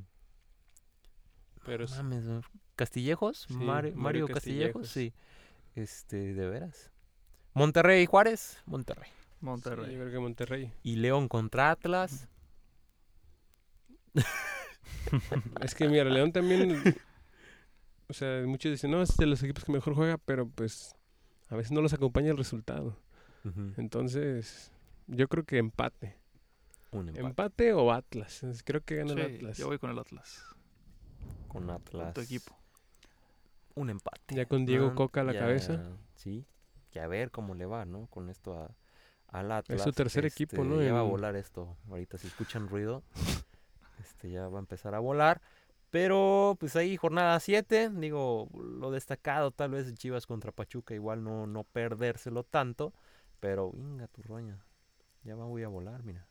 Pero 1.65 1.85
no 1.85 1.95
mames, 1.95 2.23
¿no? 2.23 2.41
¿Castillejos? 2.75 3.45
Sí, 3.47 3.53
Mario, 3.53 3.91
Mario 3.95 3.95
Mario 3.95 4.27
Castillejos, 4.27 4.81
Castillejos. 4.83 4.89
sí. 4.89 5.13
Este, 5.75 6.33
de 6.33 6.49
veras. 6.49 6.91
Monterrey 7.53 8.03
y 8.03 8.05
Juárez, 8.05 8.61
Monterrey. 8.65 9.09
sí, 9.09 9.45
Monterrey. 9.45 9.91
yo 9.93 9.99
creo 9.99 10.11
que 10.11 10.19
Monterrey. 10.19 10.73
Y 10.83 10.95
León 10.97 11.27
contra 11.27 11.71
Atlas. 11.71 12.27
Es 15.61 15.75
que 15.75 15.87
mira, 15.87 16.05
León 16.05 16.31
también. 16.31 16.81
o 18.07 18.13
sea, 18.13 18.43
muchos 18.45 18.71
dicen, 18.71 18.91
no, 18.91 19.01
es 19.01 19.15
de 19.17 19.25
los 19.25 19.41
equipos 19.43 19.63
que 19.63 19.71
mejor 19.71 19.93
juega, 19.95 20.17
pero 20.17 20.47
pues 20.49 20.95
a 21.49 21.55
veces 21.55 21.71
no 21.71 21.81
los 21.81 21.93
acompaña 21.93 22.31
el 22.31 22.37
resultado. 22.37 22.97
Entonces, 23.77 24.71
yo 25.05 25.27
creo 25.27 25.43
que 25.45 25.59
empate. 25.59 26.17
Un 26.91 27.09
empate 27.09 27.21
Empate 27.27 27.73
o 27.73 27.91
Atlas. 27.91 28.43
Creo 28.65 28.81
que 28.81 28.95
gana 28.95 29.13
Sí, 29.13 29.19
el 29.19 29.35
Atlas. 29.35 29.57
yo 29.57 29.67
voy 29.67 29.77
con 29.77 29.91
el 29.91 29.99
Atlas. 29.99 30.43
con 31.47 31.69
Atlas. 31.69 32.13
tu 32.15 32.21
equipo. 32.21 32.57
Un 33.75 33.89
empate. 33.89 34.35
Ya 34.35 34.45
con 34.45 34.65
Diego 34.65 34.87
¿no? 34.87 34.95
Coca 34.95 35.21
a 35.21 35.23
la 35.23 35.33
Ya, 35.33 35.41
cabeza. 35.41 35.83
Sí. 36.15 36.45
Que 36.91 36.99
a 36.99 37.07
ver 37.07 37.31
cómo 37.31 37.55
le 37.55 37.65
va, 37.65 37.85
¿no? 37.85 38.07
Con 38.07 38.29
esto 38.29 38.57
a, 38.57 38.75
al 39.27 39.51
Atlas. 39.51 39.83
su 39.83 39.91
tercer 39.91 40.25
equipo, 40.25 40.63
¿no? 40.63 40.81
Ya 40.81 40.93
va 40.93 41.01
a 41.01 41.03
volar 41.03 41.35
esto. 41.35 41.77
Ahorita 41.89 42.17
si 42.17 42.27
escuchan 42.27 42.69
ruido, 42.69 43.03
este 43.99 44.29
ya 44.29 44.47
va 44.47 44.59
a 44.59 44.61
empezar 44.61 44.95
a 44.95 44.99
volar. 44.99 45.41
Pero 45.91 46.57
pues 46.59 46.75
ahí 46.75 46.97
jornada 46.97 47.39
7, 47.39 47.89
digo, 47.93 48.49
lo 48.53 48.91
destacado 48.91 49.51
tal 49.51 49.71
vez 49.71 49.93
Chivas 49.95 50.25
contra 50.25 50.51
Pachuca, 50.51 50.93
igual 50.93 51.23
no, 51.23 51.47
no 51.47 51.63
perdérselo 51.63 52.43
tanto. 52.43 52.93
Pero, 53.39 53.71
venga 53.71 54.07
tu 54.07 54.21
roña, 54.23 54.65
ya 55.23 55.35
va, 55.35 55.45
voy 55.45 55.63
a 55.63 55.67
volar, 55.67 56.03
mira. 56.03 56.27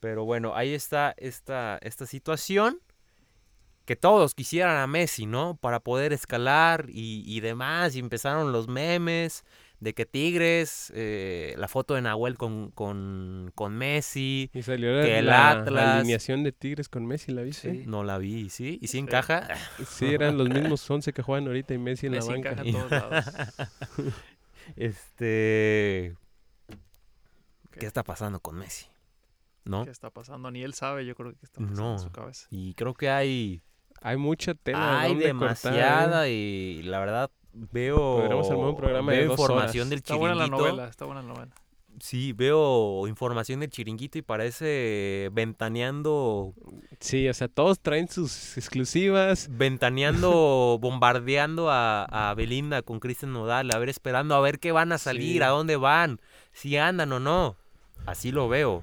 Pero 0.00 0.24
bueno, 0.24 0.56
ahí 0.56 0.72
está 0.72 1.14
esta, 1.18 1.78
esta 1.82 2.06
situación 2.06 2.80
que 3.90 3.96
todos 3.96 4.36
quisieran 4.36 4.76
a 4.76 4.86
Messi, 4.86 5.26
¿no? 5.26 5.56
Para 5.56 5.80
poder 5.80 6.12
escalar 6.12 6.86
y, 6.90 7.24
y 7.26 7.40
demás. 7.40 7.96
Y 7.96 7.98
empezaron 7.98 8.52
los 8.52 8.68
memes 8.68 9.44
de 9.80 9.94
que 9.94 10.06
Tigres, 10.06 10.92
eh, 10.94 11.56
la 11.58 11.66
foto 11.66 11.94
de 11.96 12.02
Nahuel 12.02 12.38
con, 12.38 12.70
con, 12.70 13.50
con 13.56 13.74
Messi, 13.76 14.48
Y 14.54 14.62
salió 14.62 14.92
la, 14.92 15.02
que 15.04 15.18
el 15.18 15.26
la 15.26 15.50
Atlas- 15.50 15.96
alineación 15.98 16.44
de 16.44 16.52
Tigres 16.52 16.88
con 16.88 17.04
Messi, 17.04 17.32
¿la 17.32 17.42
viste? 17.42 17.82
no 17.88 18.04
la 18.04 18.18
vi, 18.18 18.48
¿sí? 18.48 18.78
¿Y 18.80 18.86
sí 18.86 18.92
Sí. 18.92 18.98
encaja? 18.98 19.48
Sí, 19.84 20.06
eran 20.14 20.38
los 20.38 20.48
mismos 20.48 20.88
11 20.88 21.12
que 21.12 21.22
juegan 21.22 21.48
ahorita 21.48 21.74
y 21.74 21.78
Messi 21.78 22.06
en 22.06 22.12
Messi 22.12 22.28
la 22.28 22.34
banca. 22.36 22.50
encaja 22.50 22.68
en 22.68 22.72
todos 22.88 22.90
lados. 22.92 23.24
Este... 24.76 26.14
¿Qué? 27.72 27.80
¿Qué 27.80 27.86
está 27.86 28.04
pasando 28.04 28.38
con 28.38 28.56
Messi? 28.56 28.86
¿No? 29.64 29.84
¿Qué 29.84 29.90
está 29.90 30.10
pasando? 30.10 30.50
Ni 30.52 30.62
él 30.62 30.74
sabe, 30.74 31.04
yo 31.04 31.16
creo 31.16 31.32
que 31.32 31.44
está 31.44 31.60
pasando 31.60 31.82
No. 31.82 31.92
en 31.94 31.98
su 31.98 32.10
cabeza. 32.12 32.46
Y 32.50 32.74
creo 32.74 32.94
que 32.94 33.10
hay, 33.10 33.62
Hay 34.02 34.16
mucha 34.16 34.54
tela. 34.54 35.00
hay 35.00 35.10
donde 35.10 35.26
demasiada 35.26 36.02
cortar, 36.04 36.28
y 36.28 36.82
la 36.84 36.98
verdad 37.00 37.30
veo, 37.52 37.96
Podríamos 38.18 38.50
armar 38.50 38.66
un 38.68 38.76
programa 38.76 39.12
de 39.12 39.18
veo 39.18 39.28
dos 39.28 39.38
información 39.40 39.80
horas. 39.82 39.90
del 39.90 39.98
Está 39.98 40.14
buena 40.16 40.34
la 40.34 40.44
chiringuito. 40.44 40.68
novela, 40.68 40.88
está 40.88 41.04
buena 41.04 41.22
la 41.22 41.28
novela. 41.28 41.50
Sí, 41.98 42.32
veo 42.32 43.06
información 43.08 43.60
del 43.60 43.68
chiringuito 43.68 44.16
y 44.16 44.22
parece 44.22 45.28
ventaneando, 45.32 46.54
Sí, 46.98 47.28
o 47.28 47.34
sea, 47.34 47.48
todos 47.48 47.78
traen 47.80 48.08
sus 48.08 48.56
exclusivas. 48.56 49.48
ventaneando, 49.50 50.78
bombardeando 50.80 51.68
a, 51.70 52.04
a 52.30 52.34
Belinda 52.34 52.80
con 52.82 53.00
Cristian 53.00 53.32
Nodal, 53.34 53.70
a 53.70 53.78
ver, 53.78 53.90
esperando 53.90 54.34
a 54.34 54.40
ver 54.40 54.58
qué 54.60 54.72
van 54.72 54.92
a 54.92 54.98
salir, 54.98 55.38
Sí. 55.38 55.42
a 55.42 55.48
dónde 55.48 55.76
van, 55.76 56.20
si 56.52 56.76
andan 56.78 57.12
o 57.12 57.20
no. 57.20 57.56
Así 58.06 58.32
lo 58.32 58.48
veo. 58.48 58.82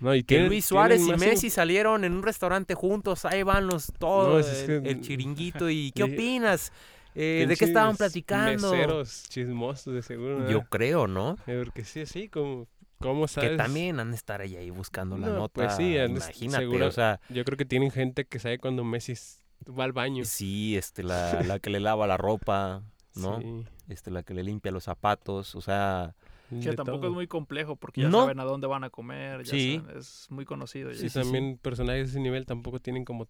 No, 0.00 0.14
y 0.14 0.20
Que 0.22 0.34
tienen- 0.36 0.48
Luis 0.48 0.64
Suárez 0.64 1.02
y 1.06 1.12
Messi 1.16 1.50
salieron 1.50 2.04
en 2.04 2.12
un 2.14 2.22
restaurante 2.22 2.74
juntos, 2.74 3.24
ahí 3.24 3.42
van 3.42 3.66
los 3.66 3.92
todos, 3.98 4.46
es 4.48 4.68
el, 4.68 4.82
que- 4.82 4.90
el 4.90 5.00
chiringuito. 5.00 5.68
¿Y 5.70 5.92
qué 5.92 6.04
opinas? 6.04 6.72
Eh, 7.14 7.44
¿De 7.48 7.56
qué 7.56 7.64
estaban 7.64 7.96
platicando? 7.96 8.70
Meseros 8.72 9.24
chismosos, 9.28 9.92
de 9.94 10.02
seguro. 10.02 10.48
Yo 10.48 10.62
creo, 10.62 11.06
¿no? 11.06 11.36
Eh, 11.46 11.60
Porque 11.64 11.84
sí, 11.84 12.06
sí, 12.06 12.28
como, 12.28 12.68
¿cómo 12.98 13.26
sabes? 13.28 13.50
Que 13.50 13.56
también 13.56 13.98
han 14.00 14.10
de 14.10 14.16
estar 14.16 14.40
ahí, 14.40 14.56
ahí 14.56 14.70
buscando 14.70 15.18
la 15.18 15.26
No, 15.26 15.34
nota. 15.34 15.52
pues 15.54 15.74
sí, 15.76 15.96
imagínate, 15.96 16.64
seguro- 16.64 16.86
o 16.86 16.92
sea, 16.92 17.20
Yo 17.28 17.44
creo 17.44 17.56
que 17.58 17.64
tienen 17.64 17.90
gente 17.90 18.24
que 18.26 18.38
sabe 18.38 18.58
cuando 18.58 18.84
Messi 18.84 19.14
va 19.68 19.84
al 19.84 19.92
baño. 19.92 20.24
sí, 20.24 20.76
este, 20.76 21.02
la, 21.02 21.42
la 21.42 21.58
que 21.58 21.68
le 21.70 21.80
lava 21.80 22.06
la 22.06 22.16
ropa, 22.16 22.82
¿no? 23.16 23.40
Sí, 23.40 23.64
Este, 23.88 24.12
la 24.12 24.22
que 24.22 24.32
le 24.32 24.44
limpia 24.44 24.70
los 24.70 24.84
zapatos, 24.84 25.56
o 25.56 25.60
sea, 25.60 26.14
Que 26.60 26.70
de 26.70 26.76
tampoco 26.76 26.98
todo. 27.00 27.08
es 27.10 27.14
muy 27.14 27.26
complejo 27.28 27.76
porque 27.76 28.00
ya 28.02 28.08
No. 28.08 28.22
saben 28.22 28.40
a 28.40 28.44
dónde 28.44 28.66
van 28.66 28.82
a 28.84 28.90
comer. 28.90 29.44
Ya 29.44 29.50
Sí. 29.50 29.80
saben, 29.82 29.98
es 29.98 30.26
muy 30.30 30.44
conocido. 30.44 30.90
ya. 30.90 30.96
Sí, 30.96 31.02
sí, 31.02 31.10
sí. 31.10 31.20
también 31.20 31.58
personajes 31.58 32.06
de 32.06 32.10
ese 32.10 32.20
nivel 32.20 32.46
tampoco 32.46 32.80
tienen 32.80 33.04
como 33.04 33.28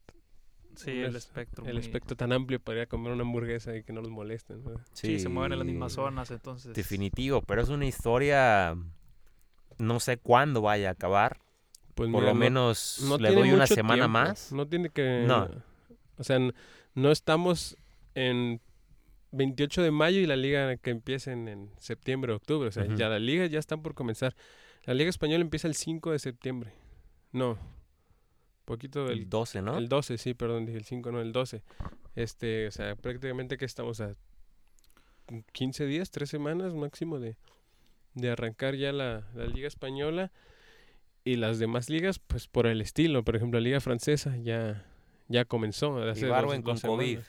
Sí, 0.76 0.90
el 0.92 1.06
es- 1.16 1.26
espectro. 1.26 1.66
el 1.66 1.74
muy- 1.74 1.82
espectro 1.82 2.16
tan 2.16 2.32
amplio 2.32 2.60
para 2.60 2.78
ir 2.78 2.82
a 2.84 2.86
comer 2.86 3.12
una 3.12 3.22
hamburguesa 3.22 3.76
y 3.76 3.82
que 3.82 3.92
no 3.92 4.00
los 4.00 4.10
molesten. 4.10 4.62
¿no? 4.64 4.80
Sí, 4.92 5.18
se 5.18 5.28
mueven 5.28 5.52
en 5.52 5.58
las 5.58 5.66
mismas 5.66 5.92
zonas, 5.92 6.30
entonces. 6.30 6.72
Definitivo, 6.74 7.42
pero 7.42 7.60
es 7.60 7.68
una 7.68 7.86
historia, 7.86 8.76
no 9.78 10.00
sé 10.00 10.16
cuándo 10.16 10.62
vaya 10.62 10.88
a 10.88 10.92
acabar, 10.92 11.38
Pues 11.94 12.08
por 12.10 12.20
mira, 12.20 12.32
lo 12.32 12.34
no- 12.34 12.40
menos 12.40 13.04
no 13.06 13.18
le 13.18 13.34
doy 13.34 13.52
una 13.52 13.66
semana 13.66 13.94
tiempo, 14.04 14.08
más. 14.10 14.52
No 14.52 14.66
tiene 14.66 14.90
que... 14.90 15.24
No. 15.26 15.48
O 16.16 16.24
sea, 16.24 16.38
no 16.94 17.10
estamos 17.10 17.76
en 18.14 18.60
28 19.32 19.82
de 19.82 19.90
mayo 19.90 20.20
y 20.20 20.26
la 20.26 20.36
liga 20.36 20.76
que 20.76 20.90
empiece 20.90 21.32
en, 21.32 21.70
septiembre, 21.78 22.32
octubre. 22.32 22.68
O 22.68 22.72
sea, 22.72 22.84
Ujú. 22.84 22.96
ya 22.96 23.08
la 23.08 23.18
liga 23.18 23.46
ya 23.46 23.58
están 23.58 23.82
por 23.82 23.94
comenzar. 23.94 24.34
La 24.84 24.94
liga 24.94 25.10
española 25.10 25.42
empieza 25.42 25.68
el 25.68 25.74
5 25.74 26.12
de 26.12 26.18
septiembre. 26.18 26.72
No. 27.32 27.58
Poquito 28.64 29.04
del... 29.04 29.20
El 29.20 29.28
12, 29.28 29.62
¿no? 29.62 29.78
El 29.78 29.88
12, 29.88 30.18
sí, 30.18 30.34
perdón, 30.34 30.66
dije 30.66 30.78
el 30.78 30.84
5, 30.84 31.12
no, 31.12 31.20
el 31.20 31.32
12. 31.32 31.62
Este, 32.14 32.66
o 32.66 32.70
sea, 32.70 32.96
prácticamente 32.96 33.56
que 33.56 33.64
estamos 33.64 34.00
a 34.00 34.14
15 35.52 35.86
días, 35.86 36.10
3 36.10 36.28
semanas 36.28 36.74
máximo 36.74 37.20
de, 37.20 37.36
de 38.14 38.30
arrancar 38.30 38.74
ya 38.74 38.92
la, 38.92 39.28
la 39.34 39.46
liga 39.46 39.68
española 39.68 40.32
y 41.24 41.36
las 41.36 41.58
demás 41.58 41.90
ligas, 41.90 42.18
pues 42.18 42.48
por 42.48 42.66
el 42.66 42.80
estilo. 42.80 43.22
Por 43.24 43.36
ejemplo, 43.36 43.60
la 43.60 43.64
liga 43.64 43.80
francesa 43.80 44.36
ya, 44.38 44.86
ya 45.28 45.44
comenzó. 45.44 45.98
Hace 45.98 46.26
Ibarwen 46.26 46.62
dos 46.62 46.80
con 46.80 46.90
COVID. 46.92 47.20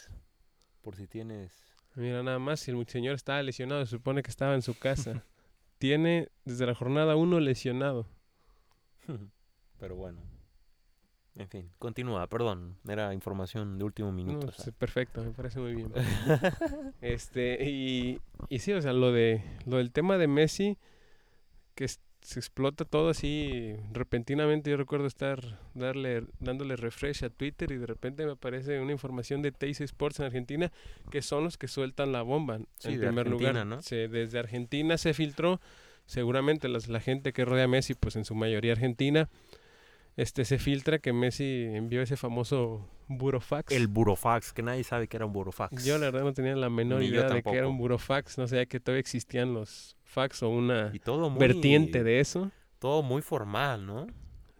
Por 0.82 0.96
si 0.96 1.08
tienes... 1.08 1.71
Mira, 1.96 2.24
nada 2.24 2.40
más, 2.40 2.60
si 2.62 2.72
el 2.72 2.88
señor 2.88 3.16
estaba 3.16 3.42
lesionado, 3.44 3.86
se 3.86 3.92
supone 3.92 4.24
que 4.24 4.30
estaba 4.32 4.56
en 4.56 4.62
su 4.62 4.78
casa. 4.78 5.24
Tiene 5.78 6.30
desde 6.46 6.66
la 6.66 6.76
jornada 6.76 7.16
1 7.16 7.40
lesionado. 7.40 8.06
Pero 9.80 9.96
bueno. 9.96 10.22
En 11.36 11.48
fin, 11.48 11.72
continúa, 11.80 12.28
perdón. 12.28 12.78
Era 12.88 13.14
información 13.14 13.78
de 13.80 13.86
último 13.86 14.10
No, 14.10 14.14
minuto. 14.14 14.48
o 14.48 14.72
perfecto, 14.74 15.24
me 15.24 15.32
parece 15.32 15.60
muy 15.60 15.74
bien. 15.76 15.92
Este, 17.02 17.58
y, 17.70 18.20
y 18.50 18.60
sí, 18.60 18.74
o 18.74 18.82
sea, 18.82 18.92
lo 18.94 19.12
de 19.14 19.42
lo 19.66 19.78
del 19.78 19.92
tema 19.92 20.18
de 20.18 20.28
Messi, 20.28 20.78
que 21.74 21.86
es- 21.86 22.02
se 22.22 22.40
explota 22.40 22.86
todo 22.86 23.10
así 23.10 23.76
repentinamente. 23.92 24.70
Yo 24.70 24.78
recuerdo 24.78 25.08
estar 25.08 25.60
darle, 25.74 26.24
dándole 26.40 26.76
refresh 26.76 27.24
a 27.26 27.30
Twitter 27.30 27.72
y 27.72 27.78
de 27.78 27.86
repente 27.88 28.26
me 28.26 28.34
aparece 28.34 28.80
una 28.80 28.92
información 28.92 29.42
de 29.42 29.52
Teis 29.52 29.82
Sports 29.82 30.20
en 30.20 30.28
Argentina, 30.28 30.72
que 31.10 31.22
son 31.22 31.44
los 31.44 31.58
que 31.58 31.68
sueltan 31.68 32.12
la 32.12 32.22
bomba. 32.22 32.60
Sí, 32.78 32.90
en 32.94 33.00
primer 33.00 33.28
lugar, 33.28 33.50
Argentina, 33.58 33.76
¿no? 33.78 33.82
Se- 33.82 34.08
desde 34.08 34.40
Argentina 34.40 34.98
se 34.98 35.14
filtró, 35.14 35.60
seguramente 36.06 36.68
las- 36.70 36.88
la 36.88 37.00
gente 37.00 37.34
que 37.34 37.44
rodea 37.46 37.66
a 37.66 37.68
Messi, 37.68 37.94
pues 37.96 38.16
en 38.16 38.26
su 38.26 38.36
mayoría 38.36 38.74
argentina, 38.74 39.30
este 40.18 40.46
se 40.46 40.60
filtra 40.60 41.00
que 41.00 41.14
Messi 41.14 41.66
envió 41.74 42.02
ese 42.02 42.18
famoso 42.18 42.88
burofax. 43.08 43.74
El 43.74 43.88
burofax, 43.88 44.54
que 44.54 44.62
nadie 44.62 44.84
sabe 44.84 45.08
que 45.08 45.18
era 45.18 45.26
un 45.26 45.34
burofax. 45.34 45.84
Yo 45.86 45.98
la 45.98 46.06
verdad 46.08 46.24
no 46.24 46.34
tenía 46.34 46.56
la 46.56 46.70
menor 46.70 47.00
Ni 47.00 47.08
idea 47.08 47.30
de 47.30 47.42
que 47.44 47.50
era 47.58 47.68
un 47.68 47.78
burofax, 47.78 48.38
no 48.38 48.48
sabía 48.48 48.66
que 48.66 48.80
todavía 48.80 49.00
existían 49.00 49.54
los 49.54 49.96
fax 50.12 50.44
o 50.44 50.50
una 50.50 50.92
Y 50.94 51.00
todo 51.00 51.30
muy... 51.30 51.40
vertiente 51.40 52.04
de 52.04 52.20
eso. 52.20 52.52
Todo 52.80 53.02
muy 53.04 53.22
formal, 53.22 53.86
¿no? 53.86 54.08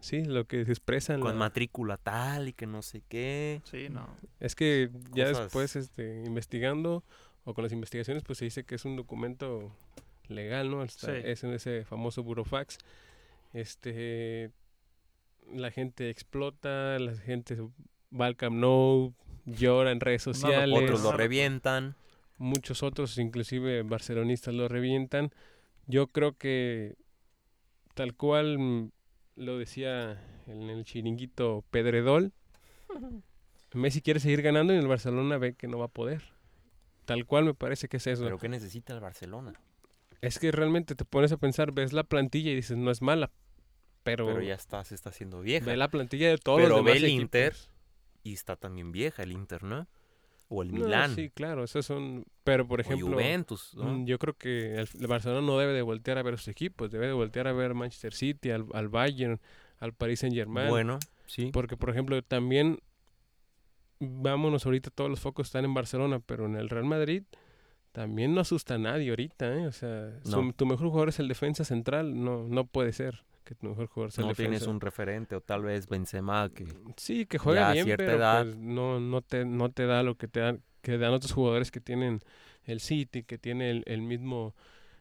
Sí, 0.00 0.24
lo 0.24 0.46
que 0.46 0.64
se 0.64 0.72
expresa 0.72 1.14
en 1.14 1.20
Con 1.20 1.32
la- 1.34 1.38
matrícula 1.38 1.96
tal 1.96 2.48
y 2.48 2.52
que 2.52 2.66
no 2.66 2.82
sé 2.82 3.02
qué. 3.08 3.60
Sí, 3.64 3.88
no. 3.88 4.08
Es 4.40 4.54
que 4.56 4.90
ya 5.14 5.28
después 5.28 5.76
este, 5.76 6.24
investigando 6.26 7.04
o 7.44 7.54
con 7.54 7.62
las 7.62 7.72
investigaciones 7.72 8.22
pues 8.24 8.38
se 8.38 8.44
dice 8.46 8.64
que 8.64 8.74
es 8.76 8.84
un 8.84 8.96
documento 8.96 9.72
legal, 10.28 10.70
¿no? 10.70 10.82
Está- 10.82 11.06
Sí. 11.14 11.20
Es 11.24 11.44
en 11.44 11.52
ese 11.52 11.84
famoso 11.84 12.22
burofax. 12.24 12.78
Este 13.52 14.50
la 15.52 15.70
gente 15.70 16.08
explota, 16.08 16.98
la 16.98 17.14
gente 17.16 17.58
va 18.18 18.26
al 18.26 18.36
Camp 18.36 18.56
Nou, 18.56 19.12
llora 19.44 19.90
en 19.90 20.00
redes 20.00 20.22
sociales. 20.22 20.68
locura, 20.68 20.84
Otros 20.86 21.02
lo 21.02 21.12
revientan. 21.12 21.96
Muchos 22.42 22.82
otros, 22.82 23.16
inclusive 23.18 23.82
barcelonistas, 23.82 24.54
lo 24.54 24.68
revientan. 24.68 25.32
Yo 25.86 26.08
creo 26.08 26.36
que 26.36 26.96
tal 27.94 28.14
cual 28.14 28.58
mm, 28.58 28.90
lo 29.36 29.58
decía 29.58 30.22
en 30.46 30.68
el 30.68 30.84
chiringuito 30.84 31.64
Pedredol, 31.70 32.32
Messi 33.72 34.02
quiere 34.02 34.20
seguir 34.20 34.42
ganando 34.42 34.74
y 34.74 34.76
el 34.76 34.86
Barcelona 34.86 35.38
ve 35.38 35.54
que 35.54 35.68
no 35.68 35.78
va 35.78 35.86
a 35.86 35.88
poder. 35.88 36.22
Tal 37.04 37.26
cual 37.26 37.44
me 37.44 37.54
parece 37.54 37.88
que 37.88 37.96
es 37.96 38.06
eso. 38.06 38.24
Pero 38.24 38.38
¿qué 38.38 38.48
necesita 38.48 38.92
el 38.92 39.00
Barcelona? 39.00 39.54
Es 40.20 40.38
que 40.38 40.52
realmente 40.52 40.94
te 40.94 41.04
pones 41.04 41.32
a 41.32 41.36
pensar, 41.36 41.72
ves 41.72 41.92
la 41.92 42.04
plantilla 42.04 42.52
y 42.52 42.54
dices, 42.54 42.76
no 42.76 42.90
es 42.90 43.02
mala. 43.02 43.30
Pero, 44.04 44.26
Pero 44.26 44.42
ya 44.42 44.54
está, 44.54 44.84
se 44.84 44.94
está 44.94 45.10
haciendo 45.10 45.40
vieja. 45.40 45.66
ve 45.66 45.76
la 45.76 45.88
plantilla 45.88 46.28
de 46.28 46.38
todos 46.38 46.58
Pero 46.60 46.76
los 46.76 46.84
ve 46.84 46.92
demás 46.92 47.02
el 47.02 47.04
equipos. 47.08 47.22
Inter, 47.22 47.56
Y 48.24 48.32
está 48.34 48.56
también 48.56 48.92
vieja 48.92 49.22
el 49.22 49.32
Inter, 49.32 49.62
¿no? 49.64 49.88
O 50.54 50.62
el 50.62 50.72
No, 50.72 50.84
Milán. 50.84 51.14
sí, 51.14 51.30
claro, 51.30 51.64
esos 51.64 51.86
son... 51.86 52.24
Pero, 52.44 52.66
por 52.68 52.80
o 52.80 52.82
ejemplo... 52.82 53.08
Juventus, 53.08 53.72
¿no? 53.74 53.84
Mm, 53.84 54.06
Yo 54.06 54.18
creo 54.18 54.34
que 54.36 54.74
el, 54.74 54.88
el 55.00 55.06
Barcelona 55.06 55.40
no 55.46 55.56
debe 55.58 55.72
de 55.72 55.80
voltear 55.82 56.18
a 56.18 56.22
ver 56.22 56.36
sus 56.36 56.48
equipos, 56.48 56.90
debe 56.90 57.06
de 57.06 57.12
voltear 57.14 57.48
a 57.48 57.52
ver 57.52 57.72
Manchester 57.74 58.12
City, 58.12 58.50
al, 58.50 58.66
al 58.74 58.88
Bayern, 58.88 59.40
al 59.78 59.94
Paris 59.94 60.20
Saint 60.20 60.34
Germain. 60.34 60.68
Bueno, 60.68 60.98
sí. 61.26 61.50
Porque, 61.52 61.76
por 61.76 61.88
ejemplo, 61.90 62.20
también, 62.22 62.80
vámonos 64.00 64.66
ahorita, 64.66 64.90
todos 64.90 65.10
los 65.10 65.20
focos 65.20 65.46
están 65.48 65.64
en 65.64 65.74
Barcelona, 65.74 66.20
pero 66.20 66.46
en 66.46 66.56
el 66.56 66.68
Real 66.68 66.84
Madrid 66.84 67.22
también 67.92 68.34
no 68.34 68.40
asusta 68.40 68.74
a 68.74 68.78
nadie 68.78 69.10
ahorita, 69.10 69.54
¿eh? 69.54 69.66
O 69.66 69.72
sea, 69.72 70.18
su- 70.24 70.42
No. 70.42 70.52
tu 70.52 70.66
mejor 70.66 70.88
jugador 70.88 71.08
es 71.10 71.18
el 71.18 71.28
defensa 71.28 71.64
central, 71.64 72.22
no, 72.22 72.44
no 72.48 72.66
puede 72.66 72.92
ser 72.92 73.22
que 73.44 73.54
tu 73.54 73.66
mejor 73.68 73.86
jugador 73.88 74.12
sea 74.12 74.22
No 74.22 74.28
defensa. 74.28 74.42
tienes 74.50 74.66
un 74.66 74.80
referente 74.80 75.34
o 75.36 75.40
tal 75.40 75.62
vez 75.62 75.88
Benzema 75.88 76.48
que... 76.54 76.66
Sí, 76.96 77.26
que 77.26 77.38
juega 77.38 77.62
ya 77.62 77.70
a 77.70 77.72
bien, 77.72 77.84
cierta 77.86 78.12
pero 78.12 78.18
edad. 78.18 78.44
pues, 78.44 78.56
no, 78.56 79.00
no, 79.00 79.22
te, 79.22 79.44
no 79.44 79.70
te 79.70 79.86
da 79.86 80.02
lo 80.02 80.16
que 80.16 80.28
te 80.28 80.40
dan, 80.40 80.62
que 80.82 80.98
dan 80.98 81.12
otros 81.12 81.32
jugadores 81.32 81.70
que 81.70 81.80
tienen 81.80 82.20
el 82.64 82.80
City, 82.80 83.24
que 83.24 83.38
tiene 83.38 83.70
el, 83.70 83.82
el 83.86 84.02
mismo 84.02 84.54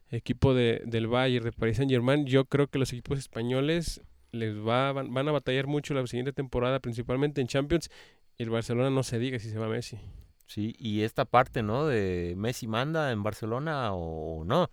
equipo 0.09 0.53
de, 0.53 0.81
del 0.85 1.07
Bayern, 1.07 1.45
de 1.45 1.51
Paris 1.51 1.77
Saint 1.77 1.91
Germain. 1.91 2.25
Yo 2.25 2.45
creo 2.45 2.67
que 2.67 2.79
los 2.79 2.91
equipos 2.93 3.19
españoles 3.19 4.01
les 4.31 4.55
va, 4.57 4.91
van, 4.93 5.13
van 5.13 5.27
a 5.27 5.31
batallar 5.31 5.67
mucho 5.67 5.93
la 5.93 6.05
siguiente 6.07 6.33
temporada, 6.33 6.79
principalmente 6.79 7.41
en 7.41 7.47
Champions. 7.47 7.89
Y 8.37 8.43
el 8.43 8.49
Barcelona 8.49 8.89
no 8.89 9.03
se 9.03 9.19
diga 9.19 9.37
si 9.39 9.49
se 9.49 9.59
va 9.59 9.67
Messi. 9.67 9.99
Sí, 10.47 10.75
y 10.77 11.01
esta 11.03 11.23
parte, 11.25 11.63
¿no? 11.63 11.85
De 11.87 12.33
Messi 12.37 12.67
manda 12.67 13.11
en 13.11 13.23
Barcelona 13.23 13.93
o 13.93 14.43
no. 14.43 14.69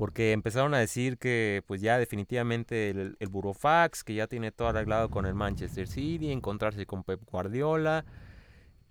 Porque 0.00 0.32
empezaron 0.32 0.72
a 0.72 0.78
decir 0.78 1.18
que 1.18 1.62
pues 1.66 1.82
ya 1.82 1.98
definitivamente 1.98 2.88
el, 2.90 3.16
el 3.20 3.28
Burofax, 3.28 4.02
que 4.02 4.14
ya 4.14 4.26
tiene 4.26 4.50
todo 4.50 4.68
arreglado 4.68 5.10
con 5.10 5.26
el 5.26 5.34
Manchester 5.34 5.86
City, 5.86 6.32
encontrarse 6.32 6.86
con 6.86 7.04
Pep 7.04 7.20
Guardiola. 7.30 8.04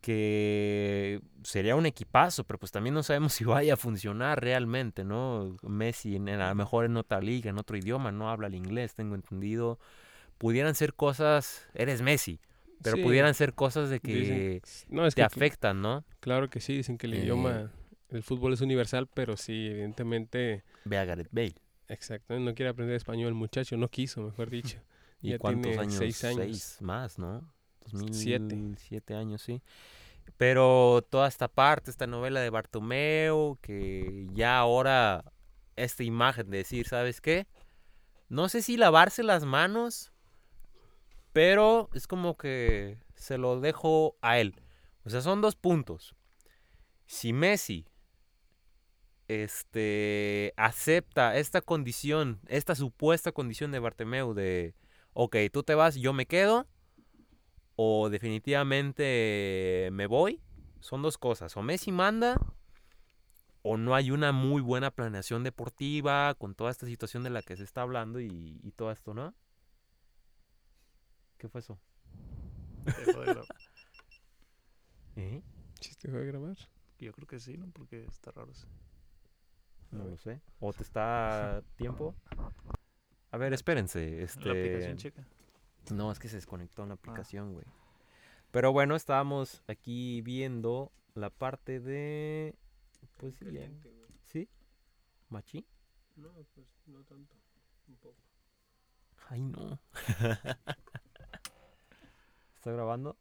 que 0.01 1.19
sería 1.43 1.75
un 1.75 1.85
equipazo, 1.85 2.43
pero 2.45 2.57
pues 2.59 2.71
también 2.71 2.93
no 2.93 3.03
sabemos 3.03 3.33
si 3.33 3.43
vaya 3.43 3.73
a 3.73 3.77
funcionar 3.77 4.41
realmente, 4.41 5.03
¿no? 5.03 5.57
Messi 5.63 6.15
en, 6.15 6.29
a 6.29 6.49
lo 6.49 6.55
mejor 6.55 6.85
en 6.85 6.95
otra 6.97 7.19
liga, 7.21 7.49
en 7.49 7.57
otro 7.57 7.75
idioma, 7.77 8.11
no 8.11 8.29
habla 8.29 8.47
el 8.47 8.55
inglés, 8.55 8.93
tengo 8.95 9.15
entendido. 9.15 9.79
Pudieran 10.37 10.73
ser 10.75 10.93
cosas, 10.93 11.67
eres 11.73 12.01
Messi, 12.01 12.39
pero 12.81 12.95
Sí, 12.95 13.03
pudieran 13.03 13.33
ser 13.33 13.53
cosas 13.53 13.89
de 13.89 13.99
que 13.99 14.61
dicen- 14.61 14.85
no, 14.89 15.05
es 15.05 15.15
te 15.15 15.21
que 15.21 15.25
afectan, 15.25 15.81
¿no? 15.81 16.05
Claro 16.21 16.49
que 16.49 16.61
sí, 16.61 16.77
dicen 16.77 16.97
que 16.97 17.07
el 17.07 17.15
Eh, 17.15 17.23
idioma, 17.23 17.71
el 18.09 18.23
fútbol 18.23 18.53
es 18.53 18.61
universal, 18.61 19.07
pero 19.13 19.37
sí, 19.37 19.67
evidentemente, 19.67 20.63
Ve 20.85 20.97
a 20.97 21.05
Gareth 21.05 21.29
Bale. 21.31 21.55
exacto, 21.87 22.37
no 22.39 22.53
quiere 22.55 22.69
aprender 22.69 22.95
español 22.95 23.27
el 23.29 23.33
muchacho, 23.35 23.77
no 23.77 23.87
quiso, 23.89 24.21
mejor 24.21 24.49
dicho. 24.49 24.79
¿Y 25.21 25.31
Ya 25.31 25.39
cuántos 25.39 25.63
tiene 25.63 25.79
años? 25.81 25.95
seis 25.95 26.23
años. 26.23 26.37
Seis 26.45 26.77
más, 26.81 27.19
¿no? 27.19 27.53
Siete. 28.11 28.55
2007 28.55 29.15
años, 29.15 29.41
sí. 29.41 29.61
Pero 30.37 31.05
toda 31.09 31.27
esta 31.27 31.47
parte, 31.47 31.89
esta 31.91 32.05
novela 32.07 32.39
de 32.39 32.49
Bartomeu, 32.51 33.57
que 33.61 34.27
ya 34.31 34.57
ahora 34.59 35.25
esta 35.75 36.03
imagen 36.03 36.49
de 36.51 36.57
decir, 36.59 36.87
¿sabes 36.87 37.19
qué? 37.19 37.47
No 38.29 38.47
sé 38.47 38.61
si 38.61 38.77
lavarse 38.77 39.23
las 39.23 39.43
manos, 39.43 40.13
pero 41.33 41.89
es 41.93 42.07
como 42.07 42.37
que 42.37 42.97
se 43.15 43.37
lo 43.37 43.59
dejo 43.59 44.17
a 44.21 44.37
él. 44.39 44.61
O 45.03 45.09
sea, 45.09 45.21
son 45.21 45.41
dos 45.41 45.55
puntos. 45.55 46.15
Si 47.07 47.33
Messi 47.33 47.85
este, 49.29 50.53
acepta 50.57 51.37
esta 51.37 51.61
condición, 51.61 52.41
esta 52.47 52.73
supuesta 52.73 53.31
condición 53.31 53.71
de 53.71 53.77
Bartomeu 53.77 54.33
de, 54.33 54.73
ok, 55.13 55.37
tú 55.53 55.61
te 55.61 55.75
vas, 55.75 55.95
yo 55.95 56.13
me 56.13 56.25
quedo, 56.25 56.67
o 57.75 58.09
definitivamente 58.09 59.89
me 59.93 60.07
voy, 60.07 60.41
son 60.79 61.03
dos 61.03 61.19
cosas. 61.19 61.55
O 61.55 61.61
Messi 61.61 61.91
manda, 61.91 62.41
o 63.61 63.77
no 63.77 63.93
hay 63.93 64.09
una 64.09 64.31
muy 64.31 64.63
buena 64.63 64.89
planeación 64.89 65.43
deportiva 65.43 66.33
con 66.33 66.55
toda 66.55 66.71
esta 66.71 66.87
situación 66.87 67.23
de 67.23 67.29
la 67.29 67.43
que 67.43 67.55
se 67.55 67.63
está 67.63 67.83
hablando 67.83 68.19
y, 68.19 68.59
y 68.63 68.71
todo 68.71 68.91
esto, 68.91 69.13
¿no? 69.13 69.35
¿Qué 71.37 71.47
fue 71.49 71.61
eso? 71.61 71.79
Dejó 73.05 73.19
de 73.19 73.25
grabar. 73.27 73.45
¿Eh? 75.17 75.43
¿Sí 75.79 75.93
te 75.95 76.09
voy 76.09 76.21
a 76.21 76.25
grabar? 76.25 76.57
Yo 76.97 77.13
creo 77.13 77.27
que 77.27 77.39
sí, 77.39 77.57
¿no? 77.57 77.69
Porque 77.71 78.05
está 78.05 78.31
raro. 78.31 78.51
ese. 78.51 78.65
No 79.91 80.05
lo 80.05 80.17
sé. 80.17 80.41
¿O 80.59 80.73
te 80.73 80.83
está 80.83 81.63
tiempo? 81.75 82.15
A 83.31 83.37
ver, 83.37 83.53
espérense. 83.53 84.23
Este... 84.23 84.45
La 84.45 84.51
aplicación 84.51 84.97
checa. 84.97 85.27
No, 85.91 86.11
es 86.11 86.19
que 86.19 86.27
se 86.27 86.35
desconectó 86.35 86.83
en 86.83 86.89
la 86.89 86.95
aplicación, 86.95 87.53
güey. 87.53 87.65
Pero 88.51 88.71
bueno, 88.71 88.95
estábamos 88.95 89.63
aquí 89.67 90.21
viendo 90.21 90.91
la 91.15 91.29
parte 91.29 91.79
de... 91.79 92.55
Pues 93.17 93.35
sí, 93.35 93.51
ya. 93.51 93.69
¿Sí? 94.23 94.49
¿Machi? 95.29 95.65
No, 96.15 96.29
pues 96.53 96.67
no 96.87 97.03
tanto, 97.03 97.35
un 97.87 97.97
poco. 97.97 98.21
Ay, 99.29 99.41
no. 99.43 99.79
¿Está 102.55 102.71
grabando? 102.71 103.17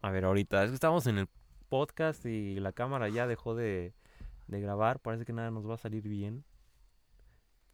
A 0.00 0.10
ver, 0.10 0.24
ahorita. 0.24 0.64
Es 0.64 0.70
que 0.70 0.74
estamos 0.74 1.06
en 1.06 1.18
el 1.18 1.28
podcast 1.64 2.24
y 2.26 2.60
la 2.60 2.72
cámara 2.72 3.08
ya 3.08 3.26
dejó 3.26 3.54
de, 3.54 3.94
de 4.46 4.60
grabar. 4.60 5.00
Parece 5.00 5.24
que 5.24 5.32
nada 5.32 5.50
nos 5.50 5.68
va 5.68 5.74
a 5.74 5.78
salir 5.78 6.08
bien. 6.08 6.44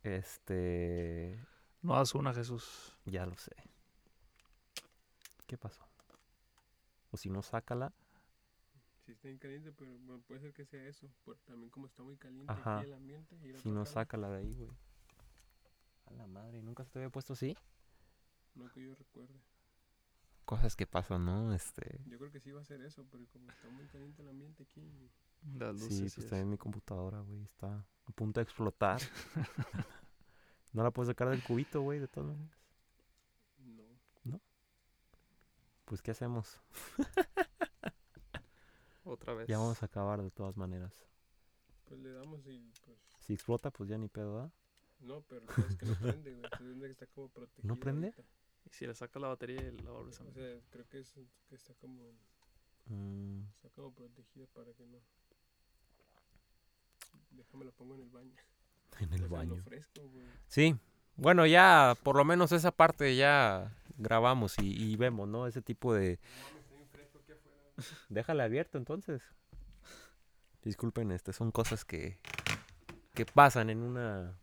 Este... 0.03 1.39
No 1.83 1.95
hagas 1.95 2.15
una, 2.15 2.35
Jesús. 2.35 2.97
Ya 3.07 3.27
lo 3.27 3.37
sé. 3.37 3.55
¿Qué 5.47 5.57
pasó? 5.57 5.85
O 7.11 7.17
si 7.17 7.29
no, 7.31 7.43
sácala. 7.43 7.93
Sí 9.05 9.13
está 9.13 9.29
bien 9.29 9.39
caliente, 9.39 9.73
pero 9.73 9.99
bueno, 10.01 10.23
puede 10.27 10.41
ser 10.41 10.53
que 10.53 10.65
sea 10.65 10.87
eso, 10.87 11.11
porque 11.25 11.43
también 11.45 11.71
como 11.71 11.87
está 11.87 12.03
muy 12.03 12.17
caliente 12.17 12.53
Ajá. 12.53 12.79
aquí 12.79 12.87
el 12.87 12.93
ambiente. 12.93 13.37
ir 13.43 13.57
a 13.57 13.59
Si 13.59 13.71
no, 13.71 13.85
sácala 13.85 14.29
de 14.29 14.39
ahí, 14.39 14.55
güey. 14.55 14.71
A 16.07 16.13
la 16.13 16.27
madre, 16.27 16.63
¿nunca 16.63 16.85
se 16.85 16.91
te 16.91 16.99
había 16.99 17.11
puesto 17.11 17.33
así? 17.33 17.57
No 18.55 18.71
que 18.71 18.83
yo 18.83 18.95
recuerde. 18.95 19.41
Cosas 20.51 20.75
que 20.75 20.85
pasan, 20.85 21.25
¿no? 21.25 21.55
Este... 21.55 22.01
Yo 22.07 22.19
creo 22.19 22.33
que 22.33 22.41
sí 22.41 22.51
va 22.51 22.61
a 22.61 22.65
ser 22.65 22.81
eso, 22.81 23.07
pero 23.09 23.25
como 23.29 23.49
está 23.49 23.69
muy 23.69 23.87
caliente 23.87 24.21
el 24.21 24.31
ambiente 24.31 24.65
aquí, 24.65 24.83
Las 25.57 25.75
luces. 25.75 25.97
Sí, 25.97 26.09
pues 26.13 26.29
también 26.29 26.51
mi 26.51 26.59
computadora, 26.59 27.21
güey, 27.21 27.45
está 27.45 27.87
a 28.05 28.13
punto 28.17 28.41
de 28.41 28.43
explotar. 28.43 29.01
no 30.73 30.83
la 30.83 30.91
puedo 30.91 31.07
sacar 31.07 31.29
del 31.29 31.41
cubito, 31.45 31.83
güey, 31.83 32.01
de 32.01 32.09
todas 32.09 32.31
maneras. 32.31 32.59
no. 34.25 34.41
Pues, 35.85 36.03
¿qué 36.03 36.11
hacemos? 36.11 36.61
Otra 39.05 39.35
vez. 39.35 39.47
Ya 39.47 39.57
vamos 39.57 39.81
a 39.85 39.87
acabar 39.87 40.21
de 40.21 40.33
todas 40.33 40.57
maneras. 40.57 40.93
Pues 41.85 42.01
le 42.01 42.11
damos 42.11 42.45
y 42.49 42.73
pues. 42.85 42.99
Si 43.21 43.35
explota, 43.35 43.71
pues 43.71 43.89
ya 43.89 43.99
ni 43.99 44.09
pedo, 44.09 44.35
¿verdad? 44.35 44.53
No, 44.99 45.23
pero 45.29 45.47
es 45.69 45.77
que 45.77 45.87
no 45.87 45.95
prende, 45.95 46.35
güey. 46.35 46.51
Se 46.59 46.81
que 46.81 46.91
está 46.91 47.07
como 47.07 47.29
protegido. 47.29 47.77
prende? 47.77 48.09
ahorita. 48.09 48.40
Y 48.67 48.71
si 48.71 48.87
le 48.87 48.95
saca 48.95 49.19
la 49.19 49.29
batería 49.29 49.61
y 49.61 49.79
la 49.79 49.91
vuelves 49.91 50.21
a 50.21 50.25
O 50.25 50.33
sea, 50.33 50.59
creo 50.71 50.89
que 50.89 50.99
es 51.01 51.13
que 51.49 51.55
está 51.55 51.75
como, 51.75 52.13
Mm, 52.87 53.43
está 53.55 53.69
como 53.71 53.93
protegida 53.93 54.47
para 54.53 54.73
que 54.73 54.85
no. 54.87 54.99
Déjame 57.31 57.65
la 57.65 57.71
pongo 57.73 57.95
en 57.95 58.01
el 58.03 58.11
baño. 58.11 58.35
en 59.01 59.13
el 59.13 59.15
O 59.15 59.17
sea, 59.17 59.29
lo 59.29 59.29
baño. 59.29 59.63
fresco, 59.63 60.03
güey. 60.09 60.25
Sí, 60.49 60.77
bueno, 61.17 61.47
ya 61.47 61.97
por 62.03 62.17
lo 62.17 62.25
menos 62.25 62.53
esa 62.53 62.73
parte 62.73 63.15
ya 63.17 63.73
grabamos 63.97 64.59
y, 64.59 64.93
y 64.93 64.97
vemos, 64.97 65.29
¿no? 65.29 65.47
Ese 65.47 65.63
tipo 65.63 65.95
de... 65.95 66.19
Déjala 68.09 68.45
abierto 68.45 68.79
entonces. 68.79 69.23
Disculpen, 70.63 71.13
este, 71.13 71.33
son 71.33 71.53
cosas 71.53 71.85
que, 71.85 72.19
que 73.15 73.25
pasan 73.25 73.71
en 73.71 73.83
una, 73.83 74.37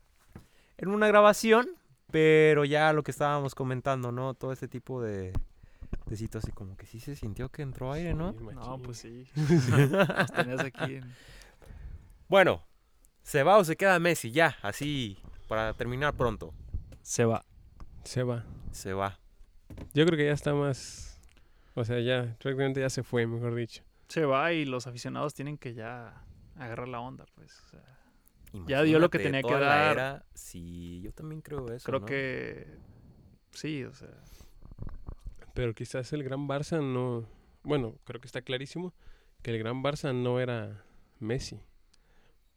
en 0.77 0.89
una 0.89 1.07
grabación, 1.07 1.67
pero 2.11 2.65
ya 2.65 2.93
lo 2.93 3.03
que 3.03 3.11
estábamos 3.11 3.55
comentando, 3.55 4.11
¿no? 4.11 4.33
Todo 4.33 4.51
ese 4.51 4.67
tipo 4.67 5.01
de, 5.01 5.33
de 6.05 6.15
situaciones, 6.15 6.55
como 6.55 6.77
que 6.77 6.85
sí 6.85 6.99
se 6.99 7.15
sintió 7.15 7.49
que 7.49 7.61
entró 7.61 7.91
aire, 7.91 8.13
¿no? 8.13 8.33
Sí, 8.33 8.45
No, 8.55 8.77
pues 8.79 8.99
sí. 8.99 9.27
Las 9.91 10.31
tenías 10.31 10.61
aquí 10.61 10.95
en... 10.95 11.13
Bueno, 12.29 12.63
¿se 13.23 13.43
va 13.43 13.57
o 13.57 13.63
se 13.63 13.75
queda 13.77 13.99
Messi? 13.99 14.31
Ya, 14.31 14.57
así, 14.61 15.17
para 15.47 15.73
terminar 15.73 16.13
pronto. 16.13 16.53
Se 17.01 17.25
va. 17.25 17.45
Se 18.03 18.23
va. 18.23 18.45
Se 18.71 18.93
va. 18.93 19.19
Yo 19.93 20.05
creo 20.05 20.17
que 20.17 20.25
ya 20.25 20.33
está 20.33 20.53
más. 20.53 21.19
O 21.75 21.83
sea, 21.85 21.99
ya, 21.99 22.35
prácticamente 22.39 22.81
ya 22.81 22.89
se 22.89 23.03
fue, 23.03 23.27
mejor 23.27 23.55
dicho. 23.55 23.83
Se 24.07 24.25
va 24.25 24.51
y 24.53 24.65
los 24.65 24.87
aficionados 24.87 25.33
tienen 25.33 25.57
que 25.57 25.73
ya 25.73 26.23
agarrar 26.55 26.87
la 26.87 26.99
onda, 26.99 27.25
pues. 27.35 27.61
o 27.65 27.69
sea, 27.69 27.83
Ya 28.65 28.81
dio 28.83 28.99
lo 28.99 29.09
que 29.09 29.19
tenía 29.19 29.41
que 29.41 29.53
dar. 29.53 29.91
era- 29.93 30.25
sí, 30.33 31.01
yo 31.01 31.11
también 31.11 31.41
creo 31.41 31.71
eso. 31.71 31.85
creo 31.85 31.99
¿no? 31.99 32.05
que 32.05 32.67
sí, 33.51 33.83
o 33.83 33.93
sea, 33.93 34.09
Pero 35.53 35.73
quizás 35.73 36.13
el 36.13 36.23
gran 36.23 36.47
Barça 36.47 36.81
no. 36.81 37.27
Bueno, 37.63 37.95
creo 38.05 38.21
que 38.21 38.27
está 38.27 38.41
clarísimo 38.41 38.93
que 39.41 39.51
el 39.51 39.59
gran 39.59 39.83
Barça 39.83 40.13
no 40.13 40.39
era 40.39 40.83
Messi. 41.19 41.59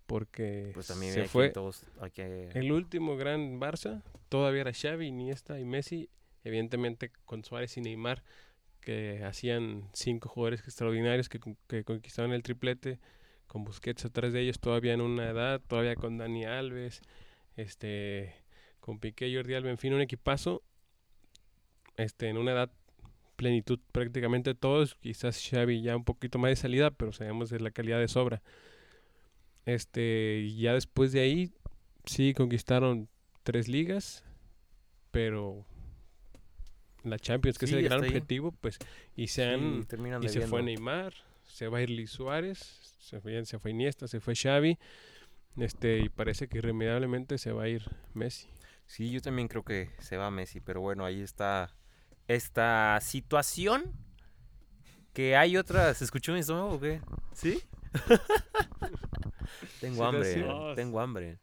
Porque 0.06 0.72
Pues 0.74 0.88
también 0.88 1.12
se 1.12 1.24
fue. 1.28 1.50
todos 1.50 1.84
El 2.18 2.72
último 2.72 3.16
gran 3.16 3.60
Barça 3.60 4.02
todavía 4.28 4.62
era 4.62 4.72
Xavi, 4.72 5.06
Iniesta 5.06 5.58
y 5.60 5.64
Messi. 5.64 6.08
Evidentemente 6.42 7.12
con 7.26 7.44
Suárez 7.44 7.76
y 7.76 7.80
Neymar, 7.82 8.22
que 8.80 9.22
hacían 9.24 9.88
cinco 9.92 10.28
jugadores 10.28 10.60
extraordinarios 10.60 11.28
que, 11.28 11.38
que 11.68 11.84
conquistaban 11.84 12.32
el 12.32 12.42
triplete. 12.42 12.98
Con 13.50 13.64
Busquets 13.64 14.04
atrás 14.04 14.32
de 14.32 14.42
ellos 14.42 14.60
todavía 14.60 14.92
en 14.92 15.00
una 15.00 15.28
edad, 15.28 15.60
todavía 15.66 15.96
con 15.96 16.18
Dani 16.18 16.44
Alves, 16.44 17.02
este, 17.56 18.32
con 18.78 19.00
Piqué 19.00 19.26
y 19.26 19.34
Jordi 19.34 19.54
Alba, 19.54 19.70
en 19.70 19.76
fin, 19.78 19.92
un 19.92 20.00
equipazo. 20.00 20.62
Este, 21.96 22.28
en 22.28 22.38
una 22.38 22.52
edad 22.52 22.70
plenitud 23.34 23.80
prácticamente 23.90 24.54
todos, 24.54 24.94
quizás 24.94 25.44
Xavi 25.50 25.82
ya 25.82 25.96
un 25.96 26.04
poquito 26.04 26.38
más 26.38 26.50
de 26.50 26.56
salida, 26.56 26.92
pero 26.92 27.12
sabemos 27.12 27.50
de 27.50 27.58
la 27.58 27.72
calidad 27.72 27.98
de 27.98 28.06
sobra. 28.06 28.40
Este, 29.66 30.48
ya 30.56 30.72
después 30.72 31.10
de 31.10 31.18
ahí 31.20 31.52
sí 32.04 32.34
conquistaron 32.34 33.08
tres 33.42 33.66
ligas, 33.66 34.22
pero 35.10 35.66
la 37.02 37.18
Champions, 37.18 37.58
que 37.58 37.66
Sí, 37.66 37.72
es 37.72 37.78
el 37.80 37.84
gran 37.84 38.02
ahí. 38.04 38.10
objetivo, 38.10 38.52
pues, 38.52 38.78
y 39.16 39.26
se 39.26 39.44
han 39.44 39.84
y 40.22 40.28
se 40.28 40.42
fue. 40.42 40.62
Neymar, 40.62 41.14
se 41.52 41.68
va 41.68 41.78
a 41.78 41.82
ir 41.82 41.90
Luis 41.90 42.10
Suárez, 42.10 42.58
se 42.98 43.20
fue, 43.20 43.44
se 43.44 43.58
fue 43.58 43.70
Iniesta, 43.72 44.08
se 44.08 44.20
fue 44.20 44.34
Xavi, 44.34 44.78
este, 45.56 45.98
y 45.98 46.08
parece 46.08 46.48
que 46.48 46.58
irremediablemente 46.58 47.38
se 47.38 47.52
va 47.52 47.64
a 47.64 47.68
ir 47.68 47.82
Messi. 48.14 48.48
Sí, 48.86 49.10
yo 49.10 49.20
también 49.20 49.48
creo 49.48 49.64
que 49.64 49.90
se 49.98 50.16
va 50.16 50.30
Messi, 50.30 50.60
pero 50.60 50.80
bueno, 50.80 51.04
ahí 51.04 51.20
está 51.20 51.74
esta 52.28 52.98
situación. 53.00 53.92
Que 55.12 55.36
hay 55.36 55.56
otras. 55.56 55.98
¿Se 55.98 56.04
escuchó 56.04 56.32
mi 56.32 56.40
estómago 56.40 56.74
o 56.74 56.80
qué? 56.80 57.00
¿Sí? 57.32 57.62
tengo 59.80 60.04
hambre. 60.04 60.40
¿eh? 60.40 60.72
tengo 60.76 61.00
hambre. 61.00 61.38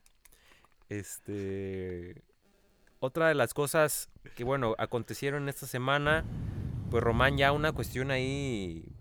Este. 0.89 2.24
Otra 2.99 3.28
de 3.28 3.36
las 3.36 3.53
cosas 3.53 4.10
que, 4.36 4.43
bueno, 4.43 4.74
acontecieron 4.80 5.49
esta 5.49 5.68
semana 5.68 6.26
Pues 6.89 7.03
Román, 7.03 7.38
ya 7.38 7.51
una 7.51 7.72
cuestión 7.72 8.10
ahí 8.10 8.96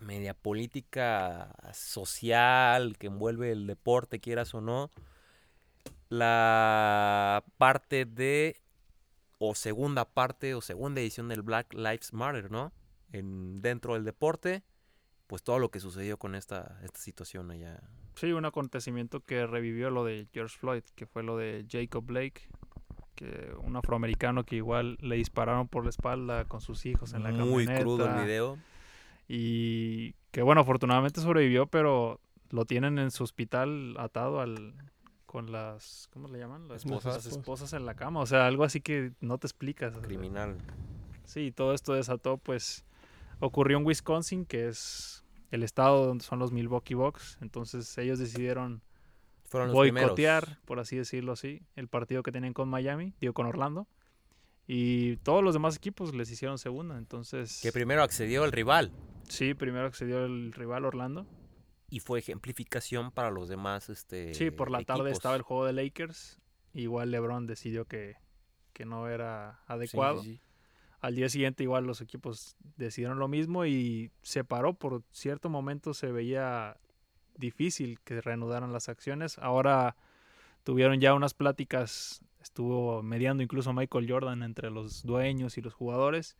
media 0.00 0.34
política 0.34 1.54
social 1.72 2.96
que 2.98 3.08
envuelve 3.08 3.52
el 3.52 3.66
deporte, 3.66 4.20
quieras 4.20 4.54
o 4.54 4.60
no. 4.60 4.90
La 6.08 7.44
parte 7.58 8.04
de, 8.04 8.60
o 9.38 9.54
segunda 9.54 10.04
parte, 10.06 10.54
o 10.54 10.60
segunda 10.60 11.00
edición 11.00 11.28
del 11.28 11.42
Black 11.42 11.74
Lives 11.74 12.12
Matter, 12.12 12.50
¿no? 12.50 12.72
En, 13.12 13.60
dentro 13.60 13.94
del 13.94 14.04
deporte, 14.04 14.62
pues 15.26 15.42
todo 15.42 15.58
lo 15.58 15.70
que 15.70 15.80
sucedió 15.80 16.18
con 16.18 16.34
esta, 16.34 16.80
esta 16.82 16.98
situación 16.98 17.50
allá. 17.50 17.80
Sí, 18.14 18.32
un 18.32 18.44
acontecimiento 18.44 19.20
que 19.20 19.46
revivió 19.46 19.90
lo 19.90 20.04
de 20.04 20.26
George 20.32 20.56
Floyd, 20.58 20.82
que 20.94 21.06
fue 21.06 21.22
lo 21.22 21.36
de 21.36 21.66
Jacob 21.70 22.04
Blake, 22.04 22.48
que 23.14 23.52
un 23.62 23.76
afroamericano 23.76 24.44
que 24.44 24.56
igual 24.56 24.96
le 25.00 25.16
dispararon 25.16 25.68
por 25.68 25.84
la 25.84 25.90
espalda 25.90 26.44
con 26.44 26.60
sus 26.60 26.86
hijos 26.86 27.12
en 27.14 27.24
la 27.24 27.30
Muy 27.30 27.66
camioneta. 27.66 27.80
crudo 27.80 28.06
el 28.06 28.24
video. 28.24 28.58
Y 29.28 30.14
que 30.30 30.42
bueno, 30.42 30.62
afortunadamente 30.62 31.20
sobrevivió, 31.20 31.66
pero 31.66 32.20
lo 32.50 32.64
tienen 32.64 32.98
en 32.98 33.10
su 33.10 33.24
hospital 33.24 33.94
atado 33.98 34.40
al 34.40 34.74
con 35.26 35.52
las 35.52 36.08
¿cómo 36.10 36.28
le 36.28 36.38
llaman? 36.38 36.68
Las 36.68 36.84
Esposas. 36.84 37.16
Las 37.16 37.26
esposas 37.26 37.74
en 37.74 37.84
la 37.84 37.94
cama, 37.94 38.20
o 38.20 38.26
sea, 38.26 38.46
algo 38.46 38.64
así 38.64 38.80
que 38.80 39.12
no 39.20 39.36
te 39.36 39.46
explicas. 39.46 39.94
Criminal. 39.98 40.56
Sí, 41.24 41.52
todo 41.52 41.74
esto 41.74 41.92
desató, 41.92 42.38
pues, 42.38 42.86
ocurrió 43.38 43.76
en 43.76 43.84
Wisconsin, 43.84 44.46
que 44.46 44.68
es 44.68 45.26
el 45.50 45.62
estado 45.62 46.06
donde 46.06 46.24
son 46.24 46.38
los 46.38 46.50
Milwaukee 46.52 46.94
Bucks. 46.94 47.36
Entonces 47.42 47.96
ellos 47.98 48.18
decidieron 48.18 48.82
Fueron 49.44 49.68
los 49.68 49.74
boicotear, 49.74 50.44
primeros. 50.44 50.64
por 50.64 50.78
así 50.78 50.96
decirlo 50.96 51.32
así, 51.32 51.62
el 51.76 51.88
partido 51.88 52.22
que 52.22 52.32
tenían 52.32 52.54
con 52.54 52.68
Miami, 52.70 53.14
digo, 53.20 53.34
con 53.34 53.46
Orlando. 53.46 53.86
Y 54.70 55.16
todos 55.18 55.42
los 55.42 55.54
demás 55.54 55.76
equipos 55.76 56.14
les 56.14 56.30
hicieron 56.30 56.58
segunda. 56.58 56.98
Entonces, 56.98 57.60
Que 57.62 57.72
primero 57.72 58.02
accedió 58.02 58.44
el 58.44 58.52
rival 58.52 58.92
sí, 59.28 59.54
primero 59.54 59.86
accedió 59.86 60.24
el 60.24 60.52
rival 60.52 60.84
Orlando. 60.84 61.26
y 61.90 62.00
fue 62.00 62.18
ejemplificación 62.20 63.10
para 63.10 63.30
los 63.30 63.48
demás. 63.48 63.88
Este, 63.88 64.34
Sí, 64.34 64.50
por 64.50 64.70
la 64.70 64.82
tarde 64.84 65.10
estaba 65.10 65.34
el 65.36 65.42
juego 65.42 65.64
de 65.66 65.72
Lakers. 65.72 66.38
Igual 66.74 67.10
LeBron 67.10 67.46
decidió 67.46 67.86
que, 67.86 68.16
que 68.74 68.84
no 68.84 69.08
era 69.08 69.58
Sí, 69.66 69.72
adecuado. 69.72 70.22
sí, 70.22 70.34
sí. 70.36 70.40
Al 71.00 71.14
día 71.14 71.28
siguiente 71.28 71.62
igual 71.62 71.84
los 71.86 72.00
equipos 72.00 72.56
decidieron 72.76 73.18
lo 73.18 73.28
mismo 73.28 73.64
y 73.64 74.10
se 74.22 74.44
paró. 74.44 74.74
Por 74.74 75.02
cierto 75.12 75.48
momento 75.48 75.94
se 75.94 76.10
veía 76.12 76.76
difícil 77.36 78.00
que 78.00 78.20
reanudaran 78.20 78.72
las 78.72 78.88
acciones. 78.88 79.38
Ahora 79.38 79.96
tuvieron 80.64 81.00
ya 81.00 81.14
unas 81.14 81.34
pláticas, 81.34 82.20
estuvo 82.40 83.02
mediando 83.02 83.42
incluso 83.42 83.72
Michael 83.72 84.10
Jordan 84.10 84.42
entre 84.42 84.70
los 84.70 85.02
dueños 85.04 85.58
y 85.58 85.62
los 85.62 85.74
jugadores. 85.74 86.36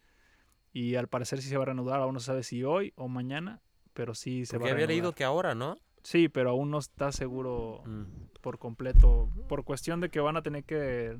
Y 0.72 0.94
al 0.96 1.08
parecer 1.08 1.40
sí 1.42 1.48
se 1.48 1.56
va 1.56 1.62
a 1.62 1.66
reanudar, 1.66 2.00
aún 2.00 2.14
no 2.14 2.20
se 2.20 2.26
sabe 2.26 2.42
si 2.42 2.62
hoy 2.64 2.92
o 2.96 3.08
mañana, 3.08 3.60
pero 3.94 4.14
sí 4.14 4.44
se 4.46 4.52
Porque 4.54 4.64
va 4.64 4.68
a 4.70 4.72
había 4.74 4.86
reanudar. 4.86 5.02
leído 5.04 5.12
que 5.14 5.24
ahora, 5.24 5.54
¿no? 5.54 5.76
Sí, 6.02 6.28
pero 6.28 6.50
aún 6.50 6.70
no 6.70 6.78
está 6.78 7.10
seguro 7.12 7.82
Mm. 7.84 8.04
por 8.40 8.58
completo, 8.58 9.28
por 9.48 9.64
cuestión 9.64 10.00
de 10.00 10.10
que 10.10 10.20
van 10.20 10.36
a 10.36 10.42
tener 10.42 10.64
que 10.64 11.18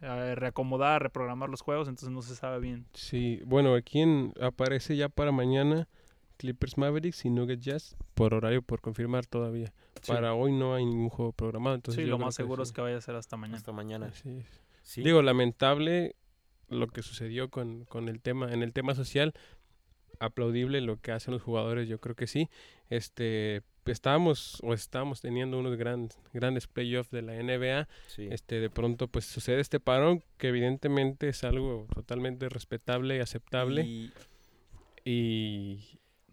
eh, 0.00 0.34
reacomodar, 0.36 1.02
reprogramar 1.02 1.48
los 1.50 1.60
juegos, 1.60 1.88
entonces 1.88 2.10
no 2.10 2.22
se 2.22 2.36
sabe 2.36 2.60
bien. 2.60 2.86
Sí, 2.94 3.40
bueno, 3.44 3.74
aquí 3.74 4.00
en, 4.00 4.32
aparece 4.40 4.96
ya 4.96 5.08
para 5.08 5.32
mañana 5.32 5.88
Clippers 6.38 6.78
Mavericks 6.78 7.24
y 7.26 7.30
Nuggets 7.30 7.64
Jazz 7.64 7.96
por 8.14 8.32
horario 8.32 8.62
por 8.62 8.80
confirmar 8.80 9.26
todavía. 9.26 9.72
Sí. 10.02 10.10
Para 10.12 10.32
hoy 10.34 10.52
no 10.52 10.74
hay 10.74 10.86
ningún 10.86 11.10
juego 11.10 11.32
programado, 11.32 11.74
entonces 11.76 12.02
sí, 12.02 12.06
yo 12.08 12.16
lo 12.16 12.18
más 12.24 12.34
seguro 12.34 12.64
sí. 12.64 12.70
es 12.70 12.72
que 12.72 12.80
vaya 12.80 12.96
a 12.96 13.00
ser 13.00 13.16
hasta 13.16 13.36
mañana. 13.36 13.58
Hasta 13.58 13.72
mañana. 13.72 14.10
Sí. 14.82 15.02
Digo, 15.02 15.20
lamentable 15.20 16.16
lo 16.68 16.86
que 16.86 17.02
sucedió 17.02 17.50
con, 17.50 17.84
con 17.84 18.08
el 18.08 18.20
tema, 18.20 18.52
en 18.52 18.62
el 18.62 18.72
tema 18.72 18.94
social, 18.94 19.34
aplaudible 20.20 20.80
lo 20.80 21.00
que 21.00 21.12
hacen 21.12 21.32
los 21.34 21.42
jugadores, 21.42 21.88
yo 21.88 21.98
creo 22.00 22.14
que 22.16 22.26
sí. 22.26 22.48
Este, 22.90 23.62
estábamos 23.86 24.58
o 24.62 24.74
estamos 24.74 25.20
teniendo 25.20 25.58
unos 25.58 25.76
grandes, 25.76 26.18
grandes 26.32 26.66
playoffs 26.66 27.10
de 27.10 27.22
la 27.22 27.34
NBA. 27.42 27.88
sí. 28.08 28.28
Este, 28.30 28.60
de 28.60 28.70
pronto 28.70 29.08
pues 29.08 29.24
sucede 29.24 29.60
este 29.60 29.80
parón 29.80 30.22
que 30.36 30.48
evidentemente 30.48 31.28
es 31.28 31.42
algo 31.44 31.86
totalmente 31.94 32.48
respetable 32.48 33.16
y 33.16 33.20
aceptable. 33.20 33.82
Y- 33.84 34.12
Y, 35.04 35.80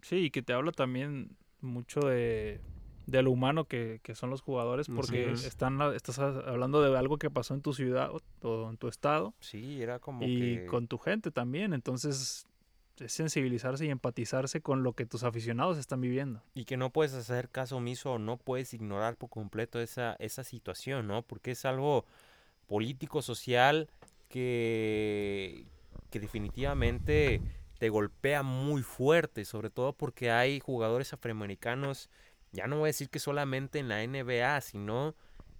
Sí, 0.06 0.26
y 0.26 0.30
que 0.30 0.40
te 0.40 0.52
habla 0.52 0.70
también 0.70 1.36
mucho 1.60 1.98
de, 1.98 2.60
de 3.06 3.22
lo 3.22 3.32
humano 3.32 3.64
que, 3.64 3.98
que 4.04 4.14
son 4.14 4.30
los 4.30 4.40
jugadores, 4.40 4.86
porque 4.86 5.32
es. 5.32 5.44
están, 5.44 5.80
estás 5.96 6.20
hablando 6.20 6.80
de 6.80 6.96
algo 6.96 7.18
que 7.18 7.28
pasó 7.28 7.54
en 7.54 7.60
tu 7.60 7.72
ciudad 7.72 8.12
o, 8.42 8.70
en 8.70 8.76
tu 8.76 8.86
estado 8.86 9.34
sí, 9.40 9.82
era 9.82 9.98
como 9.98 10.24
y 10.24 10.58
que... 10.58 10.66
con 10.66 10.86
tu 10.86 10.98
gente 10.98 11.32
también, 11.32 11.72
entonces 11.72 12.46
es 13.00 13.10
sensibilizarse 13.10 13.84
y 13.84 13.90
empatizarse 13.90 14.60
con 14.60 14.84
lo 14.84 14.92
que 14.92 15.06
tus 15.06 15.24
aficionados 15.24 15.76
están 15.76 16.00
viviendo. 16.00 16.40
Y 16.54 16.66
que 16.66 16.76
no 16.76 16.90
puedes 16.90 17.12
hacer 17.12 17.48
caso 17.48 17.78
omiso 17.78 18.12
o 18.12 18.18
no 18.20 18.36
puedes 18.36 18.74
ignorar 18.74 19.16
por 19.16 19.28
completo 19.28 19.80
esa, 19.80 20.14
esa 20.20 20.44
situación, 20.44 21.08
¿no? 21.08 21.22
Porque 21.22 21.50
es 21.50 21.64
algo 21.64 22.04
político, 22.68 23.22
social, 23.22 23.90
que, 24.28 25.66
que 26.10 26.20
definitivamente 26.20 27.40
te 27.78 27.88
golpea 27.88 28.42
muy 28.42 28.82
fuerte, 28.82 29.44
sobre 29.44 29.70
todo 29.70 29.92
porque 29.92 30.30
hay 30.30 30.60
jugadores 30.60 31.12
afroamericanos, 31.12 32.10
ya 32.52 32.66
no 32.66 32.78
voy 32.78 32.86
a 32.86 32.94
decir 32.94 33.10
que 33.10 33.18
solamente 33.18 33.78
en 33.78 33.88
la 33.88 34.06
NBA, 34.06 34.60
sino 34.62 35.14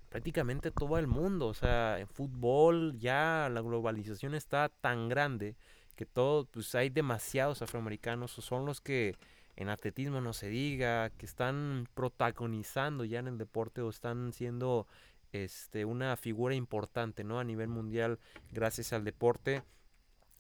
prácticamente 0.09 0.71
todo 0.71 0.99
el 0.99 1.07
mundo. 1.07 1.49
O 1.49 1.55
sea, 1.55 1.99
en 2.01 2.09
fútbol 2.09 2.99
ya 2.99 3.49
la 3.53 3.61
globalización 3.61 4.35
está 4.35 4.69
tan 4.69 5.09
grande 5.09 5.57
que 5.95 6.07
todo, 6.07 6.47
pues 6.47 6.75
hay 6.75 6.91
demasiados 6.91 7.63
afroamericanos, 7.63 8.39
o 8.39 8.43
son 8.43 8.67
los 8.67 8.81
que 8.81 9.17
en 9.57 9.69
atletismo 9.69 10.21
no 10.21 10.33
se 10.33 10.49
diga, 10.49 11.11
que 11.11 11.27
están 11.27 11.89
protagonizando 11.95 13.05
ya 13.05 13.19
en 13.19 13.29
el 13.29 13.39
deporte 13.39 13.81
o 13.81 13.89
están 13.89 14.33
siendo 14.33 14.87
este, 15.33 15.85
una 15.85 16.17
figura 16.17 16.55
importante 16.55 17.25
¿no? 17.25 17.41
a 17.41 17.45
nivel 17.45 17.69
mundial 17.69 18.19
gracias 18.53 18.93
al 18.93 19.05
deporte. 19.05 19.63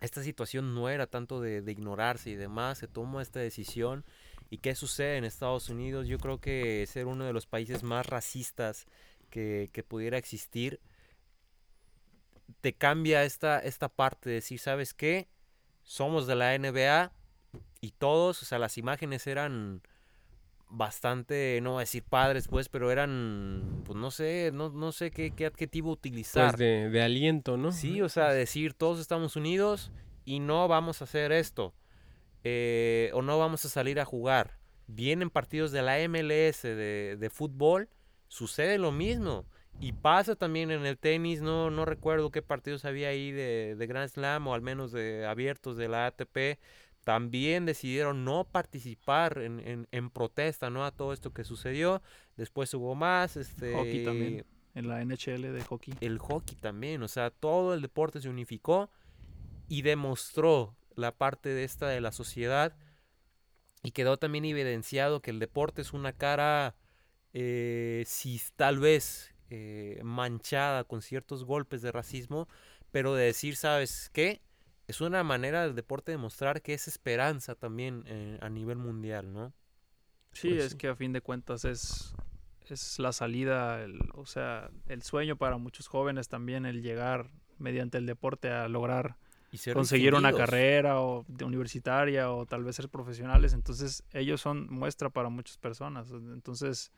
Esta 0.00 0.22
situación 0.22 0.74
no 0.74 0.88
era 0.88 1.06
tanto 1.06 1.40
de, 1.40 1.62
de 1.62 1.72
ignorarse 1.72 2.30
y 2.30 2.34
demás, 2.34 2.78
se 2.78 2.88
tomó 2.88 3.20
esta 3.20 3.40
decisión. 3.40 4.04
¿Y 4.50 4.58
qué 4.58 4.74
sucede 4.74 5.16
en 5.16 5.24
Estados 5.24 5.68
Unidos? 5.68 6.06
Yo 6.06 6.18
creo 6.18 6.40
que 6.40 6.86
ser 6.86 7.06
uno 7.06 7.24
de 7.24 7.32
los 7.32 7.46
países 7.46 7.82
más 7.82 8.06
racistas 8.06 8.86
que, 9.30 9.70
que 9.72 9.82
pudiera 9.82 10.18
existir, 10.18 10.80
te 12.60 12.72
cambia 12.72 13.24
esta, 13.24 13.58
esta 13.58 13.88
parte 13.88 14.28
de 14.28 14.36
decir, 14.36 14.60
¿sabes 14.60 14.94
qué? 14.94 15.28
Somos 15.82 16.26
de 16.26 16.36
la 16.36 16.56
NBA, 16.56 17.12
y 17.80 17.92
todos, 17.92 18.42
o 18.42 18.46
sea, 18.46 18.58
las 18.58 18.78
imágenes 18.78 19.26
eran 19.26 19.82
bastante, 20.68 21.60
no 21.62 21.72
voy 21.72 21.78
a 21.78 21.80
decir 21.80 22.04
padres, 22.04 22.48
pues, 22.48 22.68
pero 22.68 22.90
eran, 22.90 23.82
pues 23.84 23.96
no 23.98 24.10
sé, 24.10 24.50
no, 24.52 24.70
no 24.70 24.92
sé 24.92 25.10
qué, 25.10 25.32
qué 25.34 25.46
adjetivo 25.46 25.90
utilizar. 25.92 26.56
pues 26.56 26.58
de, 26.58 26.90
de 26.90 27.02
aliento, 27.02 27.56
¿no? 27.56 27.72
Sí, 27.72 28.00
o 28.02 28.08
sea, 28.08 28.30
decir 28.32 28.74
todos 28.74 29.00
estamos 29.00 29.36
unidos 29.36 29.92
y 30.24 30.40
no 30.40 30.66
vamos 30.68 31.00
a 31.00 31.04
hacer 31.04 31.32
esto. 31.32 31.74
eh, 32.44 33.10
o 33.14 33.22
no 33.22 33.38
vamos 33.38 33.64
a 33.64 33.68
salir 33.68 34.00
a 34.00 34.04
jugar. 34.04 34.58
Vienen 34.86 35.30
partidos 35.30 35.72
de 35.72 35.82
la 35.82 35.98
MLS 36.00 36.62
de, 36.62 37.16
de 37.18 37.30
fútbol, 37.30 37.88
sucede 38.28 38.78
lo 38.78 38.92
mismo. 38.92 39.46
Y 39.80 39.92
pasa 39.92 40.36
también 40.36 40.70
en 40.70 40.86
el 40.86 40.96
tenis, 40.98 41.42
no, 41.42 41.70
no 41.70 41.84
recuerdo 41.84 42.30
qué 42.30 42.42
partidos 42.42 42.84
había 42.86 43.08
ahí 43.08 43.30
de, 43.32 43.74
de 43.76 43.86
Grand 43.86 44.08
Slam 44.08 44.46
o 44.46 44.54
al 44.54 44.62
menos 44.62 44.92
de 44.92 45.26
abiertos 45.26 45.76
de 45.76 45.88
la 45.88 46.06
ATP. 46.06 46.58
También 47.06 47.66
decidieron 47.66 48.24
no 48.24 48.42
participar 48.42 49.38
en, 49.38 49.60
en- 49.60 49.86
en 49.92 50.10
protesta 50.10 50.70
¿no? 50.70 50.84
a 50.84 50.90
todo 50.90 51.12
esto 51.12 51.32
que 51.32 51.44
sucedió. 51.44 52.02
Después 52.36 52.74
hubo 52.74 52.96
más. 52.96 53.36
Este, 53.36 53.74
Hockey 53.74 54.04
también. 54.04 54.44
En 54.74 54.88
la 54.88 55.00
NHL 55.00 55.52
de 55.52 55.62
hockey. 55.62 55.94
el 56.00 56.18
hockey 56.18 56.56
también, 56.56 57.04
o 57.04 57.08
sea, 57.08 57.30
todo 57.30 57.74
el 57.74 57.80
deporte 57.80 58.20
se 58.20 58.28
unificó 58.28 58.90
y 59.68 59.82
demostró 59.82 60.74
la 60.96 61.12
parte 61.12 61.48
de 61.50 61.62
esta 61.62 61.86
de 61.86 62.00
la 62.00 62.10
sociedad 62.10 62.74
y 63.84 63.92
quedó 63.92 64.16
también 64.16 64.44
evidenciado 64.44 65.22
que 65.22 65.30
el 65.30 65.38
deporte 65.38 65.82
es 65.82 65.92
una 65.92 66.12
cara, 66.12 66.74
eh, 67.34 68.02
si 68.04 68.40
tal 68.56 68.80
vez 68.80 69.32
eh, 69.48 70.00
manchada 70.02 70.82
con 70.82 71.02
ciertos 71.02 71.44
golpes 71.44 71.82
de 71.82 71.92
racismo, 71.92 72.48
pero 72.90 73.14
de 73.14 73.26
decir, 73.26 73.54
¿sabes 73.54 74.10
qué? 74.12 74.42
Es 74.86 75.00
una 75.00 75.22
manera 75.24 75.62
del 75.62 75.74
deporte 75.74 76.12
de 76.12 76.18
mostrar 76.18 76.62
que 76.62 76.74
es 76.74 76.86
esperanza 76.86 77.54
también 77.54 78.04
eh, 78.06 78.38
a 78.40 78.48
nivel 78.48 78.78
mundial, 78.78 79.32
¿no? 79.32 79.52
Sí, 80.32 80.48
Pues 80.50 80.64
es 80.64 80.72
sí. 80.72 80.78
que 80.78 80.88
a 80.88 80.94
fin 80.96 81.12
de 81.12 81.20
cuentas 81.20 81.64
es, 81.64 82.14
es 82.68 82.98
la 82.98 83.12
salida, 83.12 83.82
el- 83.82 83.98
o 84.14 84.26
sea, 84.26 84.70
el 84.86 85.02
sueño 85.02 85.36
para 85.36 85.56
muchos 85.56 85.88
jóvenes 85.88 86.28
también, 86.28 86.66
el 86.66 86.82
llegar 86.82 87.30
mediante 87.58 87.98
el 87.98 88.06
deporte 88.06 88.50
a 88.50 88.68
lograr 88.68 89.16
Y 89.50 89.58
conseguir 89.72 90.14
una 90.14 90.32
carrera 90.32 91.00
o 91.00 91.24
de 91.26 91.44
universitaria 91.44 92.30
o 92.30 92.44
tal 92.46 92.62
vez 92.64 92.76
ser 92.76 92.88
profesionales. 92.88 93.54
Entonces 93.54 94.04
ellos 94.12 94.40
son 94.40 94.68
muestra 94.70 95.08
para 95.10 95.30
muchas 95.30 95.56
personas. 95.58 96.10
Entonces 96.12 96.92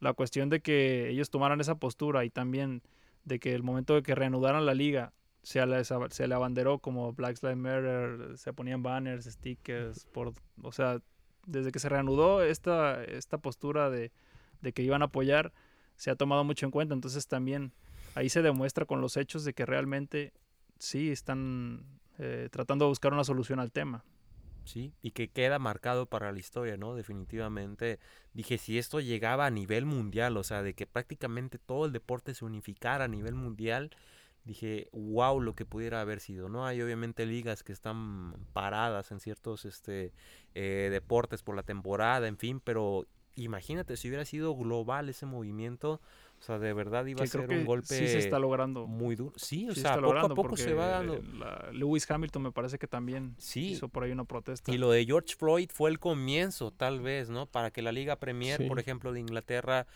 la 0.00 0.12
cuestión 0.12 0.50
de 0.50 0.60
que 0.60 1.08
ellos 1.08 1.30
tomaran 1.30 1.60
esa 1.60 1.76
postura 1.76 2.24
y 2.24 2.30
también 2.30 2.82
de 3.24 3.38
que 3.40 3.54
el 3.54 3.62
momento 3.62 3.94
de 3.94 4.02
que 4.02 4.14
reanudaran 4.14 4.66
la 4.66 4.74
liga 4.74 5.12
se 5.46 5.64
le, 5.64 5.84
se 5.84 6.26
le 6.26 6.34
abanderó 6.34 6.80
como 6.80 7.12
Black 7.12 7.40
Lives 7.40 7.56
Matter, 7.56 8.36
se 8.36 8.52
ponían 8.52 8.82
banners, 8.82 9.26
stickers, 9.26 10.06
por, 10.06 10.32
o 10.60 10.72
sea, 10.72 11.00
desde 11.46 11.70
que 11.70 11.78
se 11.78 11.88
reanudó 11.88 12.42
esta, 12.42 13.04
esta 13.04 13.38
postura 13.38 13.88
de, 13.88 14.10
de 14.60 14.72
que 14.72 14.82
iban 14.82 15.02
a 15.02 15.04
apoyar, 15.04 15.52
se 15.94 16.10
ha 16.10 16.16
tomado 16.16 16.42
mucho 16.42 16.66
en 16.66 16.72
cuenta. 16.72 16.94
Entonces 16.94 17.28
también 17.28 17.72
ahí 18.16 18.28
se 18.28 18.42
demuestra 18.42 18.86
con 18.86 19.00
los 19.00 19.16
hechos 19.16 19.44
de 19.44 19.54
que 19.54 19.64
realmente 19.64 20.32
sí 20.80 21.12
están 21.12 22.00
eh, 22.18 22.48
tratando 22.50 22.86
de 22.86 22.88
buscar 22.88 23.12
una 23.12 23.22
solución 23.22 23.60
al 23.60 23.70
tema. 23.70 24.04
Sí, 24.64 24.94
y 25.00 25.12
que 25.12 25.28
queda 25.28 25.60
marcado 25.60 26.06
para 26.06 26.32
la 26.32 26.40
historia, 26.40 26.76
¿no? 26.76 26.96
Definitivamente. 26.96 28.00
Dije, 28.34 28.58
si 28.58 28.78
esto 28.78 28.98
llegaba 28.98 29.46
a 29.46 29.50
nivel 29.52 29.86
mundial, 29.86 30.36
o 30.36 30.42
sea, 30.42 30.64
de 30.64 30.74
que 30.74 30.88
prácticamente 30.88 31.60
todo 31.60 31.86
el 31.86 31.92
deporte 31.92 32.34
se 32.34 32.44
unificara 32.44 33.04
a 33.04 33.08
nivel 33.08 33.36
mundial, 33.36 33.92
dije, 34.46 34.88
wow, 34.92 35.40
lo 35.40 35.54
que 35.54 35.66
pudiera 35.66 36.00
haber 36.00 36.20
sido, 36.20 36.48
¿no? 36.48 36.66
Hay 36.66 36.80
obviamente 36.80 37.26
ligas 37.26 37.62
que 37.62 37.72
están 37.72 38.34
paradas 38.52 39.10
en 39.10 39.20
ciertos 39.20 39.64
este, 39.64 40.12
eh, 40.54 40.88
deportes 40.90 41.42
por 41.42 41.56
la 41.56 41.64
temporada, 41.64 42.28
en 42.28 42.38
fin, 42.38 42.60
pero 42.60 43.06
imagínate 43.34 43.96
si 43.96 44.08
hubiera 44.08 44.24
sido 44.24 44.54
global 44.56 45.08
ese 45.08 45.26
movimiento, 45.26 46.00
o 46.38 46.42
sea, 46.42 46.58
de 46.58 46.72
verdad 46.72 47.06
iba 47.06 47.24
a 47.24 47.26
ser 47.26 47.48
un 47.48 47.64
golpe 47.64 47.94
sí 47.94 48.06
se 48.06 48.18
está 48.18 48.38
logrando. 48.38 48.86
muy 48.86 49.16
duro. 49.16 49.32
Sí, 49.36 49.68
o 49.68 49.74
sea, 49.74 50.00
poco 50.00 50.18
a 50.18 50.28
poco 50.34 50.56
se 50.56 50.74
va 50.74 50.86
dando. 50.86 51.20
Lewis 51.72 52.08
Hamilton 52.10 52.42
me 52.42 52.52
parece 52.52 52.78
que 52.78 52.86
también 52.86 53.34
hizo 53.54 53.88
por 53.88 54.04
ahí 54.04 54.12
una 54.12 54.24
protesta. 54.24 54.72
Y 54.72 54.78
lo 54.78 54.90
de 54.90 55.04
George 55.04 55.34
Floyd 55.36 55.70
fue 55.72 55.90
el 55.90 55.98
comienzo, 55.98 56.72
tal 56.72 57.00
vez, 57.00 57.30
¿no? 57.30 57.46
Para 57.46 57.70
que 57.70 57.82
la 57.82 57.92
Liga 57.92 58.16
Premier, 58.16 58.66
por 58.68 58.78
ejemplo, 58.78 59.12
de 59.12 59.20
Inglaterra 59.20 59.86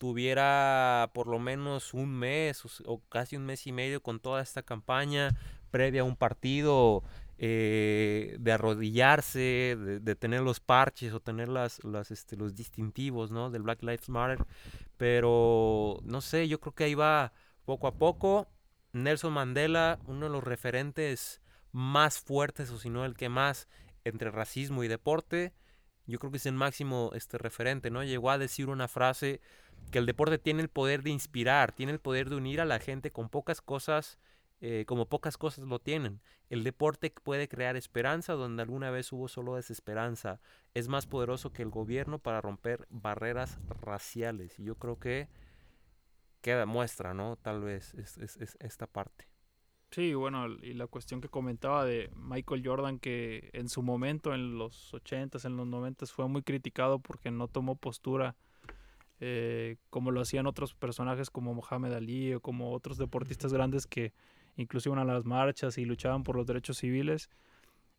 tuviera 0.00 1.10
por 1.12 1.26
lo 1.26 1.38
menos 1.38 1.92
un 1.92 2.10
mes 2.10 2.64
o, 2.86 3.02
casi 3.10 3.36
un 3.36 3.44
mes 3.44 3.66
y 3.66 3.72
medio 3.72 4.02
con 4.02 4.18
toda 4.18 4.40
esta 4.40 4.62
campaña 4.62 5.36
previa 5.70 6.00
a 6.00 6.04
un 6.04 6.16
partido 6.16 7.02
eh, 7.36 8.34
de 8.40 8.50
arrodillarse, 8.50 9.76
de, 9.76 10.16
tener 10.16 10.40
los 10.40 10.58
parches 10.58 11.12
o 11.12 11.20
tener 11.20 11.50
las, 11.50 11.84
las 11.84 12.10
este, 12.12 12.38
los 12.38 12.54
distintivos 12.54 13.30
¿no? 13.30 13.50
del 13.50 13.60
Black 13.60 13.82
Lives 13.82 14.08
Matter. 14.08 14.38
Pero 14.96 16.00
no 16.02 16.22
sé, 16.22 16.48
yo 16.48 16.60
creo 16.60 16.74
que 16.74 16.84
ahí 16.84 16.94
va 16.94 17.34
poco 17.66 17.86
a 17.86 17.92
poco. 17.92 18.48
Nelson 18.94 19.34
Mandela, 19.34 19.98
uno 20.06 20.26
de 20.26 20.32
los 20.32 20.42
referentes 20.42 21.42
más 21.72 22.20
fuertes, 22.20 22.70
o 22.70 22.78
si 22.78 22.88
no 22.88 23.04
el 23.04 23.14
que 23.14 23.28
más, 23.28 23.68
entre 24.04 24.30
racismo 24.30 24.82
y 24.82 24.88
deporte. 24.88 25.52
Yo 26.06 26.18
creo 26.18 26.30
que 26.30 26.38
es 26.38 26.46
el 26.46 26.54
máximo 26.54 27.10
este 27.14 27.36
referente, 27.36 27.90
¿no? 27.90 28.02
Llegó 28.02 28.30
a 28.30 28.38
decir 28.38 28.70
una 28.70 28.88
frase 28.88 29.42
que 29.90 29.98
el 29.98 30.06
deporte 30.06 30.38
tiene 30.38 30.62
el 30.62 30.68
poder 30.68 31.02
de 31.02 31.10
inspirar, 31.10 31.72
tiene 31.72 31.92
el 31.92 32.00
poder 32.00 32.30
de 32.30 32.36
unir 32.36 32.60
a 32.60 32.64
la 32.64 32.78
gente 32.78 33.10
con 33.10 33.28
pocas 33.28 33.60
cosas, 33.60 34.18
eh, 34.60 34.84
como 34.86 35.06
pocas 35.06 35.36
cosas 35.36 35.64
lo 35.64 35.78
tienen. 35.78 36.20
El 36.48 36.64
deporte 36.64 37.12
puede 37.22 37.48
crear 37.48 37.76
esperanza 37.76 38.34
donde 38.34 38.62
alguna 38.62 38.90
vez 38.90 39.12
hubo 39.12 39.28
solo 39.28 39.56
desesperanza. 39.56 40.40
Es 40.74 40.88
más 40.88 41.06
poderoso 41.06 41.52
que 41.52 41.62
el 41.62 41.70
gobierno 41.70 42.18
para 42.18 42.40
romper 42.40 42.86
barreras 42.90 43.58
raciales. 43.80 44.58
Y 44.58 44.64
yo 44.64 44.74
creo 44.76 44.98
que 44.98 45.28
queda 46.40 46.66
muestra, 46.66 47.14
¿no? 47.14 47.36
Tal 47.36 47.62
vez 47.62 47.94
es, 47.94 48.18
es 48.18 48.56
esta 48.60 48.86
parte. 48.86 49.30
Sí, 49.90 50.14
bueno, 50.14 50.46
y 50.46 50.74
la 50.74 50.86
cuestión 50.86 51.20
que 51.20 51.28
comentaba 51.28 51.84
de 51.84 52.10
Michael 52.14 52.62
Jordan, 52.64 53.00
que 53.00 53.50
en 53.52 53.68
su 53.68 53.82
momento, 53.82 54.32
en 54.32 54.56
los 54.56 54.92
80s, 54.94 55.44
en 55.44 55.56
los 55.56 55.66
90s, 55.66 56.12
fue 56.12 56.28
muy 56.28 56.42
criticado 56.42 57.00
porque 57.00 57.32
no 57.32 57.48
tomó 57.48 57.74
postura 57.74 58.36
eh, 59.20 59.76
como 59.90 60.10
lo 60.10 60.22
hacían 60.22 60.46
otros 60.46 60.74
personajes 60.74 61.30
como 61.30 61.54
Mohamed 61.54 61.92
Ali 61.92 62.34
o 62.34 62.40
como 62.40 62.72
otros 62.72 62.96
deportistas 62.96 63.52
grandes 63.52 63.86
que 63.86 64.12
incluso 64.56 64.88
iban 64.88 64.98
a 64.98 65.04
las 65.04 65.24
marchas 65.24 65.76
y 65.78 65.84
luchaban 65.84 66.22
por 66.22 66.36
los 66.36 66.46
derechos 66.46 66.78
civiles. 66.78 67.28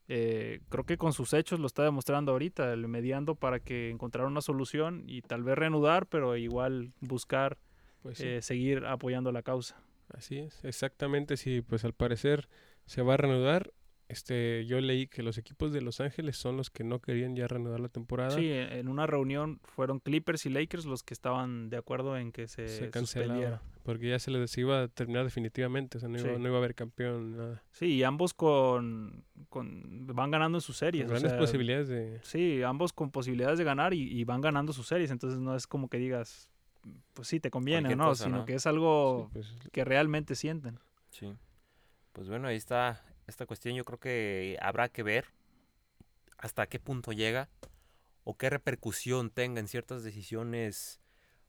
Eh, 0.07 0.61
creo 0.69 0.83
que 0.83 0.97
con 0.97 1.13
sus 1.13 1.33
hechos 1.33 1.59
lo 1.59 1.67
está 1.67 1.83
demostrando 1.83 2.31
ahorita, 2.31 2.73
el 2.73 2.87
mediando 2.87 3.35
para 3.35 3.59
que 3.59 3.89
encontrara 3.89 4.27
una 4.27 4.41
solución 4.41 5.03
y 5.07 5.21
tal 5.21 5.43
vez 5.43 5.55
reanudar, 5.57 6.07
pero 6.07 6.35
igual 6.35 6.91
buscar 6.99 7.57
pues 8.01 8.19
eh, 8.19 8.41
seguir 8.41 8.85
apoyando 8.85 9.31
la 9.31 9.43
causa. 9.43 9.79
Así 10.09 10.39
es, 10.39 10.65
exactamente, 10.65 11.37
sí, 11.37 11.61
pues 11.61 11.85
al 11.85 11.93
parecer 11.93 12.49
se 12.85 13.03
va 13.03 13.13
a 13.13 13.17
reanudar 13.17 13.71
este, 14.11 14.65
yo 14.65 14.81
leí 14.81 15.07
que 15.07 15.23
los 15.23 15.37
equipos 15.37 15.71
de 15.71 15.81
Los 15.81 16.01
Ángeles 16.01 16.35
son 16.35 16.57
los 16.57 16.69
que 16.69 16.83
no 16.83 16.99
querían 16.99 17.33
ya 17.33 17.47
reanudar 17.47 17.79
la 17.79 17.87
temporada. 17.87 18.31
Sí, 18.31 18.51
en 18.51 18.89
una 18.89 19.07
reunión 19.07 19.61
fueron 19.63 19.99
Clippers 19.99 20.45
y 20.45 20.49
Lakers 20.49 20.85
los 20.85 21.01
que 21.01 21.13
estaban 21.13 21.69
de 21.69 21.77
acuerdo 21.77 22.17
en 22.17 22.33
que 22.33 22.47
se, 22.47 22.67
se 22.67 22.89
cancelara. 22.89 23.61
Porque 23.83 24.09
ya 24.09 24.19
se 24.19 24.29
les 24.29 24.57
iba 24.57 24.83
a 24.83 24.87
terminar 24.89 25.23
definitivamente, 25.23 25.97
o 25.97 26.01
sea, 26.01 26.09
no, 26.09 26.19
iba, 26.19 26.55
a 26.55 26.57
haber 26.57 26.75
campeón, 26.75 27.37
nada. 27.37 27.63
Sí, 27.71 27.85
y 27.85 28.03
ambos 28.03 28.33
con, 28.33 29.23
con 29.49 30.05
van 30.07 30.29
ganando 30.29 30.57
en 30.57 30.61
sus 30.61 30.75
series. 30.75 31.09
grandes 31.09 31.33
posibilidades 31.33 31.87
de... 31.87 32.19
Sí, 32.21 32.61
ambos 32.63 32.91
con 32.91 33.11
posibilidades 33.11 33.57
de 33.57 33.63
ganar 33.63 33.93
y, 33.93 34.23
van 34.25 34.41
ganando 34.41 34.73
sus 34.73 34.87
series, 34.87 35.09
entonces 35.09 35.39
no 35.39 35.55
es 35.55 35.67
como 35.67 35.87
que 35.87 35.97
digas, 35.97 36.49
pues 37.13 37.29
sí, 37.29 37.39
te 37.39 37.49
conviene, 37.49 37.95
¿no? 37.95 38.13
Sino 38.13 38.45
que 38.45 38.55
es 38.55 38.67
algo 38.67 39.29
pues, 39.31 39.55
que 39.71 39.85
realmente 39.85 40.35
sienten. 40.35 40.79
Sí. 41.11 41.33
Pues 42.11 42.27
bueno, 42.27 42.49
ahí 42.49 42.57
está 42.57 43.01
esta 43.31 43.45
cuestión 43.45 43.75
yo 43.75 43.83
creo 43.83 43.99
que 43.99 44.57
habrá 44.61 44.89
que 44.89 45.03
ver 45.03 45.25
hasta 46.37 46.67
qué 46.67 46.79
punto 46.79 47.11
llega 47.11 47.49
o 48.23 48.37
qué 48.37 48.49
repercusión 48.49 49.29
tenga 49.31 49.59
en 49.59 49.67
ciertas 49.67 50.03
decisiones 50.03 51.01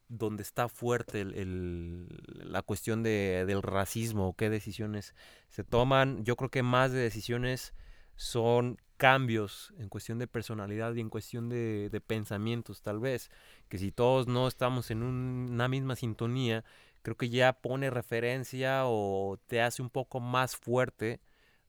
donde 0.07 0.43
está 0.43 0.69
fuerte 0.69 1.21
el, 1.21 2.07
la 2.33 2.61
cuestión 2.61 3.03
de, 3.03 3.45
del 3.47 3.61
racismo 3.61 4.27
o 4.27 4.33
qué 4.33 4.49
decisiones 4.49 5.15
se 5.49 5.63
toman. 5.63 6.23
Yo 6.23 6.35
creo 6.35 6.49
que 6.49 6.63
más 6.63 6.91
de 6.91 6.99
decisiones 6.99 7.73
son 8.15 8.77
cambios 8.97 9.73
en 9.77 9.89
cuestión 9.89 10.19
de 10.19 10.27
personalidad 10.27 10.93
y 10.93 11.01
en 11.01 11.09
cuestión 11.09 11.49
de, 11.49 11.89
de 11.91 12.01
pensamientos 12.01 12.81
tal 12.81 12.99
vez, 12.99 13.29
que 13.69 13.77
si 13.77 13.91
todos 13.91 14.27
no 14.27 14.47
estamos 14.47 14.91
en 14.91 15.03
una 15.03 15.67
misma 15.67 15.95
sintonía, 15.95 16.63
creo 17.01 17.17
que 17.17 17.29
ya 17.29 17.53
pone 17.53 17.89
referencia 17.89 18.83
o 18.85 19.39
te 19.47 19.61
hace 19.61 19.81
un 19.81 19.89
poco 19.89 20.19
más 20.19 20.55
fuerte 20.55 21.19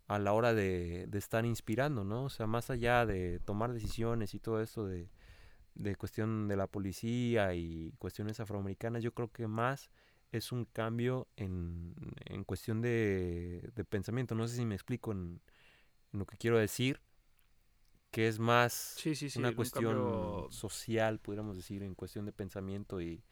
a 0.07 0.19
la 0.19 0.33
hora 0.33 0.55
de, 0.55 1.09
estar 1.13 1.45
inspirando, 1.47 2.05
¿no? 2.05 2.25
O 2.25 2.29
sea, 2.29 2.47
más 2.47 2.71
allá 2.71 3.07
de 3.07 3.41
tomar 3.41 3.73
decisiones 3.73 4.35
y 4.35 4.41
todo 4.41 4.61
esto 4.61 4.87
de, 4.87 5.09
de 5.75 5.97
cuestión 5.97 6.49
de 6.49 6.57
la 6.57 6.67
policía 6.67 7.55
y 7.55 7.93
cuestiones 7.99 8.41
afroamericanas, 8.41 9.03
yo 9.03 9.15
creo 9.15 9.33
que 9.33 9.47
más 9.47 9.91
es 10.31 10.53
un 10.53 10.65
cambio 10.65 11.29
en, 11.37 11.95
en 12.27 12.45
cuestión 12.45 12.83
de, 12.83 13.71
de, 13.75 13.85
pensamiento. 13.85 14.35
No 14.35 14.49
sé 14.49 14.57
si 14.57 14.65
me 14.65 14.75
explico 14.75 15.13
en, 15.13 15.41
lo 16.13 16.27
que 16.27 16.37
quiero 16.37 16.59
decir, 16.59 17.01
que 18.11 18.29
es 18.29 18.39
más 18.39 18.97
una 19.37 19.55
cuestión 19.55 20.47
social, 20.51 21.19
pudiéramos 21.19 21.57
decir, 21.57 21.83
en 21.83 21.95
cuestión 21.95 22.25
de 22.25 22.33
pensamiento 22.33 23.01
y 23.01 23.25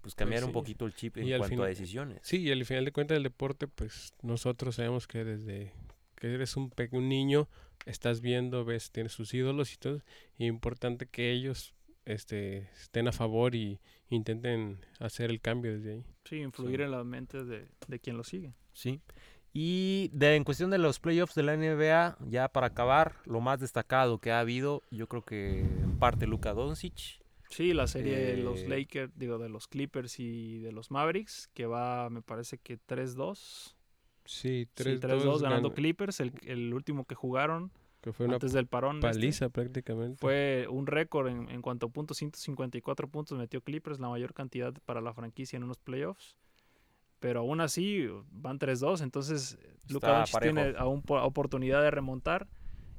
pues, 0.00 0.14
pues 0.14 0.14
cambiar 0.14 0.44
un 0.44 0.52
poquito 0.52 0.86
el 0.86 0.94
chip 0.94 1.16
en 1.18 1.38
cuanto 1.38 1.62
a 1.62 1.66
decisiones. 1.66 2.20
Sí, 2.22 2.38
y 2.38 2.50
al 2.50 2.64
final 2.64 2.84
de 2.84 2.92
cuentas 2.92 3.16
el 3.16 3.22
deporte, 3.22 3.68
pues 3.68 4.14
nosotros 4.22 4.76
sabemos 4.76 5.06
que 5.06 5.24
desde 5.24 5.72
que 6.16 6.34
eres 6.34 6.56
un, 6.56 6.72
un 6.92 7.08
niño, 7.08 7.48
estás 7.86 8.20
viendo, 8.20 8.64
ves, 8.64 8.90
tienes 8.90 9.12
sus 9.12 9.32
ídolos 9.32 9.72
y 9.72 9.76
todo, 9.78 10.02
y 10.36 10.44
es 10.44 10.50
importante 10.50 11.06
que 11.06 11.32
ellos 11.32 11.74
este, 12.04 12.68
estén 12.80 13.08
a 13.08 13.12
favor 13.12 13.54
y 13.54 13.80
intenten 14.08 14.78
hacer 14.98 15.30
el 15.30 15.40
cambio 15.40 15.72
desde 15.72 15.92
ahí. 15.92 16.04
Sí, 16.24 16.36
influir 16.36 16.82
en 16.82 16.90
las 16.90 17.04
mentes 17.04 17.46
de, 17.46 17.68
de 17.88 17.98
quien 17.98 18.16
lo 18.16 18.24
sigue. 18.24 18.54
Sí. 18.72 19.00
Y 19.52 20.10
de, 20.12 20.36
en 20.36 20.44
cuestión 20.44 20.70
de 20.70 20.78
los 20.78 21.00
playoffs 21.00 21.34
de 21.34 21.42
la 21.42 21.56
NBA, 21.56 22.18
ya 22.28 22.48
para 22.48 22.68
acabar, 22.68 23.16
lo 23.24 23.40
más 23.40 23.58
destacado 23.60 24.18
que 24.18 24.30
ha 24.30 24.40
habido, 24.40 24.82
yo 24.90 25.08
creo 25.08 25.24
que 25.24 25.60
en 25.60 25.98
parte 25.98 26.26
Luka 26.26 26.52
Doncic, 26.52 27.20
Sí, 27.50 27.74
la 27.74 27.88
serie 27.88 28.16
de 28.16 28.36
los 28.36 28.60
eh, 28.60 28.68
Lakers, 28.68 29.12
digo, 29.16 29.38
de 29.38 29.48
los 29.48 29.66
Clippers 29.66 30.20
y 30.20 30.60
de 30.60 30.70
los 30.70 30.92
Mavericks, 30.92 31.50
que 31.52 31.66
va, 31.66 32.08
me 32.08 32.22
parece 32.22 32.58
que 32.58 32.78
3-2. 32.78 33.74
Sí, 34.24 34.68
3-2 34.76 35.40
ganando 35.40 35.74
Clippers, 35.74 36.20
el, 36.20 36.72
último 36.72 37.04
que 37.04 37.16
jugaron 37.16 37.72
que 38.00 38.12
fue 38.12 38.26
antes 38.26 38.52
del 38.52 38.66
parón. 38.66 38.96
Este, 38.96 39.08
paliza 39.08 39.48
prácticamente. 39.48 40.18
Fue 40.18 40.66
un 40.70 40.86
récord 40.86 41.26
en, 41.26 41.50
en, 41.50 41.60
cuanto 41.60 41.86
a 41.86 41.88
puntos, 41.90 42.18
154 42.18 43.08
puntos 43.08 43.36
metió 43.36 43.60
Clippers, 43.60 43.98
la 43.98 44.08
mayor 44.08 44.32
cantidad 44.32 44.72
para 44.86 45.00
la 45.00 45.12
franquicia 45.12 45.56
en 45.56 45.64
unos 45.64 45.78
playoffs. 45.78 46.36
Pero 47.18 47.40
aún 47.40 47.60
así 47.60 48.08
van 48.30 48.58
3-2, 48.58 49.02
entonces 49.02 49.58
Lucas 49.88 50.32
tiene 50.40 50.74
aún 50.78 51.02
oportunidad 51.06 51.82
de 51.82 51.90
remontar 51.90 52.48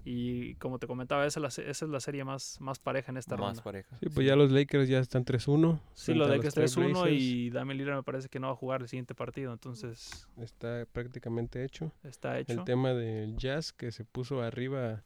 y 0.04 0.56
como 0.56 0.80
te 0.80 0.88
comentaba, 0.88 1.26
esa 1.26 1.40
es 1.40 1.58
la, 1.58 1.64
esa 1.70 1.86
es 1.86 1.92
la 1.92 2.00
serie 2.00 2.24
más, 2.24 2.60
más 2.60 2.80
pareja 2.80 3.12
en 3.12 3.18
esta 3.18 3.38
más 3.38 3.50
ronda. 3.50 3.64
Pareja. 3.64 3.98
Sí, 4.00 4.10
pues 4.10 4.26
ya 4.26 4.36
los 4.36 4.52
Lakers 4.52 4.88
ya 4.88 5.00
están 5.00 5.26
3-1. 5.26 5.80
Sí, 5.94 6.14
los 6.14 6.30
Lakers 6.30 6.56
3-1 6.56 7.12
y 7.12 7.50
Damian 7.50 7.78
Lillard 7.78 7.96
me 7.98 8.04
parece 8.04 8.30
que 8.30 8.40
no 8.40 8.48
va 8.48 8.54
a 8.54 8.56
jugar 8.56 8.82
el 8.82 8.88
siguiente 8.88 9.16
partido, 9.16 9.54
entonces... 9.54 10.28
Está 10.38 10.86
prácticamente 10.92 11.64
hecho. 11.64 11.92
Está 12.04 12.40
hecho. 12.40 12.54
El 12.54 12.64
tema 12.64 12.94
del 12.94 13.38
Jazz 13.38 13.74
que 13.74 13.92
se 13.92 14.04
puso 14.06 14.42
arriba... 14.42 15.04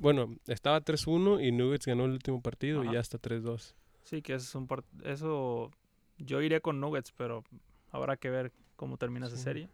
Bueno, 0.00 0.36
estaba 0.46 0.82
3-1 0.82 1.46
y 1.46 1.52
Nuggets 1.52 1.86
ganó 1.86 2.06
el 2.06 2.12
último 2.12 2.40
partido 2.40 2.82
y 2.84 2.92
ya 2.92 3.00
está 3.00 3.18
3-2. 3.20 3.74
Sí, 4.04 4.22
que 4.22 4.34
es 4.34 4.54
un 4.54 4.66
eso 5.04 5.70
yo 6.18 6.40
iría 6.40 6.60
con 6.60 6.80
Nuggets, 6.80 7.12
pero 7.12 7.44
habrá 7.90 8.16
que 8.16 8.30
ver 8.30 8.52
cómo 8.76 8.96
termina 8.96 9.26
esa 9.26 9.36
serie. 9.36 9.68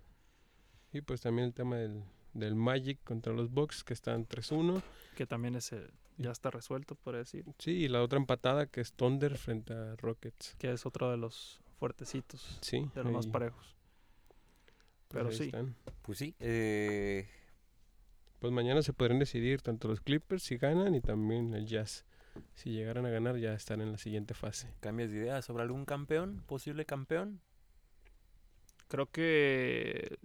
Y 0.92 1.00
pues 1.02 1.20
también 1.20 1.48
el 1.48 1.54
tema 1.54 1.76
del, 1.76 2.02
del 2.38 2.54
Magic 2.54 2.98
contra 3.04 3.32
los 3.32 3.50
Bucks, 3.50 3.84
que 3.84 3.92
están 3.94 4.26
3-1. 4.26 4.82
Que 5.16 5.26
también 5.26 5.54
ese 5.56 5.88
ya 6.16 6.30
está 6.32 6.50
resuelto, 6.50 6.94
por 6.96 7.16
decir. 7.16 7.44
Sí, 7.58 7.72
y 7.72 7.88
la 7.88 8.02
otra 8.02 8.18
empatada 8.18 8.66
que 8.66 8.80
es 8.80 8.92
Thunder 8.92 9.36
frente 9.38 9.72
a 9.72 9.96
Rockets. 9.96 10.56
Que 10.58 10.72
es 10.72 10.84
otro 10.86 11.10
de 11.10 11.16
los 11.16 11.60
fuertecitos, 11.78 12.58
Sí, 12.60 12.88
de 12.94 13.04
los 13.04 13.12
más 13.12 13.26
parejos. 13.28 13.76
pues 15.08 15.08
pero 15.08 15.28
ahí 15.28 15.36
sí. 15.36 15.44
están. 15.44 15.74
Pues 16.02 16.18
sí, 16.18 16.34
eh, 16.40 17.28
Pues 18.40 18.52
mañana 18.52 18.82
se 18.82 18.92
podrán 18.92 19.18
decidir 19.18 19.62
tanto 19.62 19.88
los 19.88 20.00
Clippers 20.00 20.42
si 20.42 20.56
ganan 20.56 20.94
y 20.94 21.00
también 21.00 21.54
el 21.54 21.66
Jazz. 21.66 22.04
Si 22.54 22.70
llegaran 22.70 23.04
a 23.06 23.10
ganar 23.10 23.36
ya 23.36 23.52
están 23.54 23.80
en 23.80 23.90
la 23.92 23.98
siguiente 23.98 24.34
fase. 24.34 24.72
¿cambias 24.80 25.10
de 25.10 25.18
idea 25.18 25.42
sobre 25.42 25.62
algún 25.64 25.84
campeón? 25.84 26.42
¿Posible 26.46 26.84
campeón? 26.84 27.40
Creo 28.88 29.10
que 29.10 30.18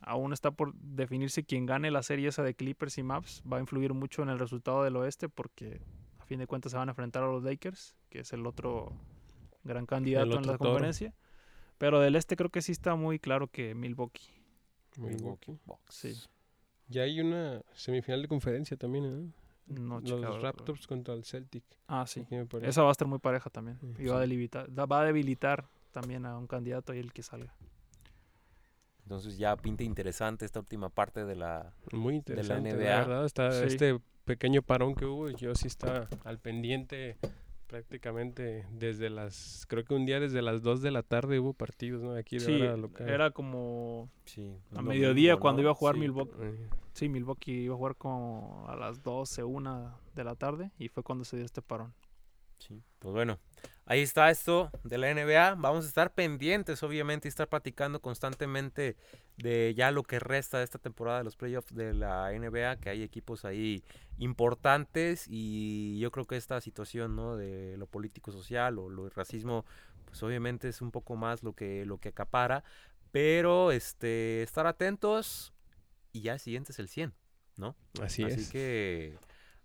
aún 0.00 0.32
está 0.32 0.50
por 0.50 0.74
definirse 0.74 1.44
quién 1.44 1.66
gane 1.66 1.90
la 1.90 2.02
serie 2.02 2.28
esa 2.28 2.42
de 2.42 2.54
Clippers 2.54 2.98
y 2.98 3.02
Maps. 3.02 3.42
Va 3.50 3.58
a 3.58 3.60
influir 3.60 3.94
mucho 3.94 4.22
en 4.22 4.28
el 4.30 4.38
resultado 4.38 4.82
del 4.84 4.96
oeste 4.96 5.28
porque 5.28 5.80
a 6.18 6.24
fin 6.24 6.38
de 6.38 6.46
cuentas 6.46 6.72
se 6.72 6.78
van 6.78 6.88
a 6.88 6.92
enfrentar 6.92 7.22
a 7.22 7.26
los 7.26 7.42
Lakers, 7.42 7.94
que 8.08 8.20
es 8.20 8.32
el 8.32 8.46
otro 8.46 8.92
gran 9.64 9.86
candidato 9.86 10.26
en 10.32 10.38
otro 10.38 10.52
la 10.52 10.58
toro. 10.58 10.70
conferencia. 10.70 11.14
Pero 11.78 12.00
del 12.00 12.16
este 12.16 12.36
creo 12.36 12.50
que 12.50 12.62
sí 12.62 12.72
está 12.72 12.94
muy 12.94 13.18
claro 13.18 13.48
que 13.48 13.74
Milwaukee. 13.74 14.28
Milwaukee. 14.98 15.58
Sí. 15.88 16.14
Ya 16.88 17.02
hay 17.02 17.20
una 17.20 17.62
semifinal 17.74 18.22
de 18.22 18.28
conferencia 18.28 18.76
también, 18.76 19.04
¿eh? 19.04 19.32
No, 19.66 20.00
Los 20.00 20.04
checado, 20.10 20.32
pero- 20.34 20.42
Raptors 20.42 20.86
contra 20.88 21.14
el 21.14 21.24
Celtic. 21.24 21.62
Ah, 21.86 22.04
sí. 22.06 22.26
Esa 22.62 22.82
va 22.82 22.88
a 22.88 22.92
estar 22.92 23.06
muy 23.06 23.20
pareja 23.20 23.48
también. 23.50 23.78
Mm, 23.80 24.00
Y 24.02 24.06
va 24.06 24.16
a, 24.20 24.24
sí. 24.24 24.28
debilitar, 24.30 24.72
da- 24.74 24.86
va 24.86 25.02
a 25.02 25.04
debilitar 25.04 25.68
también 25.92 26.26
a 26.26 26.36
un 26.36 26.46
candidato 26.48 26.92
y 26.92 26.98
el 26.98 27.12
que 27.12 27.22
salga. 27.22 27.54
Entonces 29.10 29.38
ya 29.38 29.56
pinta 29.56 29.82
interesante 29.82 30.44
esta 30.44 30.60
última 30.60 30.88
parte 30.88 31.24
de 31.24 31.34
la... 31.34 31.72
Muy 31.90 32.14
interesante. 32.14 32.70
La, 32.70 32.76
NBA. 32.76 32.98
verdad, 33.08 33.24
está 33.24 33.50
Sí. 33.50 33.64
este 33.66 33.98
pequeño 34.24 34.62
parón 34.62 34.94
que 34.94 35.04
hubo. 35.04 35.28
Yo 35.30 35.52
sí 35.56 35.66
estaba 35.66 36.06
al 36.22 36.38
pendiente 36.38 37.16
prácticamente 37.66 38.66
desde 38.70 39.10
las. 39.10 39.64
Creo 39.68 39.82
que 39.84 39.94
un 39.94 40.06
día 40.06 40.20
desde 40.20 40.42
las 40.42 40.62
2 40.62 40.80
de 40.82 40.92
la 40.92 41.02
tarde 41.02 41.40
hubo 41.40 41.54
partidos, 41.54 42.00
¿no? 42.02 42.14
Aquí 42.14 42.36
de 42.38 42.44
Sí, 42.44 42.62
hora 42.62 42.76
local. 42.76 43.08
era 43.08 43.30
como 43.32 44.08
Sí, 44.26 44.56
a 44.76 44.80
mediodía 44.82 45.32
domingo, 45.32 45.40
cuando 45.40 45.56
¿no? 45.62 45.62
iba 45.64 45.70
a 45.72 45.74
jugar 45.74 45.94
Sí. 45.96 46.00
Milwaukee. 46.02 46.32
Sí, 46.92 47.08
Milwaukee 47.08 47.52
iba 47.64 47.74
a 47.74 47.78
jugar 47.78 47.96
como 47.96 48.64
a 48.68 48.76
las 48.76 49.02
12, 49.02 49.42
1 49.42 49.98
de 50.14 50.22
la 50.24 50.36
tarde 50.36 50.70
y 50.78 50.86
fue 50.86 51.02
cuando 51.02 51.24
se 51.24 51.36
dio 51.36 51.44
este 51.44 51.62
parón. 51.62 51.94
Sí, 52.58 52.80
pues 53.00 53.12
bueno, 53.12 53.38
ahí 53.90 54.02
está 54.02 54.30
esto 54.30 54.70
de 54.84 54.98
la 54.98 55.12
NBA. 55.12 55.56
Vamos 55.56 55.84
a 55.84 55.88
estar 55.88 56.14
pendientes, 56.14 56.80
obviamente, 56.84 57.26
y 57.26 57.30
estar 57.30 57.48
platicando 57.48 58.00
constantemente 58.00 58.96
de 59.36 59.74
ya 59.76 59.90
lo 59.90 60.04
que 60.04 60.20
resta 60.20 60.58
de 60.58 60.64
esta 60.64 60.78
temporada 60.78 61.18
de 61.18 61.24
los 61.24 61.34
playoffs 61.34 61.74
de 61.74 61.92
la 61.92 62.30
NBA, 62.30 62.76
que 62.76 62.88
hay 62.88 63.02
equipos 63.02 63.44
ahí 63.44 63.82
importantes 64.18 65.26
y 65.28 65.98
yo 65.98 66.12
creo 66.12 66.24
que 66.28 66.36
esta 66.36 66.60
situación, 66.60 67.16
¿no? 67.16 67.36
De 67.36 67.76
lo 67.78 67.88
político 67.88 68.30
social 68.30 68.78
o 68.78 68.90
lo 68.90 69.10
racismo, 69.10 69.64
pues 70.04 70.22
obviamente 70.22 70.68
es 70.68 70.80
un 70.82 70.92
poco 70.92 71.16
más 71.16 71.42
lo 71.42 71.54
que 71.54 71.84
lo 71.84 71.98
que 71.98 72.10
acapara, 72.10 72.62
pero 73.10 73.72
este 73.72 74.44
estar 74.44 74.68
atentos 74.68 75.52
y 76.12 76.20
ya 76.20 76.34
el 76.34 76.38
siguiente 76.38 76.70
es 76.70 76.78
el 76.78 76.86
100, 76.88 77.12
¿no? 77.56 77.74
Así, 78.00 78.22
Así 78.22 78.42
es. 78.42 78.50
que 78.50 79.18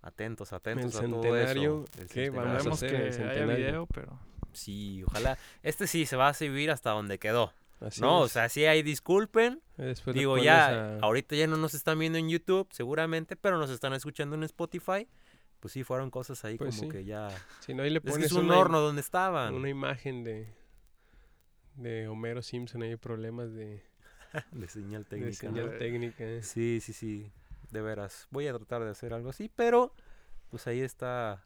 atentos, 0.06 0.54
atentos 0.54 0.96
El 0.96 1.06
a 1.06 1.10
todo 1.10 1.38
eso. 1.38 1.86
El 2.00 2.08
¿qué 2.08 2.30
vamos 2.30 2.66
a 2.68 2.70
hacer 2.72 2.92
que 2.92 3.08
el 3.24 3.30
haya 3.30 3.46
video, 3.46 3.86
pero 3.88 4.20
Sí, 4.54 5.04
ojalá. 5.06 5.38
Este 5.64 5.86
sí 5.88 6.06
se 6.06 6.16
va 6.16 6.30
a 6.30 6.34
subir 6.34 6.72
hasta 6.72 6.92
donde 6.92 7.20
quedó. 7.20 7.52
Así 7.82 8.00
no, 8.00 8.22
o 8.22 8.28
sea, 8.30 8.48
sí 8.48 8.66
hay 8.66 8.84
disculpen. 8.84 9.62
Después 9.76 10.16
Digo, 10.16 10.38
ya, 10.38 10.68
a- 10.96 11.00
ahorita 11.00 11.36
ya 11.36 11.46
no 11.48 11.58
nos 11.58 11.74
están 11.74 12.00
viendo 12.00 12.18
en 12.18 12.30
YouTube, 12.30 12.68
seguramente, 12.72 13.36
pero 13.36 13.58
nos 13.58 13.70
están 13.70 13.92
escuchando 13.94 14.36
en 14.38 14.44
Spotify. 14.44 15.08
Pues 15.60 15.74
sí, 15.74 15.84
fueron 15.84 16.10
cosas 16.10 16.46
ahí 16.46 16.58
Pues 16.58 16.78
como 16.78 16.90
sí. 16.92 16.98
que 16.98 17.04
ya. 17.04 17.28
Si 17.60 17.74
no, 17.74 17.84
ahí 17.84 17.90
le 17.90 17.98
Es 17.98 18.04
que 18.06 18.12
pones 18.12 18.28
es 18.28 18.32
un 18.32 18.46
una, 18.46 18.58
horno 18.60 18.80
donde 18.80 19.02
estaban. 19.02 19.54
una 19.56 19.68
imagen 19.68 20.24
de, 20.24 20.48
de 21.76 22.08
Homero 22.08 22.42
Simpson. 22.42 22.84
Hay 22.84 22.96
problemas 22.96 23.54
de, 23.54 23.84
De 24.52 24.68
señal 24.70 25.04
de 25.04 25.10
técnica. 25.10 25.50
¿no? 25.50 25.56
señal 25.58 25.78
técnica. 25.78 26.24
eh. 26.24 26.44
Sí, 26.44 26.80
sí, 26.82 26.94
sí. 26.94 27.32
De 27.72 27.82
veras. 27.82 28.28
Voy 28.32 28.48
a 28.48 28.54
tratar 28.54 28.84
de 28.84 28.90
hacer 28.92 29.14
algo 29.14 29.30
así, 29.30 29.50
pero 29.54 29.94
pues 30.50 30.68
ahí 30.68 30.82
está 30.82 31.44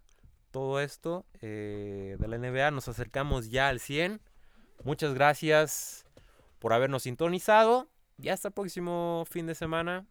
todo 0.51 0.79
esto 0.79 1.25
eh, 1.41 2.15
de 2.19 2.27
la 2.27 2.37
NBA. 2.37 2.71
Nos 2.71 2.87
acercamos 2.87 3.49
ya 3.49 3.69
al 3.69 3.79
100. 3.79 4.21
Muchas 4.83 5.13
gracias 5.13 6.05
por 6.59 6.73
habernos 6.73 7.03
sintonizado. 7.03 7.89
Ya 8.17 8.33
hasta 8.33 8.49
el 8.49 8.53
próximo 8.53 9.23
fin 9.29 9.45
de 9.47 9.55
semana 9.55 10.05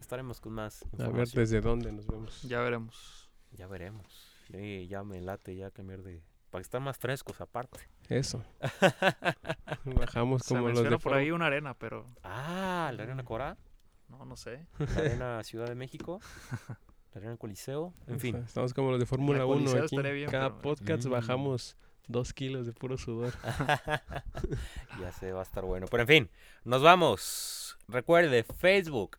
estaremos 0.00 0.40
con 0.40 0.52
más 0.52 0.84
A 0.98 1.08
ver 1.08 1.28
desde 1.28 1.60
dónde 1.60 1.92
nos 1.92 2.06
vemos. 2.06 2.42
ya 2.42 2.60
veremos. 2.60 3.30
Ya 3.52 3.66
veremos. 3.66 4.30
Sí, 4.50 4.86
ya 4.88 5.02
me 5.02 5.20
late 5.20 5.56
ya 5.56 5.70
cambiar 5.70 6.02
de... 6.02 6.22
Para 6.50 6.62
estar 6.62 6.80
más 6.80 6.96
frescos 6.96 7.40
aparte. 7.40 7.80
Eso. 8.08 8.42
Bajamos 9.84 10.42
Se 10.42 10.54
como 10.54 10.68
los 10.68 10.82
de 10.88 10.98
por 10.98 11.14
ahí 11.14 11.30
una 11.30 11.46
arena, 11.46 11.74
pero 11.74 12.06
Ah, 12.22 12.90
la 12.94 13.02
Arena 13.02 13.22
Cora, 13.24 13.56
no, 14.08 14.24
no 14.24 14.36
sé. 14.36 14.66
la 14.78 14.86
Arena 14.96 15.44
Ciudad 15.44 15.66
de 15.66 15.74
México, 15.74 16.20
la 17.12 17.20
Arena 17.20 17.36
Coliseo, 17.36 17.94
en 18.06 18.20
fin. 18.20 18.36
Estamos 18.36 18.74
como 18.74 18.90
los 18.90 19.00
de 19.00 19.06
Fórmula 19.06 19.44
1 19.46 19.54
Coliseo 19.72 19.84
aquí. 20.00 20.12
bien, 20.12 20.30
Cada 20.30 20.48
pero- 20.50 20.62
podcast 20.62 21.06
Mm. 21.06 21.10
bajamos 21.10 21.76
dos 22.06 22.32
kilos 22.32 22.66
de 22.66 22.72
puro 22.72 22.96
sudor. 22.96 23.32
ya 25.00 25.12
sé, 25.12 25.32
va 25.32 25.40
a 25.40 25.42
estar 25.42 25.64
bueno. 25.64 25.86
Pero 25.90 26.02
en 26.02 26.06
fin, 26.08 26.30
nos 26.64 26.82
vamos. 26.82 27.76
Recuerde, 27.88 28.44
Facebook, 28.44 29.18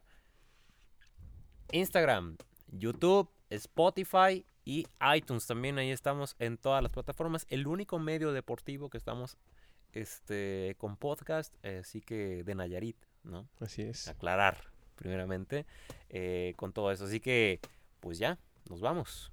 Instagram, 1.71 2.37
YouTube, 2.67 3.29
Spotify 3.49 4.45
y 4.65 4.85
iTunes. 5.15 5.45
También 5.47 5.77
ahí 5.77 5.91
estamos 5.91 6.35
en 6.39 6.57
todas 6.57 6.81
las 6.83 6.91
plataformas. 6.91 7.45
El 7.49 7.67
único 7.67 7.99
medio 7.99 8.31
deportivo 8.33 8.89
que 8.89 8.97
estamos 8.97 9.37
este, 9.91 10.75
con 10.77 10.97
podcast, 10.97 11.53
eh, 11.63 11.81
sí 11.83 12.01
que 12.01 12.43
de 12.43 12.55
Nayarit, 12.55 12.97
¿no? 13.23 13.47
Así 13.59 13.81
es. 13.83 14.07
Aclarar, 14.07 14.57
primeramente, 14.99 15.65
eh, 16.09 16.53
con 16.57 16.73
todo 16.73 16.91
eso. 16.91 17.05
Así 17.05 17.19
que, 17.19 17.59
pues 18.01 18.19
ya, 18.19 18.37
nos 18.69 18.81
vamos. 18.81 19.31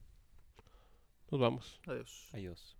Nos 1.30 1.40
vamos. 1.40 1.80
Adiós. 1.86 2.28
Adiós. 2.32 2.75